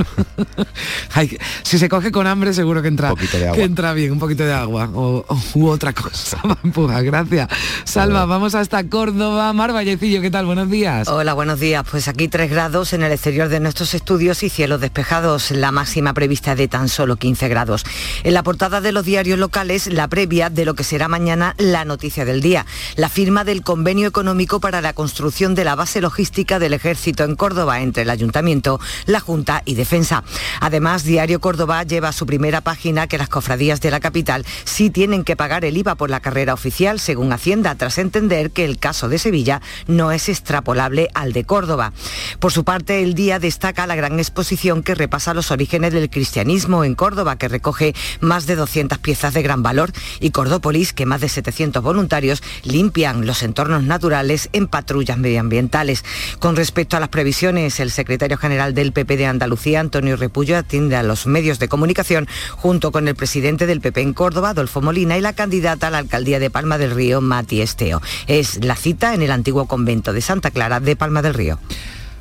si 1.63 1.79
se 1.79 1.89
coge 1.89 2.11
con 2.11 2.27
hambre 2.27 2.53
seguro 2.53 2.83
que 2.83 2.89
entra, 2.89 3.15
que 3.55 3.63
entra 3.63 3.93
bien, 3.93 4.13
un 4.13 4.19
poquito 4.19 4.45
de 4.45 4.53
agua 4.53 4.91
o, 4.93 5.25
u 5.55 5.69
otra 5.69 5.93
cosa. 5.93 6.41
gracias. 7.03 7.49
Salva, 7.85 8.27
vamos 8.27 8.55
hasta 8.55 8.83
Córdoba. 8.89 9.53
Mar 9.53 9.73
Vallecillo, 9.73 10.21
¿qué 10.21 10.31
tal? 10.31 10.47
Buenos 10.47 10.71
días. 10.71 11.09
Hola, 11.09 11.35
buenos 11.35 11.61
días. 11.61 11.85
Pues 11.89 12.09
aquí 12.09 12.29
3 12.29 12.51
grados 12.51 12.93
en 12.93 13.03
el 13.03 13.13
exterior 13.13 13.49
de 13.49 13.61
nuestros 13.61 13.95
estudios 13.95 14.43
y 14.43 14.49
cielos 14.49 14.81
despejados. 14.81 15.51
La 15.53 15.71
máxima 15.71 16.15
prevista 16.15 16.55
de 16.55 16.69
tan 16.69 16.89
solo 16.89 17.17
15 17.17 17.49
grados. 17.49 17.85
En 18.25 18.35
la 18.35 18.43
portada 18.43 18.81
de 18.81 18.93
los 18.93 19.05
diarios 19.05 19.39
locales, 19.39 19.87
la 19.87 20.09
previa 20.09 20.51
de 20.51 20.65
lo 20.65 20.75
que 20.75 20.85
será 20.85 21.09
mañana 21.09 21.55
la 21.59 21.85
noticia 21.85 22.25
del 22.25 22.41
día. 22.41 22.67
La 22.97 23.09
firma 23.09 23.45
del 23.45 23.63
convenio 23.63 24.09
económico 24.09 24.61
para 24.61 24.81
la 24.81 24.93
construcción 24.93 25.55
de 25.55 25.65
la 25.65 25.77
base 25.77 26.01
logística 26.01 26.59
del 26.59 26.75
ejército 26.75 26.88
Ejército 26.89 27.23
en 27.25 27.37
Córdoba 27.37 27.83
entre 27.83 28.05
el 28.05 28.09
Ayuntamiento, 28.11 28.81
la 29.05 29.21
Junta 29.21 29.61
y 29.67 29.75
Defensa. 29.75 30.25
Además, 30.59 31.05
Diario 31.05 31.39
Córdoba 31.39 31.83
lleva 31.83 32.09
a 32.09 32.13
su 32.13 32.25
primera 32.25 32.63
página 32.63 33.07
que 33.07 33.19
las 33.19 33.29
cofradías 33.29 33.83
de 33.83 33.91
la 33.91 34.01
capital 34.01 34.47
sí 34.65 34.89
tienen 34.89 35.23
que 35.23 35.37
pagar 35.37 35.67
el 35.67 35.77
IVA 35.77 35.97
por 35.97 36.09
la 36.09 36.21
carrera 36.21 36.55
oficial, 36.55 36.99
según 36.99 37.31
Hacienda, 37.31 37.75
tras 37.75 37.99
entender 37.99 38.53
que 38.53 38.65
el 38.65 38.79
caso 38.79 39.11
de 39.11 39.19
Sevilla 39.19 39.61
no 39.87 40.13
es 40.13 40.31
extrapolable 40.31 41.11
al 41.13 41.35
de 41.35 41.45
Córdoba. 41.45 41.93
Por 42.41 42.53
su 42.53 42.65
parte, 42.65 43.03
el 43.03 43.13
día 43.13 43.39
destaca 43.39 43.87
la 43.87 43.95
gran 43.95 44.19
exposición 44.19 44.83
que 44.83 44.95
repasa 44.95 45.35
los 45.35 45.51
orígenes 45.51 45.93
del 45.93 46.09
cristianismo 46.09 46.85
en 46.85 46.95
Córdoba, 46.95 47.37
que 47.37 47.49
recoge 47.49 47.95
más 48.21 48.47
de 48.47 48.57
200 48.57 48.97
piezas 48.97 49.35
de 49.35 49.43
gran 49.43 49.63
valor, 49.63 49.93
y 50.21 50.31
Cordópolis, 50.31 50.95
que 50.95 51.05
más 51.05 51.21
de 51.21 51.29
700 51.29 51.83
voluntarios 51.83 52.43
limpian 52.63 53.27
los 53.27 53.43
entornos 53.43 53.83
naturales 53.83 54.49
en 54.55 54.69
patrullas 54.69 55.19
medioambientales. 55.19 56.03
Con 56.39 56.57
respecto 56.57 56.78
Respecto 56.79 56.97
a 56.97 57.01
las 57.01 57.09
previsiones, 57.09 57.81
el 57.81 57.91
secretario 57.91 58.37
general 58.37 58.73
del 58.73 58.93
PP 58.93 59.17
de 59.17 59.27
Andalucía, 59.27 59.81
Antonio 59.81 60.17
Repullo, 60.17 60.57
atiende 60.57 60.95
a 60.95 61.03
los 61.03 61.27
medios 61.27 61.59
de 61.59 61.67
comunicación 61.67 62.29
junto 62.53 62.93
con 62.93 63.09
el 63.09 63.17
presidente 63.17 63.67
del 63.67 63.81
PP 63.81 64.01
en 64.01 64.13
Córdoba, 64.15 64.51
Adolfo 64.51 64.81
Molina, 64.81 65.19
y 65.19 65.21
la 65.21 65.33
candidata 65.33 65.89
a 65.89 65.91
la 65.91 65.99
alcaldía 65.99 66.39
de 66.39 66.51
Palma 66.51 66.79
del 66.79 66.93
Río, 66.93 67.21
Mati 67.21 67.63
Esteo. 67.63 68.01
Es 68.29 68.65
la 68.65 68.77
cita 68.77 69.13
en 69.13 69.23
el 69.23 69.33
antiguo 69.33 69.67
convento 69.67 70.13
de 70.13 70.21
Santa 70.21 70.53
Clara 70.53 70.79
de 70.79 70.95
Palma 70.95 71.21
del 71.21 71.35
Río. 71.35 71.59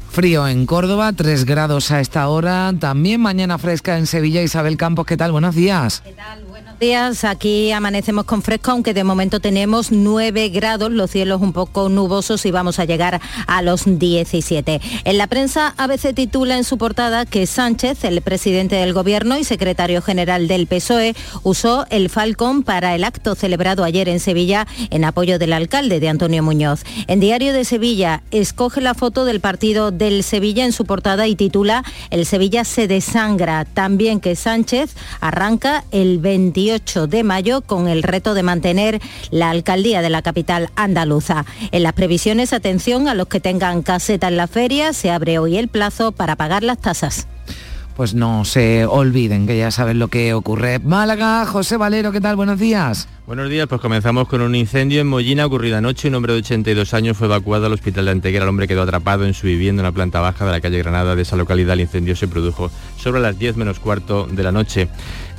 Frío 0.10 0.48
en 0.48 0.66
Córdoba, 0.66 1.14
3 1.14 1.46
grados 1.46 1.92
a 1.92 2.00
esta 2.00 2.28
hora. 2.28 2.74
También 2.80 3.22
mañana 3.22 3.60
fresca 3.60 4.00
en 4.00 4.08
Sevilla. 4.08 4.42
Isabel 4.42 4.76
Campos, 4.76 5.06
¿qué 5.06 5.18
tal? 5.18 5.34
Buenos 5.34 5.54
días. 5.54 6.02
¿Qué 6.04 6.14
tal? 6.14 6.47
Días. 6.80 7.24
Aquí 7.24 7.72
amanecemos 7.72 8.26
con 8.26 8.42
fresco, 8.42 8.72
aunque 8.72 8.94
de 8.94 9.04
momento 9.04 9.40
tenemos 9.40 9.92
9 9.92 10.50
grados, 10.50 10.92
los 10.92 11.10
cielos 11.10 11.42
un 11.42 11.54
poco 11.54 11.90
nubosos 11.90 12.46
y 12.46 12.52
vamos 12.52 12.80
a 12.80 12.86
llegar 12.86 13.20
a 13.48 13.62
los 13.62 13.84
17. 13.86 14.82
En 15.04 15.18
la 15.18 15.28
prensa 15.28 15.74
ABC 15.78 16.14
titula 16.14 16.58
en 16.58 16.64
su 16.64 16.78
portada 16.78 17.26
que 17.26 17.48
Sánchez, 17.48 18.04
el 18.04 18.22
presidente 18.22 18.76
del 18.76 18.94
gobierno 18.94 19.38
y 19.38 19.44
secretario 19.44 20.02
general 20.02 20.48
del 20.48 20.68
PSOE, 20.68 21.16
usó 21.44 21.86
el 21.90 22.10
Falcon 22.10 22.64
para 22.64 22.94
el 22.94 23.04
acto 23.04 23.36
celebrado 23.36 23.84
ayer 23.84 24.08
en 24.10 24.20
Sevilla 24.20 24.68
en 24.92 25.04
apoyo 25.04 25.40
del 25.40 25.54
alcalde 25.54 26.00
de 26.00 26.10
Antonio 26.10 26.44
Muñoz. 26.44 26.84
En 27.08 27.20
Diario 27.20 27.54
de 27.54 27.66
Sevilla 27.66 28.22
escoge 28.32 28.82
la 28.82 28.94
foto 28.94 29.26
del 29.26 29.40
partido 29.40 29.92
del 29.92 30.24
Sevilla 30.24 30.66
en 30.66 30.74
su 30.74 30.86
portada 30.86 31.28
y 31.28 31.36
titula 31.36 31.84
El 32.12 32.26
Sevilla 32.26 32.64
se 32.66 32.88
desangra. 32.88 33.66
También 33.66 34.20
que 34.20 34.36
Sánchez 34.36 34.96
arranca 35.22 35.84
el 35.92 36.20
21 36.20 36.67
28 36.68 37.08
de 37.08 37.24
mayo 37.24 37.62
con 37.62 37.88
el 37.88 38.04
reto 38.04 38.34
de 38.34 38.44
mantener 38.44 39.02
la 39.32 39.50
alcaldía 39.50 40.02
de 40.02 40.10
la 40.10 40.22
capital 40.22 40.70
andaluza. 40.76 41.46
En 41.72 41.84
las 41.84 41.94
previsiones, 41.94 42.52
atención 42.52 43.08
a 43.08 43.14
los 43.14 43.28
que 43.28 43.40
tengan 43.40 43.84
caseta 43.84 44.28
en 44.28 44.36
la 44.36 44.48
feria, 44.48 44.92
se 44.92 45.10
abre 45.10 45.40
hoy 45.40 45.58
el 45.58 45.70
plazo 45.70 46.12
para 46.12 46.36
pagar 46.36 46.64
las 46.64 46.80
tasas 46.80 47.28
pues 47.96 48.14
no 48.14 48.46
se 48.46 48.86
olviden, 48.86 49.48
que 49.48 49.58
ya 49.58 49.72
saben 49.72 49.98
lo 49.98 50.08
que 50.08 50.36
ocurre. 50.36 50.78
Málaga, 50.78 51.48
José 51.48 51.78
Valero, 51.78 52.12
¿qué 52.12 52.22
tal? 52.22 52.36
Buenos 52.36 52.60
días. 52.60 53.08
Buenos 53.26 53.50
días, 53.50 53.66
pues 53.68 53.82
comenzamos 53.82 54.28
con 54.28 54.42
un 54.42 54.54
incendio 54.54 55.02
en 55.02 55.08
Mollina 55.08 55.48
ocurrido 55.48 55.78
anoche. 55.78 56.08
Un 56.08 56.14
hombre 56.14 56.34
de 56.34 56.40
82 56.40 56.94
años 56.94 57.18
fue 57.18 57.26
evacuado 57.26 57.66
al 57.66 57.74
hospital 57.74 58.06
de 58.06 58.12
Antequera. 58.12 58.44
El 58.44 58.50
hombre 58.50 58.68
quedó 58.68 58.84
atrapado 58.84 59.26
en 59.26 59.34
su 59.34 59.48
vivienda 59.48 59.82
en 59.82 59.86
la 59.86 59.92
planta 59.92 60.20
baja 60.20 60.46
de 60.46 60.52
la 60.52 60.62
calle 60.62 60.78
Granada 60.78 61.16
de 61.16 61.24
esa 61.24 61.38
localidad. 61.38 61.74
El 61.74 61.82
incendio 61.82 62.16
se 62.16 62.28
produjo 62.28 62.70
sobre 62.98 63.20
las 63.20 63.40
10 63.40 63.58
menos 63.58 63.80
cuarto 63.80 64.28
de 64.28 64.44
la 64.44 64.52
noche. 64.52 64.90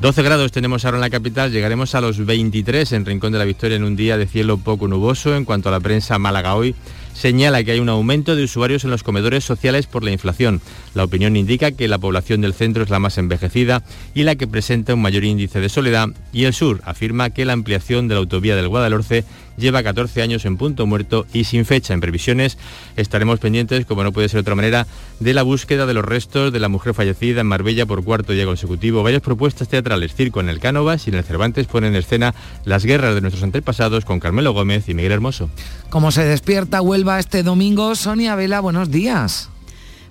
12 0.00 0.22
grados 0.22 0.52
tenemos 0.52 0.84
ahora 0.84 0.98
en 0.98 1.00
la 1.00 1.10
capital, 1.10 1.50
llegaremos 1.50 1.96
a 1.96 2.00
los 2.00 2.24
23 2.24 2.92
en 2.92 3.04
Rincón 3.04 3.32
de 3.32 3.38
la 3.38 3.44
Victoria 3.44 3.76
en 3.76 3.82
un 3.82 3.96
día 3.96 4.16
de 4.16 4.28
cielo 4.28 4.56
poco 4.56 4.86
nuboso. 4.86 5.34
En 5.34 5.44
cuanto 5.44 5.70
a 5.70 5.72
la 5.72 5.80
prensa, 5.80 6.20
Málaga 6.20 6.54
hoy 6.54 6.76
señala 7.14 7.64
que 7.64 7.72
hay 7.72 7.80
un 7.80 7.88
aumento 7.88 8.36
de 8.36 8.44
usuarios 8.44 8.84
en 8.84 8.90
los 8.90 9.02
comedores 9.02 9.42
sociales 9.42 9.88
por 9.88 10.04
la 10.04 10.12
inflación. 10.12 10.60
La 10.98 11.04
opinión 11.04 11.36
indica 11.36 11.70
que 11.70 11.86
la 11.86 11.98
población 11.98 12.40
del 12.40 12.54
centro 12.54 12.82
es 12.82 12.90
la 12.90 12.98
más 12.98 13.18
envejecida 13.18 13.84
y 14.16 14.24
la 14.24 14.34
que 14.34 14.48
presenta 14.48 14.94
un 14.94 15.00
mayor 15.00 15.22
índice 15.22 15.60
de 15.60 15.68
soledad 15.68 16.08
y 16.32 16.42
el 16.42 16.52
sur 16.52 16.80
afirma 16.84 17.30
que 17.30 17.44
la 17.44 17.52
ampliación 17.52 18.08
de 18.08 18.14
la 18.14 18.18
autovía 18.18 18.56
del 18.56 18.66
Guadalhorce 18.66 19.24
lleva 19.56 19.84
14 19.84 20.22
años 20.22 20.44
en 20.44 20.56
punto 20.56 20.86
muerto 20.86 21.24
y 21.32 21.44
sin 21.44 21.64
fecha. 21.64 21.94
En 21.94 22.00
previsiones 22.00 22.58
estaremos 22.96 23.38
pendientes, 23.38 23.86
como 23.86 24.02
no 24.02 24.10
puede 24.10 24.28
ser 24.28 24.38
de 24.38 24.40
otra 24.40 24.56
manera, 24.56 24.88
de 25.20 25.34
la 25.34 25.44
búsqueda 25.44 25.86
de 25.86 25.94
los 25.94 26.04
restos 26.04 26.52
de 26.52 26.58
la 26.58 26.68
mujer 26.68 26.94
fallecida 26.94 27.42
en 27.42 27.46
Marbella 27.46 27.86
por 27.86 28.02
cuarto 28.02 28.32
día 28.32 28.44
consecutivo. 28.44 29.04
Varias 29.04 29.22
propuestas 29.22 29.68
teatrales, 29.68 30.16
circo 30.16 30.40
en 30.40 30.48
el 30.48 30.58
Cánovas 30.58 31.06
y 31.06 31.10
en 31.10 31.16
el 31.16 31.22
Cervantes 31.22 31.68
ponen 31.68 31.94
en 31.94 32.00
escena 32.00 32.34
las 32.64 32.84
guerras 32.84 33.14
de 33.14 33.20
nuestros 33.20 33.44
antepasados 33.44 34.04
con 34.04 34.18
Carmelo 34.18 34.52
Gómez 34.52 34.88
y 34.88 34.94
Miguel 34.94 35.12
Hermoso. 35.12 35.48
Como 35.90 36.10
se 36.10 36.24
despierta 36.24 36.82
Huelva 36.82 37.20
este 37.20 37.44
domingo, 37.44 37.94
Sonia 37.94 38.34
Vela, 38.34 38.58
buenos 38.58 38.90
días. 38.90 39.48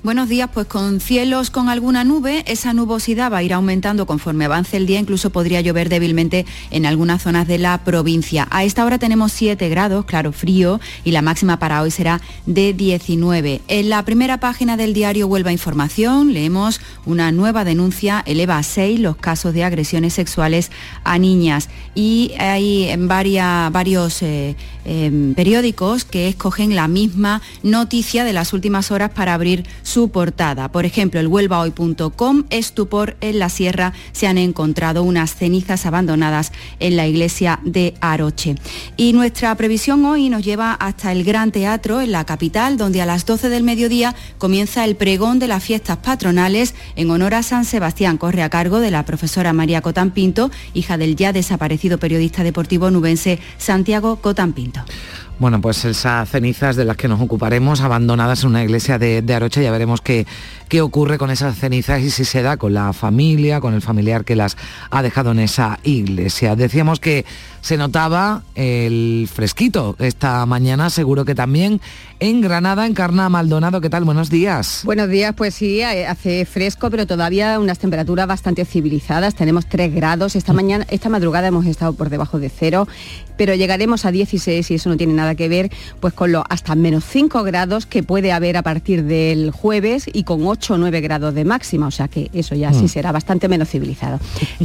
Buenos 0.04 0.30
días, 0.30 0.52
pues 0.54 0.68
con 0.68 1.00
cielos 1.00 1.50
con 1.50 1.70
alguna 1.70 2.04
nube, 2.04 2.44
esa 2.46 2.72
nubosidad 2.72 3.32
va 3.32 3.38
a 3.38 3.44
ir 3.44 3.52
aumentando 3.52 4.06
conforme 4.06 4.46
avance 4.46 4.78
el 4.78 4.86
día, 4.86 5.00
incluso 5.00 5.32
podría 5.32 5.60
llover 5.60 5.90
débilmente 5.90 6.46
en 6.70 6.86
algunas 6.86 7.24
zonas 7.24 7.48
de 7.48 7.58
la 7.58 7.80
provincia. 7.80 8.48
A 8.52 8.64
esta 8.64 8.86
hora 8.86 9.00
tenemos 9.00 9.32
7 9.32 9.68
grados, 9.70 10.06
claro, 10.06 10.34
frío, 10.34 10.80
y 11.04 11.12
la 11.12 11.24
máxima 11.24 11.58
para 11.58 11.82
hoy 11.82 11.90
será 11.90 12.22
de 12.46 12.74
19. 12.74 13.62
En 13.68 13.90
la 13.90 14.06
primera 14.06 14.40
página 14.40 14.78
del 14.78 14.94
diario 14.94 15.26
Huelva 15.26 15.52
Información 15.52 16.32
leemos 16.32 16.80
una 17.08 17.32
nueva 17.32 17.64
denuncia, 17.64 18.24
eleva 18.28 18.60
a 18.60 18.64
6 18.64 19.00
los 19.00 19.18
casos 19.18 19.56
de 19.56 19.64
agresiones 19.64 20.14
sexuales 20.14 20.72
a 21.04 21.18
niñas 21.18 21.70
y 21.96 22.34
hay 22.38 22.94
varias, 23.00 23.72
varios 23.72 24.22
eh, 24.22 24.56
em, 24.86 25.34
periódicos 25.34 26.06
que 26.06 26.28
escogen 26.30 26.76
la 26.76 26.88
misma 26.88 27.42
noticia 27.64 28.24
de 28.24 28.34
las 28.34 28.54
últimas 28.54 28.92
horas 28.92 29.10
para 29.10 29.34
abrir 29.34 29.66
su 29.88 30.10
portada. 30.10 30.70
Por 30.70 30.86
ejemplo, 30.86 31.20
el 31.22 31.28
huelvahoy.com, 31.28 32.44
estupor 32.50 33.16
en 33.22 33.40
la 33.40 33.48
sierra, 33.48 33.94
se 34.12 34.28
han 34.28 34.38
encontrado 34.38 35.02
unas 35.02 35.34
cenizas 35.34 35.86
abandonadas 35.86 36.52
en 36.82 36.98
la 36.98 37.08
iglesia 37.08 37.62
de 37.64 37.94
Aroche. 38.02 38.56
Y 38.98 39.14
nuestra 39.14 39.56
previsión 39.56 40.04
hoy 40.04 40.30
nos 40.30 40.44
lleva 40.44 40.74
hasta 40.74 41.14
el 41.14 41.24
Gran 41.24 41.54
Teatro 41.54 42.02
en 42.02 42.12
la 42.12 42.26
capital, 42.26 42.76
donde 42.76 43.02
a 43.02 43.06
las 43.06 43.26
12 43.26 43.48
del 43.48 43.64
mediodía 43.64 44.14
comienza 44.38 44.84
el 44.84 44.98
pregón 44.98 45.40
de 45.40 45.48
las 45.48 45.64
fiestas 45.64 45.98
patronales 45.98 46.76
en 46.98 47.10
honor 47.10 47.36
a 47.36 47.44
San 47.44 47.64
Sebastián. 47.64 48.18
Corre 48.18 48.44
a 48.44 48.50
cargo 48.50 48.82
de 48.82 48.92
la 48.92 49.06
profesora 49.06 49.54
María 49.54 49.82
Cotán 49.82 50.12
Pinto, 50.12 50.52
hija 50.74 50.98
del 50.98 51.16
ya 51.16 51.32
desaparecido 51.32 51.98
periodista 51.98 52.44
deportivo 52.44 52.92
nubense 52.92 53.40
Santiago 53.58 54.18
Cotán 54.18 54.52
Pinto. 54.52 54.82
Bueno, 55.40 55.62
pues 55.62 55.86
esas 55.86 56.28
cenizas 56.30 56.76
de 56.76 56.84
las 56.84 56.98
que 56.98 57.08
nos 57.08 57.22
ocuparemos, 57.22 57.82
abandonadas 57.82 58.44
en 58.44 58.50
una 58.50 58.64
iglesia 58.64 58.98
de, 58.98 59.22
de 59.22 59.34
Arocha, 59.36 59.62
ya 59.62 59.70
veremos 59.70 60.02
qué, 60.02 60.26
qué 60.68 60.82
ocurre 60.82 61.18
con 61.18 61.32
esas 61.32 61.58
cenizas 61.58 62.02
y 62.02 62.10
si 62.10 62.26
se 62.26 62.42
da 62.42 62.58
con 62.58 62.74
la 62.74 62.94
familia, 62.94 63.62
con 63.62 63.74
el 63.74 63.82
familiar 63.82 64.26
que 64.26 64.36
las 64.36 64.58
ha 64.92 65.02
dejado 65.02 65.32
en 65.32 65.40
esa 65.40 65.80
iglesia. 65.84 66.56
Decíamos 66.56 67.00
que 67.00 67.26
se 67.62 67.78
notaba 67.78 68.44
el 68.56 69.30
fresquito 69.34 69.96
esta 70.00 70.46
mañana, 70.46 70.90
seguro 70.90 71.26
que 71.26 71.36
también 71.36 71.82
en 72.20 72.42
Granada, 72.42 72.86
en 72.86 72.94
Carna 72.94 73.30
Maldonado. 73.30 73.82
¿Qué 73.82 73.90
tal? 73.90 74.04
Buenos 74.04 74.30
días. 74.30 74.82
Buenos 74.86 75.10
días, 75.10 75.34
pues 75.36 75.54
sí, 75.54 75.82
eh, 75.82 76.08
hace 76.08 76.46
fresco, 76.46 76.90
pero 76.90 77.06
todavía 77.06 77.60
unas 77.60 77.80
temperaturas 77.80 78.28
bastante 78.28 78.66
civilizadas. 78.66 79.36
Tenemos 79.36 79.68
3 79.68 79.94
grados. 79.94 80.36
Esta 80.36 80.54
mañana, 80.54 80.86
esta 80.90 81.10
madrugada 81.10 81.48
hemos 81.48 81.66
estado 81.66 81.94
por 81.94 82.10
debajo 82.10 82.40
de 82.40 82.50
cero, 82.50 82.88
pero 83.38 83.54
llegaremos 83.54 84.06
a 84.06 84.12
16 84.12 84.72
y 84.72 84.76
eso 84.76 84.90
no 84.90 84.98
tiene 84.98 85.14
nada 85.14 85.36
que 85.36 85.50
ver 85.50 85.70
pues 86.00 86.14
con 86.14 86.32
los 86.32 86.44
hasta 86.50 86.74
menos 86.76 87.04
5 87.06 87.44
grados 87.44 87.86
que 87.86 88.02
puede 88.02 88.32
haber 88.32 88.58
a 88.58 88.64
partir 88.64 89.04
del 89.04 89.52
jueves 89.52 90.06
y 90.12 90.24
con 90.24 90.46
8 90.46 90.57
o 90.70 90.78
9 90.78 91.02
grados 91.02 91.34
de 91.34 91.46
máxima, 91.46 91.88
o 91.88 91.92
sea 91.92 92.08
que 92.08 92.30
eso 92.34 92.56
ya 92.56 92.74
sí 92.74 92.86
mm. 92.86 92.88
será 92.88 93.12
bastante 93.12 93.48
menos 93.48 93.70
civilizado. 93.70 94.20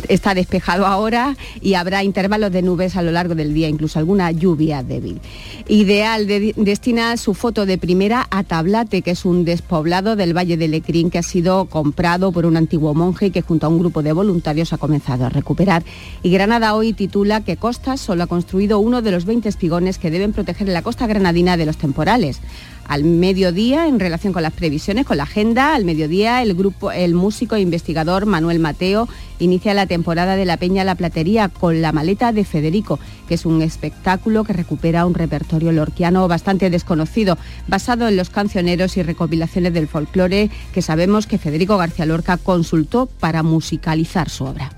Está 0.08 0.34
despejado 0.34 0.86
ahora 0.86 1.36
y 1.60 1.74
habrá 1.74 2.02
intervalos 2.02 2.52
de 2.52 2.62
nubes 2.62 2.96
a 2.96 3.02
lo 3.02 3.12
largo 3.12 3.34
del 3.34 3.54
día, 3.54 3.68
incluso 3.68 3.98
alguna 3.98 4.30
lluvia 4.30 4.82
débil. 4.82 5.20
Ideal 5.68 6.26
de, 6.26 6.54
destina 6.56 7.16
su 7.16 7.34
foto 7.34 7.66
de 7.66 7.78
primera 7.78 8.26
a 8.30 8.42
Tablate, 8.42 9.02
que 9.02 9.12
es 9.12 9.24
un 9.24 9.44
despoblado 9.44 10.16
del 10.16 10.36
Valle 10.36 10.56
de 10.56 10.68
Lecrín 10.68 11.10
que 11.10 11.18
ha 11.18 11.22
sido 11.22 11.66
comprado 11.66 12.32
por 12.32 12.46
un 12.46 12.56
antiguo 12.56 12.94
monje 12.94 13.26
y 13.26 13.30
que 13.30 13.42
junto 13.42 13.66
a 13.66 13.68
un 13.68 13.78
grupo 13.78 14.02
de 14.02 14.12
voluntarios 14.12 14.72
ha 14.72 14.78
comenzado 14.78 15.26
a 15.26 15.28
recuperar. 15.28 15.84
Y 16.22 16.30
Granada 16.30 16.74
hoy 16.74 16.92
titula 16.92 17.42
que 17.42 17.56
Costas 17.56 18.00
solo 18.00 18.24
ha 18.24 18.26
construido 18.26 18.78
uno 18.78 19.02
de 19.02 19.10
los 19.10 19.24
20 19.24 19.48
espigones 19.48 19.98
que 19.98 20.10
deben 20.10 20.32
proteger 20.32 20.68
la 20.68 20.82
costa 20.82 21.06
granadina 21.06 21.56
de 21.56 21.66
los 21.66 21.76
temporales 21.76 22.40
al 22.86 23.04
mediodía 23.04 23.86
en 23.86 24.00
relación 24.00 24.32
con 24.32 24.42
las 24.42 24.52
previsiones, 24.52 25.06
con 25.06 25.16
la 25.16 25.22
agenda. 25.24 25.74
Al 25.74 25.84
mediodía 25.84 26.42
el 26.42 26.54
grupo, 26.54 26.92
el 26.92 27.14
músico 27.14 27.56
e 27.56 27.60
investigador 27.60 28.26
Manuel 28.26 28.58
Mateo 28.58 29.08
inicia 29.38 29.74
la 29.74 29.86
temporada 29.86 30.36
de 30.36 30.44
la 30.44 30.56
Peña 30.56 30.84
La 30.84 30.94
Platería 30.94 31.48
con 31.48 31.82
la 31.82 31.92
maleta 31.92 32.32
de 32.32 32.44
Federico, 32.44 32.98
que 33.28 33.34
es 33.34 33.46
un 33.46 33.62
espectáculo 33.62 34.44
que 34.44 34.52
recupera 34.52 35.06
un 35.06 35.14
repertorio 35.14 35.72
lorquiano 35.72 36.28
bastante 36.28 36.70
desconocido, 36.70 37.38
basado 37.68 38.08
en 38.08 38.16
los 38.16 38.30
cancioneros 38.30 38.96
y 38.96 39.02
recopilaciones 39.02 39.74
del 39.74 39.88
folclore 39.88 40.50
que 40.72 40.82
sabemos 40.82 41.26
que 41.26 41.38
Federico 41.38 41.76
García 41.76 42.06
Lorca 42.06 42.36
consultó 42.36 43.06
para 43.06 43.42
musicalizar 43.42 44.30
su 44.30 44.44
obra. 44.44 44.70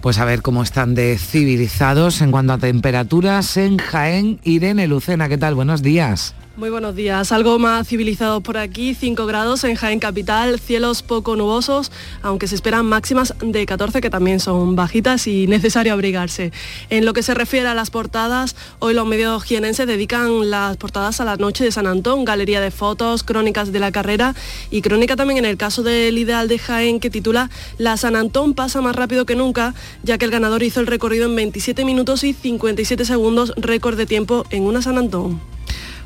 Pues 0.00 0.18
a 0.18 0.24
ver 0.24 0.40
cómo 0.40 0.62
están 0.62 0.94
de 0.94 1.18
civilizados 1.18 2.22
en 2.22 2.30
cuanto 2.30 2.54
a 2.54 2.58
temperaturas 2.58 3.58
en 3.58 3.76
Jaén. 3.76 4.40
Irene 4.44 4.86
Lucena, 4.86 5.28
¿qué 5.28 5.36
tal? 5.36 5.54
Buenos 5.54 5.82
días. 5.82 6.34
Muy 6.60 6.68
buenos 6.68 6.94
días. 6.94 7.32
Algo 7.32 7.58
más 7.58 7.88
civilizado 7.88 8.42
por 8.42 8.58
aquí, 8.58 8.92
5 8.92 9.24
grados 9.24 9.64
en 9.64 9.76
Jaén 9.76 9.98
Capital, 9.98 10.60
cielos 10.60 11.02
poco 11.02 11.34
nubosos, 11.34 11.90
aunque 12.20 12.48
se 12.48 12.54
esperan 12.54 12.84
máximas 12.84 13.34
de 13.40 13.64
14 13.64 14.02
que 14.02 14.10
también 14.10 14.40
son 14.40 14.76
bajitas 14.76 15.26
y 15.26 15.46
necesario 15.46 15.94
abrigarse. 15.94 16.52
En 16.90 17.06
lo 17.06 17.14
que 17.14 17.22
se 17.22 17.32
refiere 17.32 17.66
a 17.66 17.72
las 17.72 17.88
portadas, 17.88 18.56
hoy 18.78 18.92
los 18.92 19.06
medios 19.06 19.42
jienenses 19.42 19.86
dedican 19.86 20.50
las 20.50 20.76
portadas 20.76 21.22
a 21.22 21.24
la 21.24 21.36
noche 21.36 21.64
de 21.64 21.72
San 21.72 21.86
Antón, 21.86 22.26
galería 22.26 22.60
de 22.60 22.70
fotos, 22.70 23.22
crónicas 23.22 23.72
de 23.72 23.80
la 23.80 23.90
carrera 23.90 24.34
y 24.70 24.82
crónica 24.82 25.16
también 25.16 25.38
en 25.38 25.46
el 25.46 25.56
caso 25.56 25.82
del 25.82 26.18
ideal 26.18 26.46
de 26.46 26.58
Jaén 26.58 27.00
que 27.00 27.08
titula 27.08 27.48
La 27.78 27.96
San 27.96 28.16
Antón 28.16 28.52
pasa 28.52 28.82
más 28.82 28.94
rápido 28.94 29.24
que 29.24 29.34
nunca, 29.34 29.74
ya 30.02 30.18
que 30.18 30.26
el 30.26 30.30
ganador 30.30 30.62
hizo 30.62 30.80
el 30.80 30.88
recorrido 30.88 31.24
en 31.24 31.36
27 31.36 31.86
minutos 31.86 32.22
y 32.22 32.34
57 32.34 33.06
segundos, 33.06 33.54
récord 33.56 33.96
de 33.96 34.04
tiempo 34.04 34.44
en 34.50 34.64
una 34.64 34.82
San 34.82 34.98
Antón 34.98 35.40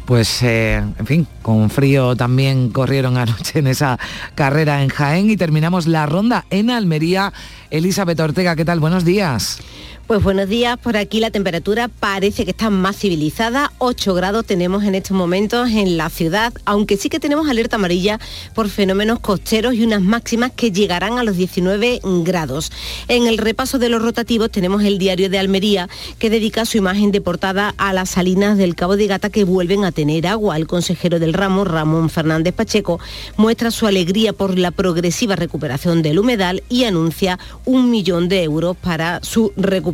pues 0.05 0.42
eh, 0.42 0.76
en 0.76 1.07
fin, 1.07 1.26
con 1.42 1.70
frío 1.70 2.14
también 2.16 2.70
corrieron 2.70 3.16
anoche 3.16 3.59
en 3.59 3.66
esa 3.66 3.98
carrera 4.34 4.82
en 4.82 4.88
Jaén 4.88 5.30
y 5.30 5.36
terminamos 5.36 5.86
la 5.86 6.07
ronda 6.07 6.44
en 6.50 6.70
Almería. 6.70 7.32
Elizabeth 7.70 8.20
Ortega, 8.20 8.57
¿qué 8.57 8.64
tal? 8.64 8.80
Buenos 8.80 9.05
días. 9.05 9.61
Pues 10.07 10.22
buenos 10.22 10.50
días, 10.50 10.76
por 10.76 10.98
aquí 10.98 11.18
la 11.18 11.30
temperatura 11.30 11.88
parece 11.88 12.44
que 12.44 12.50
está 12.50 12.68
más 12.68 12.94
civilizada, 12.94 13.72
8 13.78 14.12
grados 14.12 14.44
tenemos 14.44 14.84
en 14.84 14.94
estos 14.94 15.16
momentos 15.16 15.70
en 15.70 15.96
la 15.96 16.11
ciudad, 16.11 16.52
aunque 16.66 16.98
sí 16.98 17.09
que 17.09 17.18
tenemos 17.18 17.48
alerta 17.48 17.76
amarilla 17.76 18.20
por 18.55 18.68
fenómenos 18.68 19.20
costeros 19.20 19.72
y 19.72 19.82
unas 19.82 20.02
máximas 20.02 20.52
que 20.55 20.70
llegarán 20.70 21.18
a 21.18 21.24
los 21.24 21.38
19 21.38 22.00
grados. 22.22 22.70
En 23.09 23.26
el 23.26 23.38
repaso 23.38 23.78
de 23.78 23.88
los 23.88 24.02
rotativos 24.02 24.50
tenemos 24.50 24.82
el 24.84 24.98
diario 24.98 25.30
de 25.30 25.38
Almería 25.38 25.88
que 26.18 26.28
dedica 26.28 26.66
su 26.66 26.76
imagen 26.76 27.11
de 27.11 27.22
portada 27.22 27.72
a 27.78 27.94
las 27.94 28.11
salinas 28.11 28.59
del 28.59 28.74
Cabo 28.74 28.98
de 28.98 29.07
Gata 29.07 29.30
que 29.30 29.44
vuelven 29.44 29.86
a 29.86 29.92
tener 29.92 30.26
agua. 30.26 30.59
El 30.59 30.66
consejero 30.66 31.18
del 31.18 31.32
ramo, 31.32 31.64
Ramón 31.64 32.11
Fernández 32.11 32.52
Pacheco, 32.52 33.00
muestra 33.38 33.70
su 33.70 33.86
alegría 33.86 34.34
por 34.34 34.59
la 34.59 34.70
progresiva 34.70 35.34
recuperación 35.34 36.02
del 36.02 36.18
humedal 36.18 36.62
y 36.68 36.84
anuncia 36.84 37.38
un 37.64 37.90
millón 37.90 38.28
de 38.28 38.42
euros 38.42 38.76
para 38.76 39.20
su 39.22 39.55
recuperación. 39.57 39.93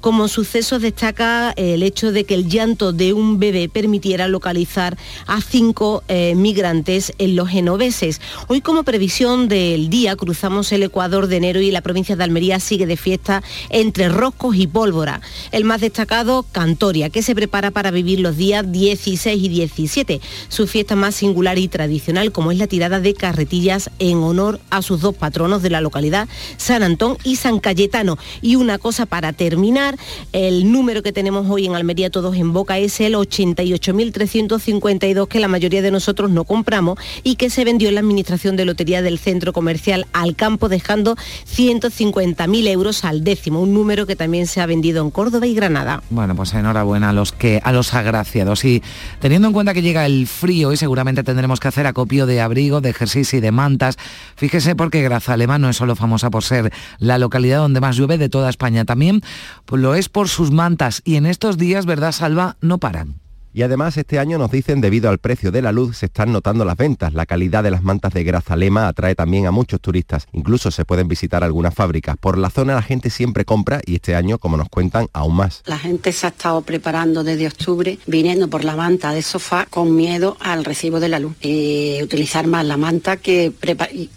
Como 0.00 0.28
suceso 0.28 0.78
destaca 0.78 1.52
el 1.56 1.82
hecho 1.82 2.12
de 2.12 2.24
que 2.24 2.34
el 2.34 2.48
llanto 2.48 2.92
de 2.92 3.12
un 3.12 3.38
bebé 3.38 3.68
permitiera 3.68 4.28
localizar 4.28 4.96
a 5.26 5.40
cinco 5.40 6.02
eh, 6.08 6.34
migrantes 6.34 7.12
en 7.18 7.36
los 7.36 7.48
genoveses. 7.48 8.20
Hoy 8.48 8.60
como 8.60 8.82
previsión 8.82 9.48
del 9.48 9.88
día 9.88 10.16
cruzamos 10.16 10.72
el 10.72 10.82
Ecuador 10.82 11.26
de 11.26 11.36
enero 11.36 11.60
y 11.60 11.70
la 11.70 11.80
provincia 11.80 12.16
de 12.16 12.24
Almería 12.24 12.60
sigue 12.60 12.86
de 12.86 12.96
fiesta 12.96 13.42
entre 13.70 14.08
roscos 14.08 14.56
y 14.56 14.66
pólvora. 14.66 15.20
El 15.52 15.64
más 15.64 15.80
destacado, 15.80 16.44
Cantoria, 16.52 17.10
que 17.10 17.22
se 17.22 17.34
prepara 17.34 17.70
para 17.70 17.90
vivir 17.90 18.20
los 18.20 18.36
días 18.36 18.70
16 18.70 19.42
y 19.42 19.48
17, 19.48 20.20
su 20.48 20.66
fiesta 20.66 20.96
más 20.96 21.14
singular 21.14 21.58
y 21.58 21.68
tradicional 21.68 22.32
como 22.32 22.52
es 22.52 22.58
la 22.58 22.66
tirada 22.66 23.00
de 23.00 23.14
carretillas 23.14 23.90
en 23.98 24.18
honor 24.18 24.60
a 24.70 24.82
sus 24.82 25.00
dos 25.00 25.14
patronos 25.14 25.62
de 25.62 25.70
la 25.70 25.80
localidad, 25.80 26.28
San 26.56 26.82
Antón 26.82 27.16
y 27.24 27.36
San 27.36 27.60
Cayetano. 27.60 28.18
Y 28.42 28.56
una 28.56 28.78
cosa 28.78 29.03
para 29.06 29.32
terminar, 29.32 29.96
el 30.32 30.70
número 30.70 31.02
que 31.02 31.12
tenemos 31.12 31.50
hoy 31.50 31.66
en 31.66 31.74
Almería 31.74 32.10
todos 32.10 32.36
en 32.36 32.52
boca 32.52 32.78
es 32.78 33.00
el 33.00 33.14
88.352 33.14 35.28
que 35.28 35.40
la 35.40 35.48
mayoría 35.48 35.82
de 35.82 35.90
nosotros 35.90 36.30
no 36.30 36.44
compramos 36.44 36.98
y 37.22 37.36
que 37.36 37.50
se 37.50 37.64
vendió 37.64 37.88
en 37.88 37.94
la 37.94 38.00
administración 38.00 38.56
de 38.56 38.64
lotería 38.64 39.02
del 39.02 39.18
centro 39.18 39.52
comercial 39.52 40.06
al 40.12 40.36
campo 40.36 40.68
dejando 40.68 41.16
150.000 41.16 42.68
euros 42.68 43.04
al 43.04 43.24
décimo, 43.24 43.60
un 43.60 43.74
número 43.74 44.06
que 44.06 44.16
también 44.16 44.46
se 44.46 44.60
ha 44.60 44.66
vendido 44.66 45.02
en 45.02 45.10
Córdoba 45.10 45.46
y 45.46 45.54
Granada. 45.54 46.02
Bueno, 46.10 46.36
pues 46.36 46.54
enhorabuena 46.54 47.10
a 47.10 47.12
los 47.12 47.32
que 47.32 47.60
a 47.62 47.72
los 47.72 47.94
agraciados. 47.94 48.64
Y 48.64 48.82
teniendo 49.20 49.48
en 49.48 49.54
cuenta 49.54 49.74
que 49.74 49.82
llega 49.82 50.06
el 50.06 50.26
frío 50.26 50.72
y 50.72 50.76
seguramente 50.76 51.22
tendremos 51.22 51.60
que 51.60 51.68
hacer 51.68 51.86
acopio 51.86 52.26
de 52.26 52.40
abrigo, 52.40 52.80
de 52.80 52.90
ejercicio 52.90 53.38
y 53.38 53.42
de 53.42 53.52
mantas, 53.52 53.96
fíjese 54.36 54.76
porque 54.76 55.02
Grazalema 55.02 55.58
no 55.58 55.68
es 55.68 55.76
solo 55.76 55.96
famosa 55.96 56.30
por 56.30 56.44
ser 56.44 56.72
la 56.98 57.18
localidad 57.18 57.58
donde 57.58 57.80
más 57.80 57.96
llueve 57.96 58.18
de 58.18 58.28
toda 58.28 58.50
España, 58.50 58.84
también 58.94 59.22
pues 59.64 59.82
lo 59.82 59.96
es 59.96 60.08
por 60.08 60.28
sus 60.28 60.52
mantas 60.52 61.02
y 61.04 61.16
en 61.16 61.26
estos 61.26 61.58
días, 61.58 61.84
¿verdad, 61.84 62.12
Salva? 62.12 62.56
No 62.60 62.78
paran. 62.78 63.23
Y 63.56 63.62
además 63.62 63.96
este 63.96 64.18
año 64.18 64.36
nos 64.36 64.50
dicen 64.50 64.80
debido 64.80 65.08
al 65.08 65.18
precio 65.18 65.52
de 65.52 65.62
la 65.62 65.70
luz 65.70 65.98
se 65.98 66.06
están 66.06 66.32
notando 66.32 66.64
las 66.64 66.76
ventas. 66.76 67.14
La 67.14 67.24
calidad 67.24 67.62
de 67.62 67.70
las 67.70 67.84
mantas 67.84 68.12
de 68.12 68.24
Grazalema 68.24 68.88
atrae 68.88 69.14
también 69.14 69.46
a 69.46 69.52
muchos 69.52 69.80
turistas. 69.80 70.26
Incluso 70.32 70.72
se 70.72 70.84
pueden 70.84 71.06
visitar 71.06 71.44
algunas 71.44 71.72
fábricas. 71.72 72.16
Por 72.16 72.36
la 72.36 72.50
zona 72.50 72.74
la 72.74 72.82
gente 72.82 73.10
siempre 73.10 73.44
compra 73.44 73.80
y 73.86 73.94
este 73.94 74.16
año, 74.16 74.38
como 74.38 74.56
nos 74.56 74.68
cuentan, 74.68 75.06
aún 75.12 75.36
más. 75.36 75.62
La 75.66 75.78
gente 75.78 76.10
se 76.10 76.26
ha 76.26 76.30
estado 76.30 76.62
preparando 76.62 77.22
desde 77.22 77.46
octubre, 77.46 77.96
viniendo 78.08 78.48
por 78.48 78.64
la 78.64 78.74
manta 78.74 79.12
de 79.12 79.22
sofá 79.22 79.66
con 79.70 79.94
miedo 79.94 80.36
al 80.40 80.64
recibo 80.64 80.98
de 80.98 81.10
la 81.10 81.20
luz. 81.20 81.36
Y 81.40 82.00
utilizar 82.02 82.48
más 82.48 82.66
la 82.66 82.76
manta 82.76 83.18
que, 83.18 83.52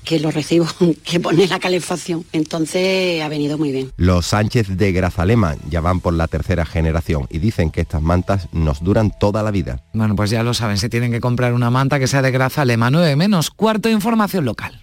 que 0.04 0.20
los 0.20 0.34
recibos 0.34 0.76
que 1.04 1.20
pone 1.20 1.46
la 1.46 1.60
calefacción. 1.60 2.26
Entonces 2.32 3.22
ha 3.22 3.30
venido 3.30 3.60
muy 3.60 3.72
bien. 3.72 3.92
Los 3.98 4.26
Sánchez 4.26 4.78
de 4.78 4.92
Grazalema 4.94 5.58
ya 5.70 5.80
van 5.80 6.00
por 6.00 6.16
la 6.16 6.28
tercera 6.28 6.66
generación 6.66 7.28
y 7.30 7.38
dicen 7.38 7.70
que 7.70 7.82
estas 7.82 8.02
mantas 8.02 8.48
nos 8.52 8.84
duran 8.84 9.12
todo 9.20 9.27
toda 9.32 9.44
la 9.44 9.52
vida. 9.52 9.84
Bueno, 9.94 10.16
pues 10.16 10.30
ya 10.30 10.44
lo 10.44 10.54
saben, 10.54 10.78
se 10.78 10.90
tienen 10.90 11.12
que 11.12 11.20
comprar 11.20 11.54
una 11.54 11.70
manta 11.70 12.00
que 12.00 12.08
sea 12.08 12.22
de 12.22 12.32
grasa 12.32 12.62
alema 12.62 12.90
9 12.90 13.16
menos. 13.16 13.52
Cuarto, 13.52 13.90
información 13.90 14.46
local. 14.46 14.82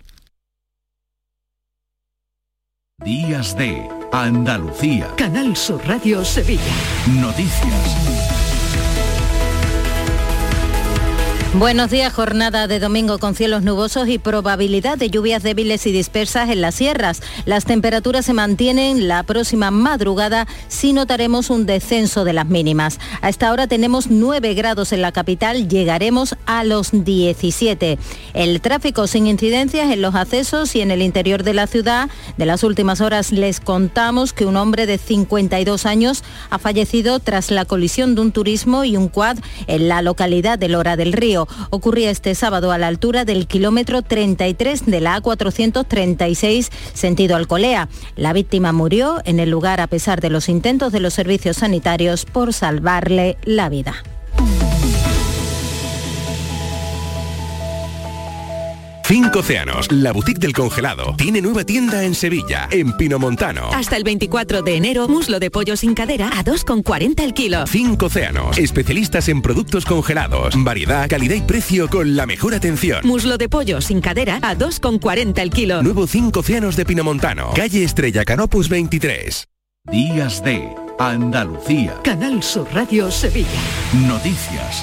Días 3.03 3.57
de 3.57 3.89
Andalucía. 4.13 5.09
Canal 5.17 5.57
Sur 5.57 5.81
Radio 5.87 6.25
Sevilla. 6.25 6.63
Noticias. 7.21 8.44
Buenos 11.57 11.89
días, 11.89 12.13
jornada 12.13 12.67
de 12.67 12.81
domingo 12.81 13.19
con 13.19 13.37
cielos 13.37 13.63
nubosos 13.63 14.09
y 14.09 14.19
probabilidad 14.19 14.99
de 14.99 15.09
lluvias 15.09 15.45
débiles 15.45 15.87
y 15.87 15.93
dispersas 15.93 16.51
en 16.51 16.61
las 16.61 16.75
sierras. 16.75 17.23
Las 17.45 17.65
temperaturas 17.65 18.27
se 18.27 18.33
mantienen 18.33 19.07
la 19.07 19.23
próxima 19.23 19.71
madrugada 19.71 20.49
si 20.67 20.93
notaremos 20.93 21.51
un 21.51 21.65
descenso 21.65 22.25
de 22.25 22.33
las 22.33 22.47
mínimas. 22.47 22.99
A 23.23 23.29
esta 23.29 23.53
hora 23.53 23.69
tenemos 23.69 24.11
9 24.11 24.53
grados 24.55 24.93
en 24.93 25.01
la 25.01 25.13
capital, 25.13 25.69
llegaremos 25.69 26.35
a 26.45 26.65
los 26.65 26.91
17. 26.91 28.01
El 28.33 28.61
tráfico 28.61 29.07
sin 29.07 29.29
incidencias 29.29 29.93
en 29.93 30.03
los 30.03 30.17
accesos 30.17 30.75
y 30.75 30.81
en 30.81 30.91
el 30.91 31.03
interior 31.03 31.45
de 31.45 31.55
la 31.55 31.69
ciudad. 31.69 32.11
De 32.37 32.47
las 32.47 32.65
últimas 32.65 33.01
horas 33.01 33.31
les 33.31 33.61
contamos 33.61 34.33
que 34.33 34.45
un 34.45 34.57
hombre 34.57 34.87
de 34.87 34.99
52 34.99 35.87
años 35.87 36.25
ha 36.51 36.59
fallecido 36.59 37.21
tras 37.21 37.53
la 37.53 37.65
colisión 37.65 38.17
de 38.17 38.23
un 38.23 38.33
turismo 38.33 38.83
y 38.83 38.97
un 38.97 39.07
quad 39.07 39.39
en 39.69 39.87
la 39.87 40.03
localidad 40.03 40.59
de 40.59 40.69
Lora 40.69 40.97
del 40.97 41.13
Río 41.13 41.44
ocurría 41.71 42.11
este 42.11 42.35
sábado 42.35 42.73
a 42.73 42.79
la 42.79 42.89
altura 42.89 43.25
del 43.25 43.47
kilómetro 43.47 44.03
33 44.03 44.87
de 44.87 45.01
la 45.01 45.21
A436 45.21 46.71
sentido 46.93 47.37
Alcolea. 47.37 47.89
La 48.17 48.33
víctima 48.33 48.73
murió 48.73 49.21
en 49.25 49.41
el 49.41 49.51
lugar 49.51 49.81
a 49.81 49.87
pesar 49.87 50.21
de 50.21 50.31
los 50.31 50.49
intentos 50.49 50.93
de 50.93 51.01
los 51.01 51.15
servicios 51.15 51.59
sanitarios 51.59 52.25
por 52.25 52.53
salvarle 52.53 53.37
la 53.45 53.69
vida. 53.69 53.95
Cinco 59.07 59.41
Océanos, 59.41 59.93
la 59.93 60.13
boutique 60.13 60.39
del 60.39 60.55
congelado, 60.55 61.15
tiene 61.19 61.43
nueva 61.43 61.63
tienda 61.65 62.05
en 62.05 62.15
Sevilla, 62.15 62.69
en 62.71 62.97
Pinomontano. 62.97 63.69
Hasta 63.71 63.99
el 63.99 64.03
24 64.03 64.63
de 64.63 64.77
enero, 64.77 65.09
muslo 65.09 65.39
de 65.39 65.51
pollo 65.51 65.77
sin 65.77 65.93
cadera 65.93 66.29
a 66.29 66.43
2,40 66.43 67.23
el 67.23 67.35
kilo. 67.35 67.67
Cinco 67.67 68.07
Océanos, 68.07 68.57
especialistas 68.57 69.29
en 69.29 69.43
productos 69.43 69.85
congelados, 69.85 70.55
variedad, 70.57 71.07
calidad 71.07 71.35
y 71.35 71.43
precio 71.43 71.91
con 71.91 72.17
la 72.17 72.25
mejor 72.25 72.55
atención. 72.55 73.01
Muslo 73.05 73.37
de 73.37 73.51
pollo 73.51 73.83
sin 73.83 74.01
cadera 74.01 74.39
a 74.41 74.57
2,40 74.57 75.39
el 75.39 75.51
kilo. 75.51 75.83
Nuevo 75.83 76.07
Cinco 76.07 76.41
Océanos 76.41 76.75
de 76.75 76.87
Pinomontano, 76.87 77.53
calle 77.55 77.85
Estrella 77.85 78.25
Canopus 78.25 78.71
23. 78.71 79.47
Días 79.93 80.43
de 80.43 80.67
Andalucía. 80.99 82.01
Canal 82.03 82.43
Sur 82.43 82.67
Radio 82.73 83.11
Sevilla. 83.11 83.51
Noticias. 84.07 84.83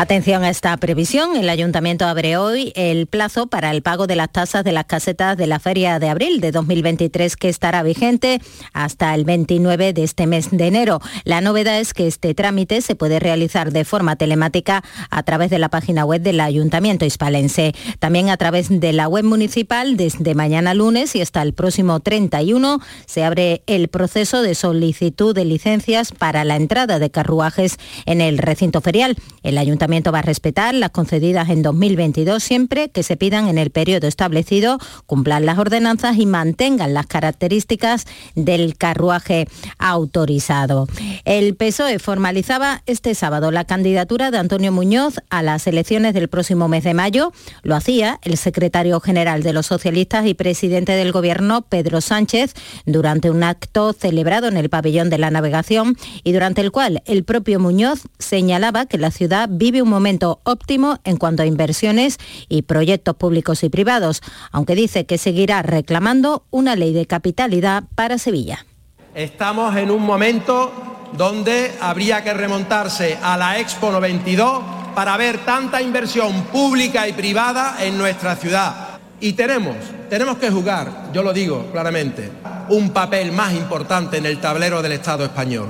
Atención 0.00 0.44
a 0.44 0.48
esta 0.48 0.76
previsión. 0.76 1.34
El 1.34 1.48
ayuntamiento 1.48 2.06
abre 2.06 2.36
hoy 2.36 2.72
el 2.76 3.08
plazo 3.08 3.48
para 3.48 3.72
el 3.72 3.82
pago 3.82 4.06
de 4.06 4.14
las 4.14 4.30
tasas 4.30 4.62
de 4.62 4.70
las 4.70 4.84
casetas 4.84 5.36
de 5.36 5.48
la 5.48 5.58
Feria 5.58 5.98
de 5.98 6.08
Abril 6.08 6.40
de 6.40 6.52
2023 6.52 7.36
que 7.36 7.48
estará 7.48 7.82
vigente 7.82 8.40
hasta 8.72 9.12
el 9.16 9.24
29 9.24 9.92
de 9.92 10.04
este 10.04 10.28
mes 10.28 10.50
de 10.52 10.68
enero. 10.68 11.00
La 11.24 11.40
novedad 11.40 11.80
es 11.80 11.94
que 11.94 12.06
este 12.06 12.32
trámite 12.32 12.80
se 12.80 12.94
puede 12.94 13.18
realizar 13.18 13.72
de 13.72 13.84
forma 13.84 14.14
telemática 14.14 14.84
a 15.10 15.24
través 15.24 15.50
de 15.50 15.58
la 15.58 15.68
página 15.68 16.04
web 16.04 16.22
del 16.22 16.38
ayuntamiento 16.38 17.04
hispalense. 17.04 17.74
También 17.98 18.28
a 18.28 18.36
través 18.36 18.68
de 18.68 18.92
la 18.92 19.08
web 19.08 19.24
municipal 19.24 19.96
desde 19.96 20.36
mañana 20.36 20.74
lunes 20.74 21.16
y 21.16 21.22
hasta 21.22 21.42
el 21.42 21.54
próximo 21.54 21.98
31 21.98 22.78
se 23.06 23.24
abre 23.24 23.62
el 23.66 23.88
proceso 23.88 24.42
de 24.42 24.54
solicitud 24.54 25.34
de 25.34 25.44
licencias 25.44 26.12
para 26.12 26.44
la 26.44 26.54
entrada 26.54 27.00
de 27.00 27.10
carruajes 27.10 27.78
en 28.06 28.20
el 28.20 28.38
recinto 28.38 28.80
ferial. 28.80 29.16
El 29.42 29.58
ayuntamiento 29.58 29.87
va 29.88 30.18
a 30.18 30.22
respetar 30.22 30.74
las 30.74 30.90
concedidas 30.90 31.48
en 31.48 31.62
2022 31.62 32.42
siempre 32.42 32.90
que 32.90 33.02
se 33.02 33.16
pidan 33.16 33.48
en 33.48 33.58
el 33.58 33.70
periodo 33.70 34.06
establecido, 34.06 34.78
cumplan 35.06 35.46
las 35.46 35.58
ordenanzas 35.58 36.18
y 36.18 36.26
mantengan 36.26 36.92
las 36.92 37.06
características 37.06 38.06
del 38.34 38.76
carruaje 38.76 39.48
autorizado. 39.78 40.86
El 41.24 41.56
PSOE 41.56 41.98
formalizaba 41.98 42.82
este 42.86 43.14
sábado 43.14 43.50
la 43.50 43.64
candidatura 43.64 44.30
de 44.30 44.38
Antonio 44.38 44.72
Muñoz 44.72 45.14
a 45.30 45.42
las 45.42 45.66
elecciones 45.66 46.14
del 46.14 46.28
próximo 46.28 46.68
mes 46.68 46.84
de 46.84 46.94
mayo. 46.94 47.32
Lo 47.62 47.74
hacía 47.74 48.18
el 48.22 48.36
secretario 48.36 49.00
general 49.00 49.42
de 49.42 49.52
los 49.52 49.66
socialistas 49.66 50.26
y 50.26 50.34
presidente 50.34 50.92
del 50.92 51.12
gobierno, 51.12 51.62
Pedro 51.62 52.00
Sánchez, 52.00 52.54
durante 52.84 53.30
un 53.30 53.42
acto 53.42 53.94
celebrado 53.94 54.48
en 54.48 54.58
el 54.58 54.68
pabellón 54.68 55.08
de 55.10 55.18
la 55.18 55.30
navegación 55.30 55.96
y 56.24 56.32
durante 56.32 56.60
el 56.60 56.72
cual 56.72 57.02
el 57.06 57.24
propio 57.24 57.58
Muñoz 57.58 58.02
señalaba 58.18 58.86
que 58.86 58.98
la 58.98 59.10
ciudad 59.10 59.48
vive 59.50 59.77
un 59.82 59.88
momento 59.88 60.40
óptimo 60.44 60.98
en 61.04 61.16
cuanto 61.16 61.42
a 61.42 61.46
inversiones 61.46 62.18
y 62.48 62.62
proyectos 62.62 63.16
públicos 63.16 63.62
y 63.64 63.68
privados, 63.68 64.22
aunque 64.52 64.74
dice 64.74 65.06
que 65.06 65.18
seguirá 65.18 65.62
reclamando 65.62 66.44
una 66.50 66.76
ley 66.76 66.92
de 66.92 67.06
capitalidad 67.06 67.84
para 67.94 68.18
Sevilla. 68.18 68.66
Estamos 69.14 69.76
en 69.76 69.90
un 69.90 70.02
momento 70.02 70.72
donde 71.16 71.72
habría 71.80 72.22
que 72.22 72.34
remontarse 72.34 73.18
a 73.22 73.36
la 73.36 73.58
Expo 73.58 73.90
92 73.90 74.62
para 74.94 75.16
ver 75.16 75.38
tanta 75.44 75.80
inversión 75.80 76.42
pública 76.44 77.08
y 77.08 77.12
privada 77.12 77.76
en 77.80 77.96
nuestra 77.96 78.36
ciudad. 78.36 78.98
Y 79.20 79.32
tenemos, 79.32 79.76
tenemos 80.08 80.38
que 80.38 80.50
jugar, 80.50 81.10
yo 81.12 81.22
lo 81.22 81.32
digo 81.32 81.66
claramente, 81.72 82.30
un 82.68 82.90
papel 82.90 83.32
más 83.32 83.52
importante 83.52 84.18
en 84.18 84.26
el 84.26 84.40
tablero 84.40 84.82
del 84.82 84.92
Estado 84.92 85.24
español. 85.24 85.68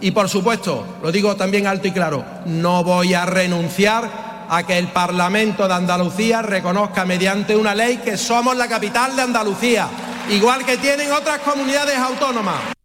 Y 0.00 0.10
por 0.10 0.28
supuesto, 0.28 0.84
lo 1.02 1.10
digo 1.10 1.36
también 1.36 1.66
alto 1.66 1.88
y 1.88 1.92
claro, 1.92 2.24
no 2.44 2.84
voy 2.84 3.14
a 3.14 3.24
renunciar 3.24 4.46
a 4.48 4.64
que 4.64 4.78
el 4.78 4.88
Parlamento 4.88 5.66
de 5.66 5.74
Andalucía 5.74 6.42
reconozca 6.42 7.04
mediante 7.04 7.56
una 7.56 7.74
ley 7.74 7.98
que 7.98 8.16
somos 8.16 8.56
la 8.56 8.68
capital 8.68 9.16
de 9.16 9.22
Andalucía, 9.22 9.88
igual 10.30 10.64
que 10.64 10.76
tienen 10.76 11.10
otras 11.12 11.40
comunidades 11.40 11.96
autónomas. 11.96 12.76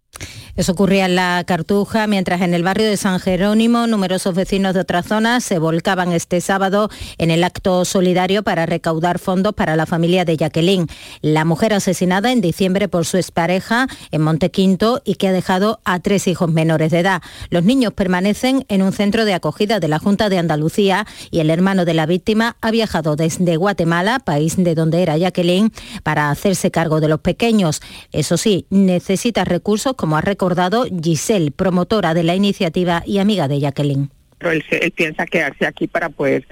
Eso 0.56 0.74
ocurría 0.74 1.06
en 1.06 1.16
la 1.16 1.44
Cartuja, 1.46 2.08
mientras 2.08 2.42
en 2.42 2.54
el 2.54 2.64
barrio 2.64 2.88
de 2.88 2.98
San 2.98 3.20
Jerónimo 3.20 3.88
numerosos 3.88 4.36
vecinos 4.36 4.74
de 4.74 4.82
otras 4.82 5.06
zonas 5.06 5.44
se 5.44 5.60
volcaban 5.60 6.12
este 6.12 6.42
sábado 6.42 6.90
en 7.18 7.32
el 7.32 7.44
acto 7.44 7.86
solidario 7.86 8.44
para 8.44 8.66
recaudar 8.66 9.20
fondos 9.20 9.54
para 9.54 9.76
la 9.76 9.86
familia 9.86 10.26
de 10.26 10.38
Jacqueline, 10.38 10.88
la 11.22 11.46
mujer 11.46 11.74
asesinada 11.74 12.32
en 12.32 12.42
diciembre 12.42 12.88
por 12.88 13.06
su 13.06 13.18
expareja 13.18 13.88
en 14.12 14.22
Montequinto 14.22 15.02
y 15.06 15.16
que 15.16 15.30
ha 15.30 15.32
dejado 15.32 15.80
a 15.86 16.00
tres 16.00 16.28
hijos 16.28 16.52
menores 16.52 16.92
de 16.92 17.00
edad. 17.00 17.22
Los 17.50 17.64
niños 17.64 17.94
permanecen 17.94 18.66
en 18.68 18.82
un 18.82 18.92
centro 18.94 19.26
de 19.26 19.34
acogida 19.34 19.80
de 19.80 19.88
la 19.88 20.00
Junta 20.00 20.30
de 20.30 20.38
Andalucía 20.38 21.06
y 21.30 21.40
el 21.40 21.50
hermano 21.50 21.86
de 21.86 21.94
la 21.94 22.06
víctima 22.06 22.58
ha 22.62 22.72
viajado 22.72 23.16
desde 23.16 23.56
Guatemala, 23.56 24.20
país 24.20 24.56
de 24.58 24.76
donde 24.76 25.02
era 25.02 25.18
Jacqueline, 25.18 25.72
para 26.04 26.30
hacerse 26.30 26.72
cargo 26.72 27.00
de 27.00 27.08
los 27.08 27.22
pequeños. 27.22 27.82
Eso 28.12 28.38
sí, 28.38 28.66
necesita 28.70 29.46
recursos 29.46 29.94
como 29.96 30.18
ha 30.18 30.22
recordado 30.42 30.86
Giselle, 31.04 31.52
promotora 31.52 32.16
de 32.16 32.24
la 32.24 32.34
iniciativa 32.34 33.04
y 33.06 33.20
amiga 33.20 33.48
de 33.48 33.60
Jacqueline. 33.60 34.10
Pero 34.40 34.54
él, 34.54 34.66
él 34.72 34.90
piensa 34.90 35.28
quedarse 35.28 35.68
aquí 35.68 35.86
para 35.86 36.10
poder 36.10 36.48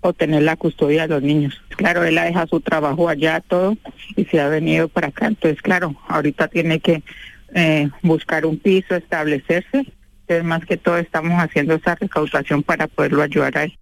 obtener 0.00 0.42
la 0.42 0.56
custodia 0.56 1.02
de 1.02 1.14
los 1.14 1.22
niños. 1.22 1.62
Claro, 1.76 2.02
él 2.02 2.18
ha 2.18 2.24
dejado 2.24 2.48
su 2.48 2.60
trabajo 2.60 3.08
allá 3.08 3.40
todo 3.46 3.76
y 4.16 4.24
se 4.24 4.40
ha 4.40 4.48
venido 4.48 4.88
para 4.88 5.08
acá. 5.08 5.28
Entonces, 5.28 5.62
claro, 5.62 5.94
ahorita 6.08 6.48
tiene 6.48 6.80
que 6.80 7.04
eh, 7.54 7.88
buscar 8.02 8.44
un 8.44 8.58
piso, 8.58 8.96
establecerse. 8.96 9.86
Entonces, 10.22 10.44
más 10.44 10.64
que 10.66 10.76
todo 10.76 10.98
estamos 10.98 11.40
haciendo 11.40 11.76
esa 11.76 11.94
recaudación 11.94 12.64
para 12.64 12.88
poderlo 12.88 13.22
ayudar 13.22 13.58
a 13.58 13.62
él. 13.62 13.78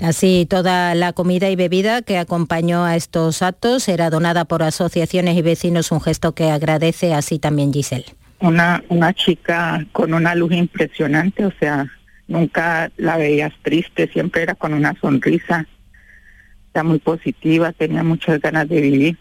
Así, 0.00 0.46
toda 0.48 0.94
la 0.94 1.12
comida 1.12 1.50
y 1.50 1.56
bebida 1.56 2.02
que 2.02 2.18
acompañó 2.18 2.84
a 2.84 2.94
estos 2.94 3.42
actos 3.42 3.88
era 3.88 4.10
donada 4.10 4.44
por 4.44 4.62
asociaciones 4.62 5.36
y 5.36 5.42
vecinos, 5.42 5.90
un 5.90 6.00
gesto 6.00 6.36
que 6.36 6.52
agradece 6.52 7.14
así 7.14 7.40
también 7.40 7.72
Giselle. 7.72 8.14
Una, 8.40 8.82
una 8.88 9.12
chica 9.14 9.86
con 9.92 10.12
una 10.12 10.34
luz 10.34 10.52
impresionante, 10.52 11.44
o 11.44 11.52
sea, 11.58 11.86
nunca 12.28 12.90
la 12.96 13.16
veías 13.16 13.52
triste, 13.62 14.08
siempre 14.08 14.42
era 14.42 14.54
con 14.54 14.74
una 14.74 14.94
sonrisa, 15.00 15.66
está 16.66 16.82
muy 16.82 16.98
positiva, 16.98 17.72
tenía 17.72 18.02
muchas 18.02 18.40
ganas 18.40 18.68
de 18.68 18.80
vivir. 18.80 19.18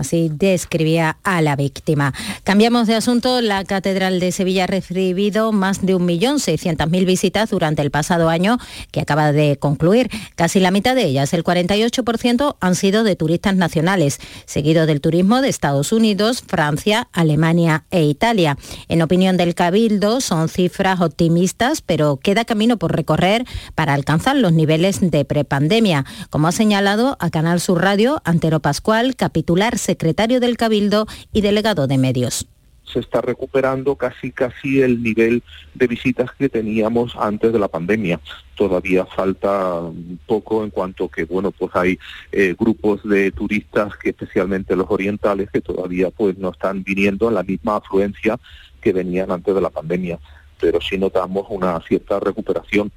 Así 0.00 0.30
describía 0.32 1.18
a 1.24 1.42
la 1.42 1.56
víctima. 1.56 2.14
Cambiamos 2.42 2.86
de 2.86 2.94
asunto. 2.94 3.42
La 3.42 3.64
Catedral 3.64 4.18
de 4.18 4.32
Sevilla 4.32 4.64
ha 4.64 4.66
recibido 4.66 5.52
más 5.52 5.84
de 5.84 5.94
1.600.000 5.94 7.04
visitas 7.04 7.50
durante 7.50 7.82
el 7.82 7.90
pasado 7.90 8.30
año 8.30 8.56
que 8.92 9.02
acaba 9.02 9.32
de 9.32 9.58
concluir. 9.58 10.08
Casi 10.36 10.58
la 10.58 10.70
mitad 10.70 10.94
de 10.94 11.04
ellas, 11.04 11.34
el 11.34 11.44
48%, 11.44 12.56
han 12.60 12.74
sido 12.74 13.04
de 13.04 13.14
turistas 13.14 13.54
nacionales, 13.56 14.20
seguido 14.46 14.86
del 14.86 15.02
turismo 15.02 15.42
de 15.42 15.50
Estados 15.50 15.92
Unidos, 15.92 16.42
Francia, 16.46 17.08
Alemania 17.12 17.84
e 17.90 18.04
Italia. 18.04 18.56
En 18.88 19.02
opinión 19.02 19.36
del 19.36 19.54
Cabildo, 19.54 20.22
son 20.22 20.48
cifras 20.48 21.02
optimistas, 21.02 21.82
pero 21.82 22.16
queda 22.16 22.46
camino 22.46 22.78
por 22.78 22.96
recorrer 22.96 23.44
para 23.74 23.92
alcanzar 23.92 24.36
los 24.36 24.54
niveles 24.54 24.98
de 25.02 25.26
prepandemia. 25.26 26.06
Como 26.30 26.48
ha 26.48 26.52
señalado 26.52 27.18
a 27.20 27.28
Canal 27.28 27.60
Sur 27.60 27.82
Radio, 27.82 28.22
Antero 28.24 28.60
Pascual, 28.60 29.14
capitular 29.14 29.76
secretario 29.90 30.38
del 30.38 30.56
Cabildo 30.56 31.06
y 31.32 31.40
delegado 31.40 31.88
de 31.88 31.98
medios 31.98 32.46
se 32.92 33.00
está 33.00 33.20
recuperando 33.20 33.94
casi 33.94 34.32
casi 34.32 34.82
el 34.82 35.02
nivel 35.02 35.42
de 35.74 35.86
visitas 35.86 36.30
que 36.32 36.48
teníamos 36.48 37.14
antes 37.16 37.52
de 37.52 37.58
la 37.58 37.68
pandemia. 37.68 38.20
Todavía 38.56 39.06
falta 39.06 39.80
poco 40.26 40.64
en 40.64 40.70
cuanto 40.70 41.08
que 41.08 41.24
bueno 41.24 41.50
pues 41.52 41.70
hay 41.74 41.98
eh, 42.32 42.54
grupos 42.58 43.02
de 43.04 43.30
turistas 43.30 43.96
que 43.96 44.10
especialmente 44.10 44.74
los 44.76 44.90
orientales 44.90 45.50
que 45.50 45.60
todavía 45.60 46.10
pues 46.10 46.36
no 46.38 46.50
están 46.50 46.82
viniendo 46.82 47.28
en 47.28 47.34
la 47.34 47.44
misma 47.44 47.76
afluencia 47.76 48.38
que 48.80 48.92
venían 48.92 49.30
antes 49.30 49.54
de 49.54 49.60
la 49.60 49.70
pandemia, 49.70 50.18
pero 50.60 50.80
sí 50.80 50.98
notamos 50.98 51.46
una 51.50 51.80
cierta 51.86 52.18
recuperación. 52.18 52.90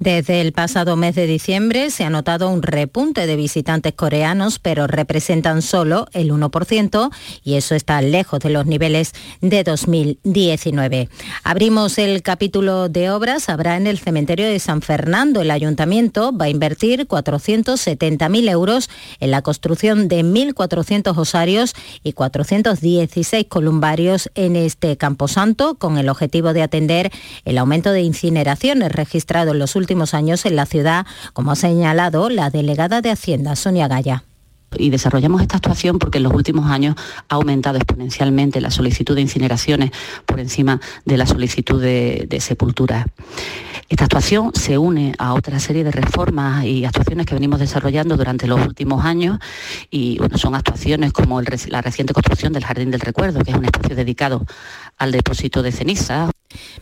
Desde 0.00 0.40
el 0.40 0.52
pasado 0.52 0.96
mes 0.96 1.14
de 1.14 1.26
diciembre 1.26 1.90
se 1.90 2.04
ha 2.04 2.10
notado 2.10 2.48
un 2.48 2.62
repunte 2.62 3.26
de 3.26 3.36
visitantes 3.36 3.92
coreanos, 3.92 4.58
pero 4.58 4.86
representan 4.86 5.60
solo 5.60 6.06
el 6.12 6.32
1% 6.32 7.10
y 7.44 7.56
eso 7.56 7.74
está 7.74 8.00
lejos 8.00 8.40
de 8.40 8.48
los 8.48 8.64
niveles 8.64 9.12
de 9.42 9.62
2019. 9.62 11.10
Abrimos 11.44 11.98
el 11.98 12.22
capítulo 12.22 12.88
de 12.88 13.10
obras. 13.10 13.50
Habrá 13.50 13.76
en 13.76 13.86
el 13.86 13.98
cementerio 13.98 14.46
de 14.46 14.58
San 14.58 14.80
Fernando. 14.80 15.42
El 15.42 15.50
ayuntamiento 15.50 16.34
va 16.34 16.46
a 16.46 16.48
invertir 16.48 17.06
470.000 17.06 18.48
euros 18.48 18.88
en 19.20 19.30
la 19.30 19.42
construcción 19.42 20.08
de 20.08 20.24
1.400 20.24 21.14
osarios 21.14 21.74
y 22.02 22.14
416 22.14 23.44
columbarios 23.50 24.30
en 24.34 24.56
este 24.56 24.96
camposanto 24.96 25.74
con 25.74 25.98
el 25.98 26.08
objetivo 26.08 26.54
de 26.54 26.62
atender 26.62 27.10
el 27.44 27.58
aumento 27.58 27.92
de 27.92 28.00
incineraciones 28.00 28.92
registrado 28.92 29.50
en 29.50 29.58
los 29.58 29.76
últimos 29.76 29.89
años 30.14 30.46
en 30.46 30.56
la 30.56 30.66
ciudad, 30.66 31.04
como 31.32 31.50
ha 31.50 31.56
señalado 31.56 32.30
la 32.30 32.48
delegada 32.48 33.00
de 33.00 33.10
Hacienda, 33.10 33.56
Sonia 33.56 33.88
Gaya 33.88 34.24
y 34.78 34.90
desarrollamos 34.90 35.42
esta 35.42 35.56
actuación 35.56 35.98
porque 35.98 36.18
en 36.18 36.24
los 36.24 36.32
últimos 36.32 36.70
años 36.70 36.94
ha 37.28 37.34
aumentado 37.34 37.76
exponencialmente 37.76 38.60
la 38.60 38.70
solicitud 38.70 39.16
de 39.16 39.22
incineraciones 39.22 39.90
por 40.26 40.38
encima 40.38 40.80
de 41.04 41.16
la 41.16 41.26
solicitud 41.26 41.82
de, 41.82 42.26
de 42.28 42.40
sepulturas. 42.40 43.06
Esta 43.88 44.04
actuación 44.04 44.52
se 44.54 44.78
une 44.78 45.14
a 45.18 45.34
otra 45.34 45.58
serie 45.58 45.82
de 45.82 45.90
reformas 45.90 46.64
y 46.64 46.84
actuaciones 46.84 47.26
que 47.26 47.34
venimos 47.34 47.58
desarrollando 47.58 48.16
durante 48.16 48.46
los 48.46 48.64
últimos 48.64 49.04
años 49.04 49.40
y 49.90 50.18
bueno, 50.18 50.38
son 50.38 50.54
actuaciones 50.54 51.12
como 51.12 51.42
la 51.42 51.82
reciente 51.82 52.14
construcción 52.14 52.52
del 52.52 52.64
Jardín 52.64 52.92
del 52.92 53.00
Recuerdo, 53.00 53.42
que 53.42 53.50
es 53.50 53.56
un 53.56 53.64
espacio 53.64 53.96
dedicado 53.96 54.46
al 54.96 55.10
depósito 55.10 55.62
de 55.62 55.72
ceniza. 55.72 56.30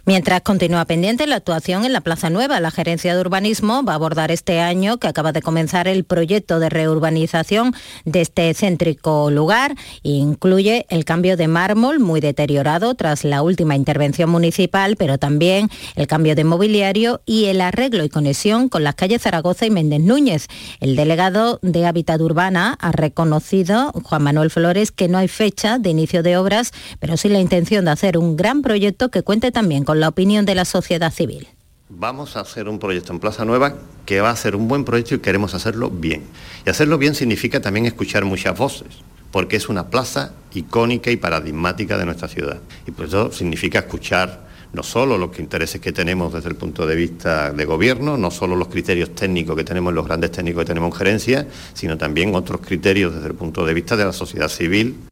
Mientras 0.08 0.40
continúa 0.40 0.86
pendiente 0.86 1.26
la 1.26 1.36
actuación 1.36 1.84
en 1.84 1.92
la 1.92 2.00
Plaza 2.00 2.30
Nueva, 2.30 2.60
la 2.60 2.70
Gerencia 2.70 3.14
de 3.14 3.20
Urbanismo 3.20 3.82
va 3.84 3.92
a 3.92 3.96
abordar 3.96 4.30
este 4.30 4.60
año 4.60 4.96
que 4.96 5.06
acaba 5.06 5.32
de 5.32 5.42
comenzar 5.42 5.86
el 5.86 6.04
proyecto 6.04 6.60
de 6.60 6.70
reurbanización 6.70 7.74
de 8.06 8.22
este 8.22 8.54
céntrico 8.54 9.30
lugar. 9.30 9.74
Incluye 10.02 10.86
el 10.88 11.04
cambio 11.04 11.36
de 11.36 11.46
mármol 11.46 12.00
muy 12.00 12.22
deteriorado 12.22 12.94
tras 12.94 13.22
la 13.22 13.42
última 13.42 13.76
intervención 13.76 14.30
municipal, 14.30 14.96
pero 14.96 15.18
también 15.18 15.68
el 15.94 16.06
cambio 16.06 16.34
de 16.34 16.44
mobiliario 16.44 17.20
y 17.26 17.44
el 17.46 17.60
arreglo 17.60 18.02
y 18.02 18.08
conexión 18.08 18.70
con 18.70 18.84
las 18.84 18.94
calles 18.94 19.20
Zaragoza 19.20 19.66
y 19.66 19.70
Méndez 19.70 20.00
Núñez. 20.00 20.46
El 20.80 20.96
delegado 20.96 21.58
de 21.60 21.84
Hábitat 21.84 22.18
Urbana 22.22 22.78
ha 22.80 22.92
reconocido, 22.92 23.92
Juan 24.04 24.22
Manuel 24.22 24.48
Flores, 24.48 24.90
que 24.90 25.08
no 25.08 25.18
hay 25.18 25.28
fecha 25.28 25.78
de 25.78 25.90
inicio 25.90 26.22
de 26.22 26.38
obras, 26.38 26.72
pero 26.98 27.18
sí 27.18 27.28
la 27.28 27.40
intención 27.40 27.84
de 27.84 27.90
hacer 27.90 28.16
un 28.16 28.34
gran 28.36 28.62
proyecto 28.62 29.10
que 29.10 29.22
cuente 29.22 29.52
también 29.52 29.57
con 29.84 29.98
la 29.98 30.06
opinión 30.06 30.46
de 30.46 30.54
la 30.54 30.64
sociedad 30.64 31.12
civil. 31.12 31.48
Vamos 31.88 32.36
a 32.36 32.40
hacer 32.40 32.68
un 32.68 32.78
proyecto 32.78 33.12
en 33.12 33.18
Plaza 33.18 33.44
Nueva 33.44 33.74
que 34.06 34.20
va 34.20 34.30
a 34.30 34.36
ser 34.36 34.54
un 34.54 34.68
buen 34.68 34.84
proyecto 34.84 35.16
y 35.16 35.18
queremos 35.18 35.52
hacerlo 35.52 35.90
bien. 35.90 36.22
Y 36.64 36.70
hacerlo 36.70 36.96
bien 36.96 37.16
significa 37.16 37.61
también 37.61 37.84
escuchar 37.84 38.24
muchas 38.24 38.56
voces, 38.56 38.86
porque 39.32 39.56
es 39.56 39.68
una 39.68 39.90
plaza 39.90 40.32
icónica 40.54 41.11
y 41.11 41.16
paradigmática 41.16 41.98
de 41.98 42.04
nuestra 42.04 42.28
ciudad. 42.28 42.61
Y 42.86 42.92
por 42.92 43.06
eso 43.06 43.32
significa 43.32 43.80
escuchar 43.80 44.46
no 44.72 44.84
solo 44.84 45.18
los 45.18 45.36
intereses 45.40 45.80
que 45.80 45.90
tenemos 45.90 46.32
desde 46.32 46.50
el 46.50 46.54
punto 46.54 46.86
de 46.86 46.94
vista 46.94 47.50
de 47.52 47.64
gobierno, 47.64 48.16
no 48.16 48.30
solo 48.30 48.54
los 48.54 48.68
criterios 48.68 49.12
técnicos 49.16 49.56
que 49.56 49.64
tenemos, 49.64 49.92
los 49.92 50.06
grandes 50.06 50.30
técnicos 50.30 50.62
que 50.62 50.68
tenemos 50.68 50.92
en 50.92 50.98
gerencia, 50.98 51.46
sino 51.74 51.98
también 51.98 52.32
otros 52.36 52.61
criterios 52.61 53.12
desde 53.12 53.26
el 53.26 53.34
punto 53.34 53.66
de 53.66 53.74
vista 53.74 53.96
de 53.96 54.04
la 54.04 54.12
sociedad 54.12 54.48
civil 54.48 55.07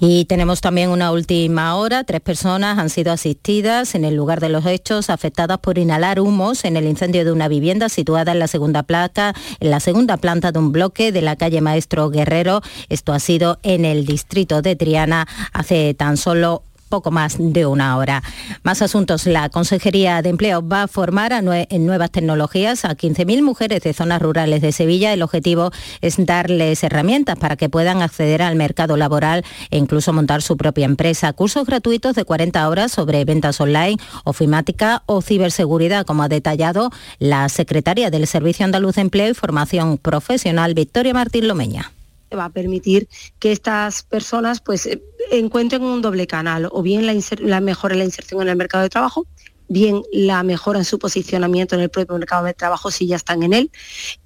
y 0.00 0.24
tenemos 0.24 0.62
también 0.62 0.90
una 0.90 1.12
última 1.12 1.76
hora. 1.76 2.04
Tres 2.04 2.22
personas 2.22 2.78
han 2.78 2.88
sido 2.88 3.12
asistidas 3.12 3.94
en 3.94 4.06
el 4.06 4.16
lugar 4.16 4.40
de 4.40 4.48
los 4.48 4.64
hechos, 4.64 5.10
afectadas 5.10 5.58
por 5.58 5.76
inhalar 5.76 6.18
humos 6.18 6.64
en 6.64 6.76
el 6.78 6.86
incendio 6.86 7.24
de 7.24 7.32
una 7.32 7.48
vivienda 7.48 7.90
situada 7.90 8.32
en 8.32 8.38
la 8.38 8.48
segunda 8.48 8.82
placa, 8.82 9.34
en 9.60 9.70
la 9.70 9.78
segunda 9.78 10.16
planta 10.16 10.52
de 10.52 10.58
un 10.58 10.72
bloque 10.72 11.12
de 11.12 11.20
la 11.20 11.36
calle 11.36 11.60
Maestro 11.60 12.08
Guerrero. 12.08 12.62
Esto 12.88 13.12
ha 13.12 13.20
sido 13.20 13.58
en 13.62 13.84
el 13.84 14.06
distrito 14.06 14.62
de 14.62 14.74
Triana 14.74 15.28
hace 15.52 15.92
tan 15.92 16.16
solo 16.16 16.62
poco 16.90 17.10
más 17.10 17.36
de 17.38 17.64
una 17.64 17.96
hora. 17.96 18.22
Más 18.62 18.82
asuntos. 18.82 19.26
La 19.26 19.48
Consejería 19.48 20.20
de 20.20 20.28
Empleo 20.28 20.66
va 20.66 20.82
a 20.82 20.88
formar 20.88 21.32
en 21.32 21.86
nuevas 21.86 22.10
tecnologías 22.10 22.84
a 22.84 22.96
15.000 22.96 23.40
mujeres 23.42 23.82
de 23.82 23.94
zonas 23.94 24.20
rurales 24.20 24.60
de 24.60 24.72
Sevilla. 24.72 25.14
El 25.14 25.22
objetivo 25.22 25.70
es 26.02 26.16
darles 26.18 26.82
herramientas 26.82 27.38
para 27.38 27.56
que 27.56 27.70
puedan 27.70 28.02
acceder 28.02 28.42
al 28.42 28.56
mercado 28.56 28.96
laboral 28.96 29.44
e 29.70 29.78
incluso 29.78 30.12
montar 30.12 30.42
su 30.42 30.56
propia 30.56 30.84
empresa. 30.84 31.32
Cursos 31.32 31.66
gratuitos 31.66 32.14
de 32.16 32.24
40 32.24 32.68
horas 32.68 32.92
sobre 32.92 33.24
ventas 33.24 33.60
online, 33.60 33.96
ofimática 34.24 35.02
o 35.06 35.22
ciberseguridad, 35.22 36.04
como 36.04 36.24
ha 36.24 36.28
detallado 36.28 36.90
la 37.20 37.48
secretaria 37.48 38.10
del 38.10 38.26
Servicio 38.26 38.64
Andaluz 38.64 38.96
de 38.96 39.02
Empleo 39.02 39.30
y 39.30 39.34
Formación 39.34 39.96
Profesional, 39.96 40.74
Victoria 40.74 41.14
Martín 41.14 41.46
Lomeña 41.46 41.92
va 42.36 42.46
a 42.46 42.50
permitir 42.50 43.08
que 43.38 43.52
estas 43.52 44.02
personas 44.02 44.60
pues 44.60 44.88
encuentren 45.30 45.82
un 45.82 46.02
doble 46.02 46.26
canal, 46.26 46.68
o 46.70 46.82
bien 46.82 47.06
la, 47.06 47.14
la 47.40 47.60
mejora 47.60 47.94
en 47.94 48.00
la 48.00 48.04
inserción 48.04 48.42
en 48.42 48.48
el 48.48 48.56
mercado 48.56 48.82
de 48.82 48.90
trabajo 48.90 49.26
bien 49.70 50.02
la 50.12 50.42
mejora 50.42 50.80
en 50.80 50.84
su 50.84 50.98
posicionamiento 50.98 51.76
en 51.76 51.82
el 51.82 51.90
propio 51.90 52.18
mercado 52.18 52.44
de 52.44 52.54
trabajo 52.54 52.90
si 52.90 53.06
ya 53.06 53.16
están 53.16 53.44
en 53.44 53.52
él, 53.52 53.70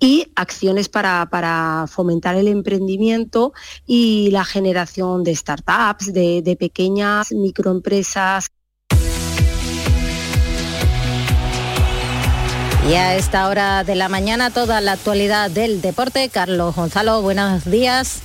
y 0.01 0.27
acciones 0.35 0.89
para, 0.89 1.29
para 1.31 1.85
fomentar 1.87 2.35
el 2.35 2.49
emprendimiento 2.49 3.53
y 3.87 4.31
la 4.31 4.45
generación 4.45 5.23
de 5.23 5.37
startups, 5.37 6.13
de 6.13 6.57
pequeñas 6.59 7.31
microempresas. 7.31 8.49
Y 12.87 12.97
a 12.97 13.16
esta 13.16 13.49
hora 13.49 13.82
de 13.82 13.95
la 13.95 14.11
mañana 14.11 14.51
toda 14.51 14.82
la 14.82 14.93
actualidad 14.93 15.51
del 15.51 15.80
deporte. 15.80 16.28
Carlos 16.28 16.76
Gonzalo, 16.76 17.22
buenos 17.22 17.64
días. 17.64 18.20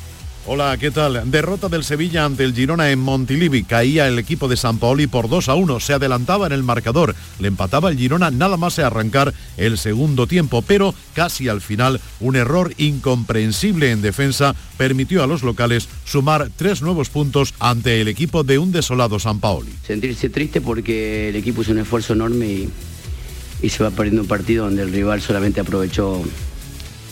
Hola, 0.46 0.76
¿qué 0.78 0.92
tal? 0.92 1.32
Derrota 1.32 1.70
del 1.70 1.86
Sevilla 1.86 2.26
ante 2.26 2.44
el 2.44 2.54
Girona 2.54 2.92
en 2.92 3.00
Montilivi. 3.00 3.64
Caía 3.64 4.08
el 4.08 4.20
equipo 4.20 4.50
de 4.50 4.58
San 4.58 4.78
Paoli 4.78 5.08
por 5.08 5.30
2 5.30 5.48
a 5.48 5.56
1. 5.56 5.80
Se 5.80 5.94
adelantaba 5.94 6.48
en 6.48 6.52
el 6.52 6.64
marcador. 6.64 7.16
Le 7.40 7.48
empataba 7.48 7.90
el 7.90 7.98
Girona 7.98 8.32
nada 8.32 8.58
más 8.58 8.80
a 8.80 8.88
arrancar 8.88 9.34
el 9.56 9.78
segundo 9.78 10.28
tiempo, 10.28 10.62
pero 10.62 10.94
casi 11.14 11.48
al 11.48 11.62
final 11.62 12.02
un 12.20 12.36
error 12.36 12.74
incomprensible 12.78 13.92
en 13.92 14.02
defensa 14.02 14.56
permitió 14.78 15.24
a 15.24 15.28
los 15.28 15.42
locales 15.42 15.88
sumar 16.04 16.50
tres 16.54 16.82
nuevos 16.82 17.10
puntos 17.10 17.54
ante 17.60 18.02
el 18.02 18.10
equipo 18.10 18.44
de 18.44 18.60
un 18.60 18.74
desolado 18.74 19.20
San 19.20 19.40
Paoli. 19.40 19.72
Sentirse 19.86 20.30
triste 20.30 20.60
porque 20.60 21.30
el 21.30 21.38
equipo 21.38 21.62
hizo 21.62 21.72
un 21.72 21.80
esfuerzo 21.80 22.14
enorme 22.14 22.48
y, 22.48 22.70
y 23.62 23.70
se 23.70 23.84
va 23.84 23.92
perdiendo 23.92 24.22
un 24.22 24.28
partido 24.28 24.66
donde 24.66 24.84
el 24.84 24.92
rival 24.92 25.22
solamente 25.22 25.60
aprovechó 25.60 26.22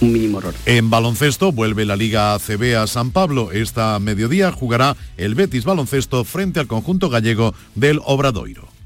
un 0.01 0.11
mínimo 0.11 0.39
error. 0.39 0.53
En 0.65 0.89
baloncesto 0.89 1.51
vuelve 1.51 1.85
la 1.85 1.95
Liga 1.95 2.33
ACB 2.33 2.77
a 2.77 2.87
San 2.87 3.11
Pablo. 3.11 3.51
Esta 3.51 3.97
mediodía 3.99 4.51
jugará 4.51 4.95
el 5.17 5.35
Betis 5.35 5.65
Baloncesto 5.65 6.23
frente 6.23 6.59
al 6.59 6.67
conjunto 6.67 7.09
gallego 7.09 7.53
del 7.75 7.99
Obradoiro. 8.05 8.76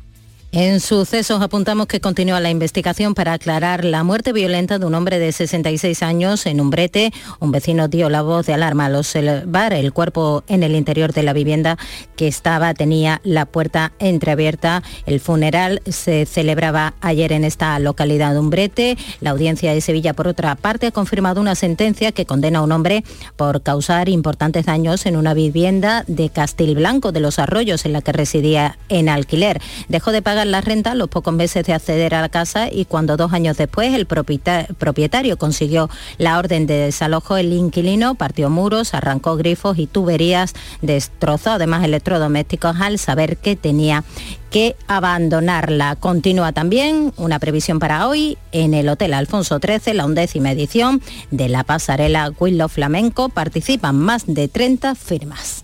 En 0.53 0.81
sucesos 0.81 1.41
apuntamos 1.41 1.87
que 1.87 2.01
continúa 2.01 2.41
la 2.41 2.49
investigación 2.49 3.15
para 3.15 3.31
aclarar 3.31 3.85
la 3.85 4.03
muerte 4.03 4.33
violenta 4.33 4.79
de 4.79 4.85
un 4.85 4.93
hombre 4.95 5.17
de 5.17 5.31
66 5.31 6.03
años 6.03 6.45
en 6.45 6.59
un 6.59 6.69
brete. 6.69 7.13
Un 7.39 7.53
vecino 7.53 7.87
dio 7.87 8.09
la 8.09 8.21
voz 8.21 8.47
de 8.47 8.53
alarma 8.53 8.87
al 8.87 8.97
observar 8.97 9.71
el 9.71 9.93
cuerpo 9.93 10.43
en 10.49 10.63
el 10.63 10.75
interior 10.75 11.13
de 11.13 11.23
la 11.23 11.31
vivienda 11.31 11.77
que 12.17 12.27
estaba, 12.27 12.73
tenía 12.73 13.21
la 13.23 13.45
puerta 13.45 13.93
entreabierta. 13.99 14.83
El 15.05 15.21
funeral 15.21 15.81
se 15.85 16.25
celebraba 16.25 16.95
ayer 16.99 17.31
en 17.31 17.45
esta 17.45 17.79
localidad 17.79 18.33
de 18.33 18.39
Umbrete. 18.39 18.97
La 19.21 19.29
audiencia 19.29 19.73
de 19.73 19.79
Sevilla, 19.79 20.13
por 20.13 20.27
otra 20.27 20.55
parte, 20.55 20.87
ha 20.87 20.91
confirmado 20.91 21.39
una 21.39 21.55
sentencia 21.55 22.11
que 22.11 22.25
condena 22.25 22.59
a 22.59 22.63
un 22.63 22.73
hombre 22.73 23.05
por 23.37 23.63
causar 23.63 24.09
importantes 24.09 24.65
daños 24.65 25.05
en 25.05 25.15
una 25.15 25.33
vivienda 25.33 26.03
de 26.07 26.29
Castilblanco 26.29 27.13
de 27.13 27.21
los 27.21 27.39
Arroyos 27.39 27.85
en 27.85 27.93
la 27.93 28.01
que 28.01 28.11
residía 28.11 28.77
en 28.89 29.07
alquiler. 29.07 29.61
Dejó 29.87 30.11
de 30.11 30.21
pagar 30.21 30.40
la 30.47 30.61
renta 30.61 30.95
los 30.95 31.09
pocos 31.09 31.33
meses 31.33 31.65
de 31.65 31.73
acceder 31.73 32.15
a 32.15 32.21
la 32.21 32.29
casa 32.29 32.69
y 32.71 32.85
cuando 32.85 33.17
dos 33.17 33.33
años 33.33 33.57
después 33.57 33.93
el 33.93 34.05
propietario 34.05 35.37
consiguió 35.37 35.89
la 36.17 36.37
orden 36.37 36.67
de 36.67 36.75
desalojo, 36.75 37.37
el 37.37 37.53
inquilino 37.53 38.15
partió 38.15 38.49
muros, 38.49 38.93
arrancó 38.93 39.35
grifos 39.35 39.77
y 39.77 39.87
tuberías, 39.87 40.53
destrozó 40.81 41.51
además 41.51 41.83
electrodomésticos 41.83 42.79
al 42.79 42.99
saber 42.99 43.37
que 43.37 43.55
tenía 43.55 44.03
que 44.49 44.75
abandonarla. 44.87 45.95
Continúa 45.95 46.51
también 46.51 47.13
una 47.17 47.39
previsión 47.39 47.79
para 47.79 48.07
hoy 48.07 48.37
en 48.51 48.73
el 48.73 48.89
Hotel 48.89 49.13
Alfonso 49.13 49.59
XIII, 49.59 49.93
la 49.93 50.05
undécima 50.05 50.51
edición 50.51 51.01
de 51.31 51.49
la 51.49 51.63
pasarela 51.63 52.31
Willow 52.37 52.67
Flamenco. 52.67 53.29
Participan 53.29 53.97
más 53.97 54.25
de 54.27 54.47
30 54.47 54.95
firmas. 54.95 55.63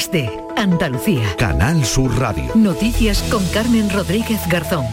Días 0.00 0.12
de 0.12 0.30
Andalucía. 0.56 1.36
Canal 1.36 1.84
Sur 1.84 2.18
Radio. 2.18 2.52
Noticias 2.54 3.22
con 3.24 3.44
Carmen 3.48 3.90
Rodríguez 3.90 4.40
Garzón. 4.48 4.86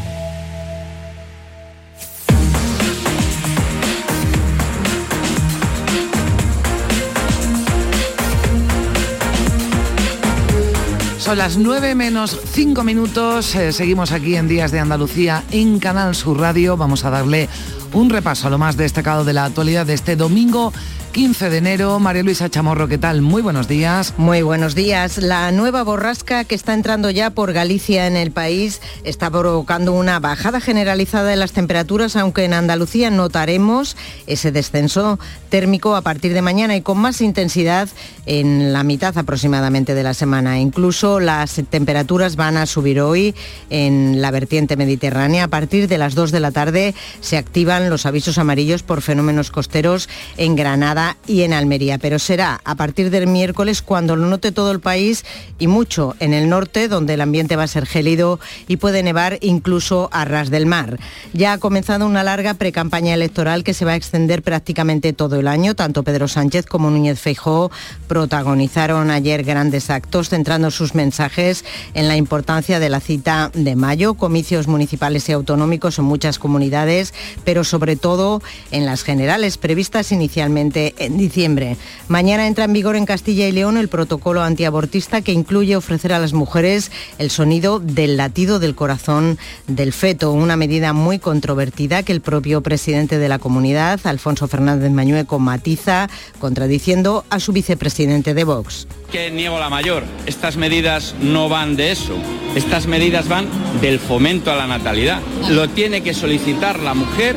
Son 11.19 11.37
las 11.37 11.55
9 11.57 11.95
menos 11.95 12.37
5 12.51 12.83
minutos. 12.83 13.55
eh, 13.55 13.71
seguimos 13.71 14.11
aquí 14.11 14.35
en 14.35 14.49
Días 14.49 14.71
de 14.71 14.79
Andalucía 14.81 15.43
en 15.51 15.79
Canal 15.79 16.15
Sur 16.15 16.41
Radio. 16.41 16.75
Vamos 16.75 17.05
a 17.05 17.11
darle 17.11 17.47
un 17.93 18.09
repaso 18.09 18.47
a 18.47 18.49
lo 18.49 18.57
más 18.57 18.75
destacado 18.75 19.23
de 19.23 19.31
la 19.31 19.45
actualidad 19.45 19.85
de 19.85 19.93
este 19.93 20.17
domingo 20.17 20.73
15 21.17 21.49
de 21.49 21.57
enero. 21.57 21.99
María 21.99 22.21
Luisa 22.21 22.47
Chamorro, 22.47 22.87
¿qué 22.87 22.99
tal? 22.99 23.23
Muy 23.23 23.41
buenos 23.41 23.67
días. 23.67 24.13
Muy 24.17 24.43
buenos 24.43 24.75
días. 24.75 25.17
La 25.17 25.51
nueva 25.51 25.81
borrasca 25.81 26.43
que 26.43 26.53
está 26.53 26.75
entrando 26.75 27.09
ya 27.09 27.31
por 27.31 27.53
Galicia 27.53 28.05
en 28.05 28.15
el 28.15 28.29
país 28.29 28.81
está 29.03 29.31
provocando 29.31 29.93
una 29.93 30.19
bajada 30.19 30.61
generalizada 30.61 31.27
de 31.27 31.35
las 31.35 31.53
temperaturas, 31.53 32.15
aunque 32.15 32.45
en 32.45 32.53
Andalucía 32.53 33.09
notaremos 33.09 33.97
ese 34.27 34.51
descenso 34.51 35.17
térmico 35.49 35.95
a 35.95 36.01
partir 36.01 36.35
de 36.35 36.43
mañana 36.43 36.75
y 36.75 36.81
con 36.81 36.99
más 36.99 37.19
intensidad 37.21 37.89
en 38.27 38.71
la 38.71 38.83
mitad 38.83 39.17
aproximadamente 39.17 39.95
de 39.95 40.03
la 40.03 40.13
semana. 40.13 40.59
Incluso 40.59 41.19
las 41.19 41.59
temperaturas 41.67 42.35
van 42.35 42.57
a 42.57 42.67
subir 42.67 43.01
hoy 43.01 43.33
en 43.71 44.21
la 44.21 44.29
vertiente 44.29 44.77
mediterránea. 44.77 45.45
A 45.45 45.47
partir 45.47 45.87
de 45.87 45.97
las 45.97 46.13
2 46.13 46.29
de 46.29 46.39
la 46.41 46.51
tarde 46.51 46.93
se 47.21 47.37
activan 47.37 47.89
los 47.89 48.05
avisos 48.05 48.37
amarillos 48.37 48.83
por 48.83 49.01
fenómenos 49.01 49.49
costeros 49.49 50.09
en 50.37 50.55
Granada 50.55 51.06
y 51.27 51.43
en 51.43 51.53
Almería, 51.53 51.97
pero 51.97 52.19
será 52.19 52.59
a 52.63 52.75
partir 52.75 53.09
del 53.09 53.27
miércoles 53.27 53.81
cuando 53.81 54.15
lo 54.15 54.27
note 54.27 54.51
todo 54.51 54.71
el 54.71 54.79
país 54.79 55.23
y 55.59 55.67
mucho 55.67 56.15
en 56.19 56.33
el 56.33 56.49
norte, 56.49 56.87
donde 56.87 57.13
el 57.13 57.21
ambiente 57.21 57.55
va 57.55 57.63
a 57.63 57.67
ser 57.67 57.85
gélido 57.85 58.39
y 58.67 58.77
puede 58.77 59.03
nevar 59.03 59.37
incluso 59.41 60.09
a 60.11 60.25
ras 60.25 60.49
del 60.49 60.65
mar. 60.65 60.99
Ya 61.33 61.53
ha 61.53 61.57
comenzado 61.57 62.05
una 62.05 62.23
larga 62.23 62.55
precampaña 62.55 63.13
electoral 63.13 63.63
que 63.63 63.73
se 63.73 63.85
va 63.85 63.91
a 63.91 63.95
extender 63.95 64.41
prácticamente 64.41 65.13
todo 65.13 65.39
el 65.39 65.47
año. 65.47 65.75
Tanto 65.75 66.03
Pedro 66.03 66.27
Sánchez 66.27 66.65
como 66.65 66.89
Núñez 66.89 67.19
Feijóo 67.19 67.71
protagonizaron 68.07 69.11
ayer 69.11 69.43
grandes 69.43 69.89
actos, 69.89 70.29
centrando 70.29 70.71
sus 70.71 70.95
mensajes 70.95 71.63
en 71.93 72.07
la 72.07 72.17
importancia 72.17 72.79
de 72.79 72.89
la 72.89 72.99
cita 72.99 73.51
de 73.53 73.75
mayo, 73.75 74.15
comicios 74.15 74.67
municipales 74.67 75.27
y 75.29 75.31
autonómicos 75.31 75.99
en 75.99 76.05
muchas 76.05 76.39
comunidades, 76.39 77.13
pero 77.43 77.63
sobre 77.63 77.95
todo 77.95 78.41
en 78.71 78.85
las 78.85 79.03
generales 79.03 79.57
previstas 79.57 80.11
inicialmente 80.11 80.86
en 80.97 81.17
diciembre. 81.17 81.77
Mañana 82.07 82.47
entra 82.47 82.65
en 82.65 82.73
vigor 82.73 82.95
en 82.95 83.05
Castilla 83.05 83.47
y 83.47 83.51
León 83.51 83.77
el 83.77 83.87
protocolo 83.87 84.41
antiabortista 84.41 85.21
que 85.21 85.31
incluye 85.31 85.75
ofrecer 85.75 86.13
a 86.13 86.19
las 86.19 86.33
mujeres 86.33 86.91
el 87.17 87.29
sonido 87.29 87.79
del 87.79 88.17
latido 88.17 88.59
del 88.59 88.75
corazón 88.75 89.37
del 89.67 89.93
feto, 89.93 90.31
una 90.31 90.55
medida 90.55 90.93
muy 90.93 91.19
controvertida 91.19 92.03
que 92.03 92.11
el 92.11 92.21
propio 92.21 92.61
presidente 92.61 93.17
de 93.17 93.29
la 93.29 93.39
comunidad, 93.39 93.99
Alfonso 94.05 94.47
Fernández 94.47 94.91
Mañueco, 94.91 95.39
matiza, 95.39 96.09
contradiciendo 96.39 97.25
a 97.29 97.39
su 97.39 97.51
vicepresidente 97.53 98.33
de 98.33 98.43
Vox. 98.43 98.87
que 99.11 99.31
niego 99.31 99.57
la 99.59 99.69
mayor. 99.69 100.03
Estas 100.25 100.57
medidas 100.57 101.15
no 101.21 101.47
van 101.49 101.75
de 101.77 101.91
eso. 101.91 102.15
Estas 102.55 102.87
medidas 102.87 103.27
van 103.27 103.47
del 103.81 103.99
fomento 103.99 104.51
a 104.51 104.55
la 104.55 104.67
natalidad. 104.67 105.21
Lo 105.49 105.69
tiene 105.69 106.01
que 106.01 106.13
solicitar 106.13 106.79
la 106.79 106.93
mujer 106.93 107.35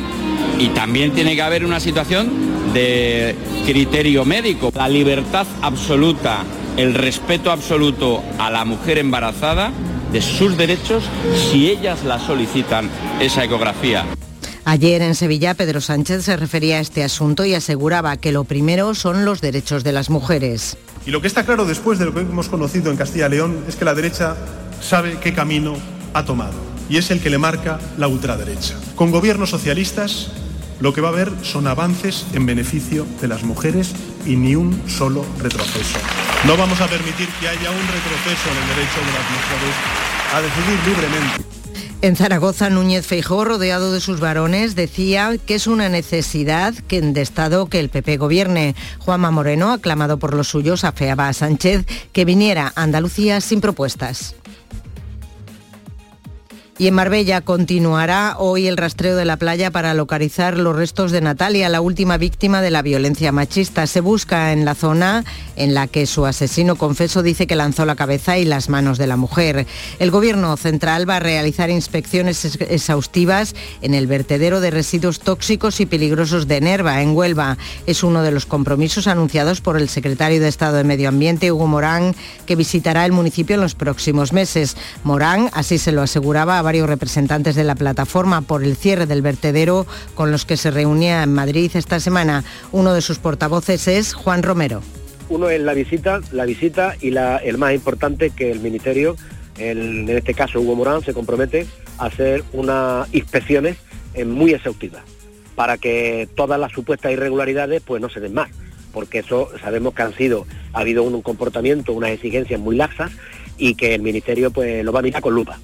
y 0.59 0.67
también 0.69 1.11
tiene 1.11 1.35
que 1.35 1.41
haber 1.41 1.65
una 1.65 1.79
situación 1.79 2.29
de 2.73 3.35
criterio 3.65 4.25
médico. 4.25 4.71
La 4.75 4.87
libertad 4.87 5.45
absoluta, 5.61 6.43
el 6.77 6.93
respeto 6.93 7.51
absoluto 7.51 8.23
a 8.39 8.49
la 8.49 8.65
mujer 8.65 8.97
embarazada 8.97 9.71
de 10.11 10.21
sus 10.21 10.57
derechos 10.57 11.03
si 11.51 11.69
ellas 11.69 12.03
la 12.03 12.19
solicitan 12.19 12.89
esa 13.19 13.43
ecografía. 13.43 14.05
Ayer 14.63 15.01
en 15.01 15.15
Sevilla 15.15 15.55
Pedro 15.55 15.81
Sánchez 15.81 16.23
se 16.25 16.37
refería 16.37 16.77
a 16.77 16.81
este 16.81 17.03
asunto 17.03 17.45
y 17.45 17.55
aseguraba 17.55 18.17
que 18.17 18.31
lo 18.31 18.43
primero 18.43 18.93
son 18.93 19.25
los 19.25 19.41
derechos 19.41 19.83
de 19.83 19.91
las 19.91 20.09
mujeres. 20.09 20.77
Y 21.05 21.09
lo 21.09 21.19
que 21.21 21.27
está 21.27 21.45
claro 21.45 21.65
después 21.65 21.97
de 21.97 22.05
lo 22.05 22.13
que 22.13 22.19
hemos 22.19 22.47
conocido 22.47 22.91
en 22.91 22.97
Castilla 22.97 23.27
y 23.27 23.31
León 23.31 23.63
es 23.67 23.75
que 23.75 23.85
la 23.85 23.95
derecha 23.95 24.35
sabe 24.79 25.17
qué 25.19 25.33
camino 25.33 25.75
ha 26.13 26.25
tomado 26.25 26.53
y 26.89 26.97
es 26.97 27.09
el 27.09 27.21
que 27.21 27.29
le 27.29 27.37
marca 27.37 27.79
la 27.97 28.07
ultraderecha. 28.07 28.75
Con 28.95 29.11
gobiernos 29.11 29.49
socialistas 29.49 30.31
lo 30.81 30.93
que 30.93 31.01
va 31.01 31.09
a 31.09 31.11
haber 31.11 31.31
son 31.43 31.67
avances 31.67 32.25
en 32.33 32.45
beneficio 32.45 33.05
de 33.21 33.27
las 33.27 33.43
mujeres 33.43 33.93
y 34.25 34.35
ni 34.35 34.55
un 34.55 34.81
solo 34.89 35.23
retroceso. 35.39 35.99
No 36.45 36.57
vamos 36.57 36.81
a 36.81 36.87
permitir 36.87 37.29
que 37.39 37.47
haya 37.47 37.71
un 37.71 37.87
retroceso 37.87 38.49
en 38.49 38.57
el 38.57 38.67
derecho 38.75 38.99
de 38.99 39.13
las 39.13 39.27
mujeres 39.31 39.75
a 40.33 40.41
decidir 40.41 40.79
libremente. 40.87 41.51
En 42.03 42.15
Zaragoza, 42.15 42.71
Núñez 42.71 43.05
Feijóo, 43.05 43.45
rodeado 43.45 43.91
de 43.91 44.01
sus 44.01 44.19
varones, 44.19 44.75
decía 44.75 45.37
que 45.45 45.53
es 45.53 45.67
una 45.67 45.87
necesidad 45.87 46.73
que 46.87 46.99
de 46.99 47.21
Estado 47.21 47.67
que 47.67 47.79
el 47.79 47.89
PP 47.89 48.17
gobierne. 48.17 48.75
Juanma 48.97 49.29
Moreno, 49.29 49.71
aclamado 49.71 50.17
por 50.17 50.33
los 50.33 50.47
suyos, 50.47 50.83
afeaba 50.83 51.27
a 51.27 51.33
Sánchez 51.33 51.85
que 52.11 52.25
viniera 52.25 52.73
a 52.75 52.81
Andalucía 52.81 53.39
sin 53.39 53.61
propuestas. 53.61 54.35
Y 56.81 56.87
en 56.87 56.95
Marbella 56.95 57.41
continuará 57.41 58.37
hoy 58.39 58.65
el 58.65 58.75
rastreo 58.75 59.15
de 59.15 59.23
la 59.23 59.37
playa 59.37 59.69
para 59.69 59.93
localizar 59.93 60.57
los 60.57 60.75
restos 60.75 61.11
de 61.11 61.21
Natalia, 61.21 61.69
la 61.69 61.79
última 61.79 62.17
víctima 62.17 62.59
de 62.59 62.71
la 62.71 62.81
violencia 62.81 63.31
machista. 63.31 63.85
Se 63.85 64.01
busca 64.01 64.51
en 64.51 64.65
la 64.65 64.73
zona 64.73 65.23
en 65.55 65.75
la 65.75 65.85
que 65.85 66.07
su 66.07 66.25
asesino 66.25 66.77
confeso 66.77 67.21
dice 67.21 67.45
que 67.45 67.55
lanzó 67.55 67.85
la 67.85 67.95
cabeza 67.95 68.39
y 68.39 68.45
las 68.45 68.67
manos 68.67 68.97
de 68.97 69.05
la 69.05 69.15
mujer. 69.15 69.67
El 69.99 70.09
gobierno 70.09 70.57
central 70.57 71.07
va 71.07 71.17
a 71.17 71.19
realizar 71.19 71.69
inspecciones 71.69 72.57
exhaustivas 72.59 73.53
en 73.83 73.93
el 73.93 74.07
vertedero 74.07 74.59
de 74.59 74.71
residuos 74.71 75.19
tóxicos 75.19 75.81
y 75.81 75.85
peligrosos 75.85 76.47
de 76.47 76.61
Nerva, 76.61 77.03
en 77.03 77.15
Huelva. 77.15 77.59
Es 77.85 78.01
uno 78.01 78.23
de 78.23 78.31
los 78.31 78.47
compromisos 78.47 79.05
anunciados 79.05 79.61
por 79.61 79.77
el 79.77 79.87
secretario 79.87 80.41
de 80.41 80.47
Estado 80.47 80.77
de 80.77 80.83
Medio 80.83 81.09
Ambiente, 81.09 81.51
Hugo 81.51 81.67
Morán, 81.67 82.15
que 82.47 82.55
visitará 82.55 83.05
el 83.05 83.11
municipio 83.11 83.53
en 83.53 83.61
los 83.61 83.75
próximos 83.75 84.33
meses. 84.33 84.75
Morán 85.03 85.51
así 85.53 85.77
se 85.77 85.91
lo 85.91 86.01
aseguraba 86.01 86.57
a 86.57 86.70
varios 86.71 86.87
representantes 86.87 87.55
de 87.55 87.65
la 87.65 87.75
plataforma 87.75 88.39
por 88.39 88.63
el 88.63 88.77
cierre 88.77 89.05
del 89.05 89.21
vertedero 89.21 89.85
con 90.15 90.31
los 90.31 90.45
que 90.45 90.55
se 90.55 90.71
reunía 90.71 91.21
en 91.21 91.33
Madrid 91.33 91.69
esta 91.73 91.99
semana. 91.99 92.45
Uno 92.71 92.93
de 92.93 93.01
sus 93.01 93.19
portavoces 93.19 93.89
es 93.89 94.13
Juan 94.13 94.41
Romero. 94.41 94.81
Uno 95.27 95.49
es 95.49 95.59
la 95.59 95.73
visita, 95.73 96.21
la 96.31 96.45
visita 96.45 96.95
y 97.01 97.09
el 97.09 97.57
más 97.57 97.73
importante 97.73 98.29
que 98.29 98.51
el 98.51 98.61
Ministerio, 98.61 99.17
en 99.57 100.07
este 100.07 100.33
caso 100.33 100.61
Hugo 100.61 100.77
Morán, 100.77 101.03
se 101.03 101.13
compromete 101.13 101.67
a 101.97 102.05
hacer 102.05 102.41
unas 102.53 103.13
inspecciones 103.13 103.75
muy 104.25 104.53
exhaustivas 104.53 105.03
para 105.55 105.77
que 105.77 106.29
todas 106.35 106.57
las 106.57 106.71
supuestas 106.71 107.11
irregularidades 107.11 107.81
pues 107.85 108.01
no 108.01 108.07
se 108.07 108.21
den 108.21 108.33
más 108.33 108.49
porque 108.93 109.19
eso 109.19 109.49
sabemos 109.61 109.93
que 109.93 110.03
han 110.03 110.15
sido, 110.15 110.45
ha 110.71 110.79
habido 110.79 111.03
un 111.03 111.21
comportamiento, 111.21 111.91
unas 111.91 112.11
exigencias 112.11 112.61
muy 112.61 112.77
laxas 112.77 113.11
y 113.57 113.75
que 113.75 113.93
el 113.93 114.01
Ministerio 114.01 114.51
pues 114.51 114.85
lo 114.85 114.93
va 114.93 114.99
a 114.99 115.03
mirar 115.03 115.21
con 115.21 115.35
lupa. 115.35 115.59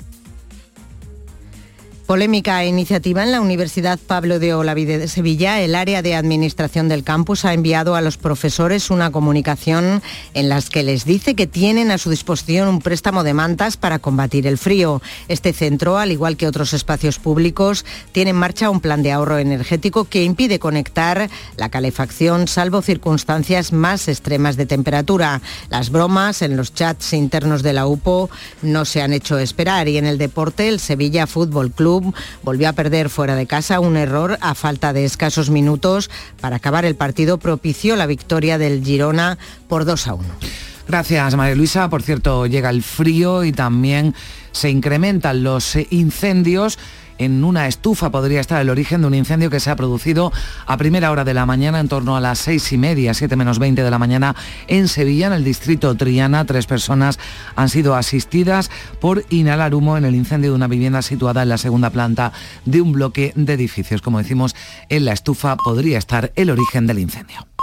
Polémica 2.07 2.63
iniciativa 2.63 3.21
en 3.21 3.33
la 3.33 3.41
Universidad 3.41 3.99
Pablo 3.99 4.39
de 4.39 4.53
Olavide 4.53 4.97
de 4.97 5.09
Sevilla. 5.09 5.59
El 5.59 5.75
área 5.75 6.01
de 6.01 6.15
administración 6.15 6.87
del 6.87 7.03
campus 7.03 7.43
ha 7.43 7.53
enviado 7.53 7.95
a 7.95 8.01
los 8.01 8.15
profesores 8.15 8.89
una 8.89 9.11
comunicación 9.11 10.01
en 10.33 10.47
la 10.47 10.61
que 10.61 10.83
les 10.83 11.03
dice 11.03 11.35
que 11.35 11.47
tienen 11.47 11.91
a 11.91 11.97
su 11.97 12.09
disposición 12.09 12.69
un 12.69 12.79
préstamo 12.79 13.25
de 13.25 13.33
mantas 13.33 13.75
para 13.75 13.99
combatir 13.99 14.47
el 14.47 14.57
frío. 14.57 15.01
Este 15.27 15.51
centro, 15.51 15.97
al 15.97 16.13
igual 16.13 16.37
que 16.37 16.47
otros 16.47 16.71
espacios 16.71 17.19
públicos, 17.19 17.83
tiene 18.13 18.29
en 18.29 18.37
marcha 18.37 18.69
un 18.69 18.79
plan 18.79 19.03
de 19.03 19.11
ahorro 19.11 19.37
energético 19.37 20.05
que 20.05 20.23
impide 20.23 20.59
conectar 20.59 21.29
la 21.57 21.67
calefacción 21.67 22.47
salvo 22.47 22.81
circunstancias 22.81 23.73
más 23.73 24.07
extremas 24.07 24.55
de 24.55 24.65
temperatura. 24.65 25.41
Las 25.69 25.89
bromas 25.89 26.41
en 26.41 26.55
los 26.55 26.73
chats 26.73 27.11
internos 27.11 27.63
de 27.63 27.73
la 27.73 27.85
UPO 27.85 28.29
no 28.61 28.85
se 28.85 29.01
han 29.01 29.11
hecho 29.11 29.37
esperar 29.37 29.89
y 29.89 29.97
en 29.97 30.05
el 30.05 30.17
deporte 30.17 30.69
el 30.69 30.79
Sevilla 30.79 31.27
Fútbol 31.27 31.69
Volvió 32.43 32.69
a 32.69 32.73
perder 32.73 33.09
fuera 33.09 33.35
de 33.35 33.47
casa 33.47 33.79
un 33.79 33.97
error 33.97 34.37
a 34.41 34.55
falta 34.55 34.93
de 34.93 35.05
escasos 35.05 35.49
minutos 35.49 36.09
para 36.41 36.57
acabar 36.57 36.85
el 36.85 36.95
partido 36.95 37.37
propició 37.37 37.95
la 37.95 38.05
victoria 38.05 38.57
del 38.57 38.83
Girona 38.83 39.37
por 39.67 39.85
2 39.85 40.07
a 40.07 40.13
1. 40.13 40.25
Gracias, 40.87 41.35
María 41.35 41.55
Luisa. 41.55 41.89
Por 41.89 42.01
cierto, 42.01 42.45
llega 42.45 42.69
el 42.69 42.81
frío 42.81 43.43
y 43.43 43.51
también 43.51 44.15
se 44.53 44.69
incrementan 44.69 45.43
los 45.43 45.75
incendios 45.89 46.79
en 47.17 47.43
una 47.43 47.67
estufa 47.67 48.11
podría 48.11 48.39
estar 48.39 48.61
el 48.61 48.69
origen 48.69 49.01
de 49.01 49.07
un 49.07 49.13
incendio 49.13 49.49
que 49.49 49.59
se 49.59 49.69
ha 49.69 49.75
producido 49.75 50.31
a 50.65 50.77
primera 50.77 51.11
hora 51.11 51.23
de 51.23 51.33
la 51.33 51.45
mañana, 51.45 51.79
en 51.79 51.87
torno 51.87 52.15
a 52.15 52.21
las 52.21 52.39
seis 52.39 52.71
y 52.71 52.77
media, 52.77 53.13
siete 53.13 53.35
menos 53.35 53.59
20 53.59 53.83
de 53.83 53.91
la 53.91 53.99
mañana, 53.99 54.35
en 54.67 54.87
Sevilla, 54.87 55.27
en 55.27 55.33
el 55.33 55.43
distrito 55.43 55.95
Triana. 55.95 56.45
Tres 56.45 56.65
personas 56.65 57.19
han 57.55 57.69
sido 57.69 57.95
asistidas 57.95 58.69
por 58.99 59.25
inhalar 59.29 59.75
humo 59.75 59.97
en 59.97 60.05
el 60.05 60.15
incendio 60.15 60.51
de 60.51 60.55
una 60.55 60.67
vivienda 60.67 61.01
situada 61.01 61.43
en 61.43 61.49
la 61.49 61.57
segunda 61.57 61.89
planta 61.89 62.33
de 62.65 62.81
un 62.81 62.91
bloque 62.91 63.33
de 63.35 63.53
edificios. 63.53 64.01
Como 64.01 64.19
decimos, 64.19 64.55
en 64.89 65.05
la 65.05 65.13
estufa 65.13 65.55
podría 65.57 65.97
estar 65.97 66.31
el 66.35 66.49
origen 66.49 66.87
del 66.87 66.99
incendio. 66.99 67.56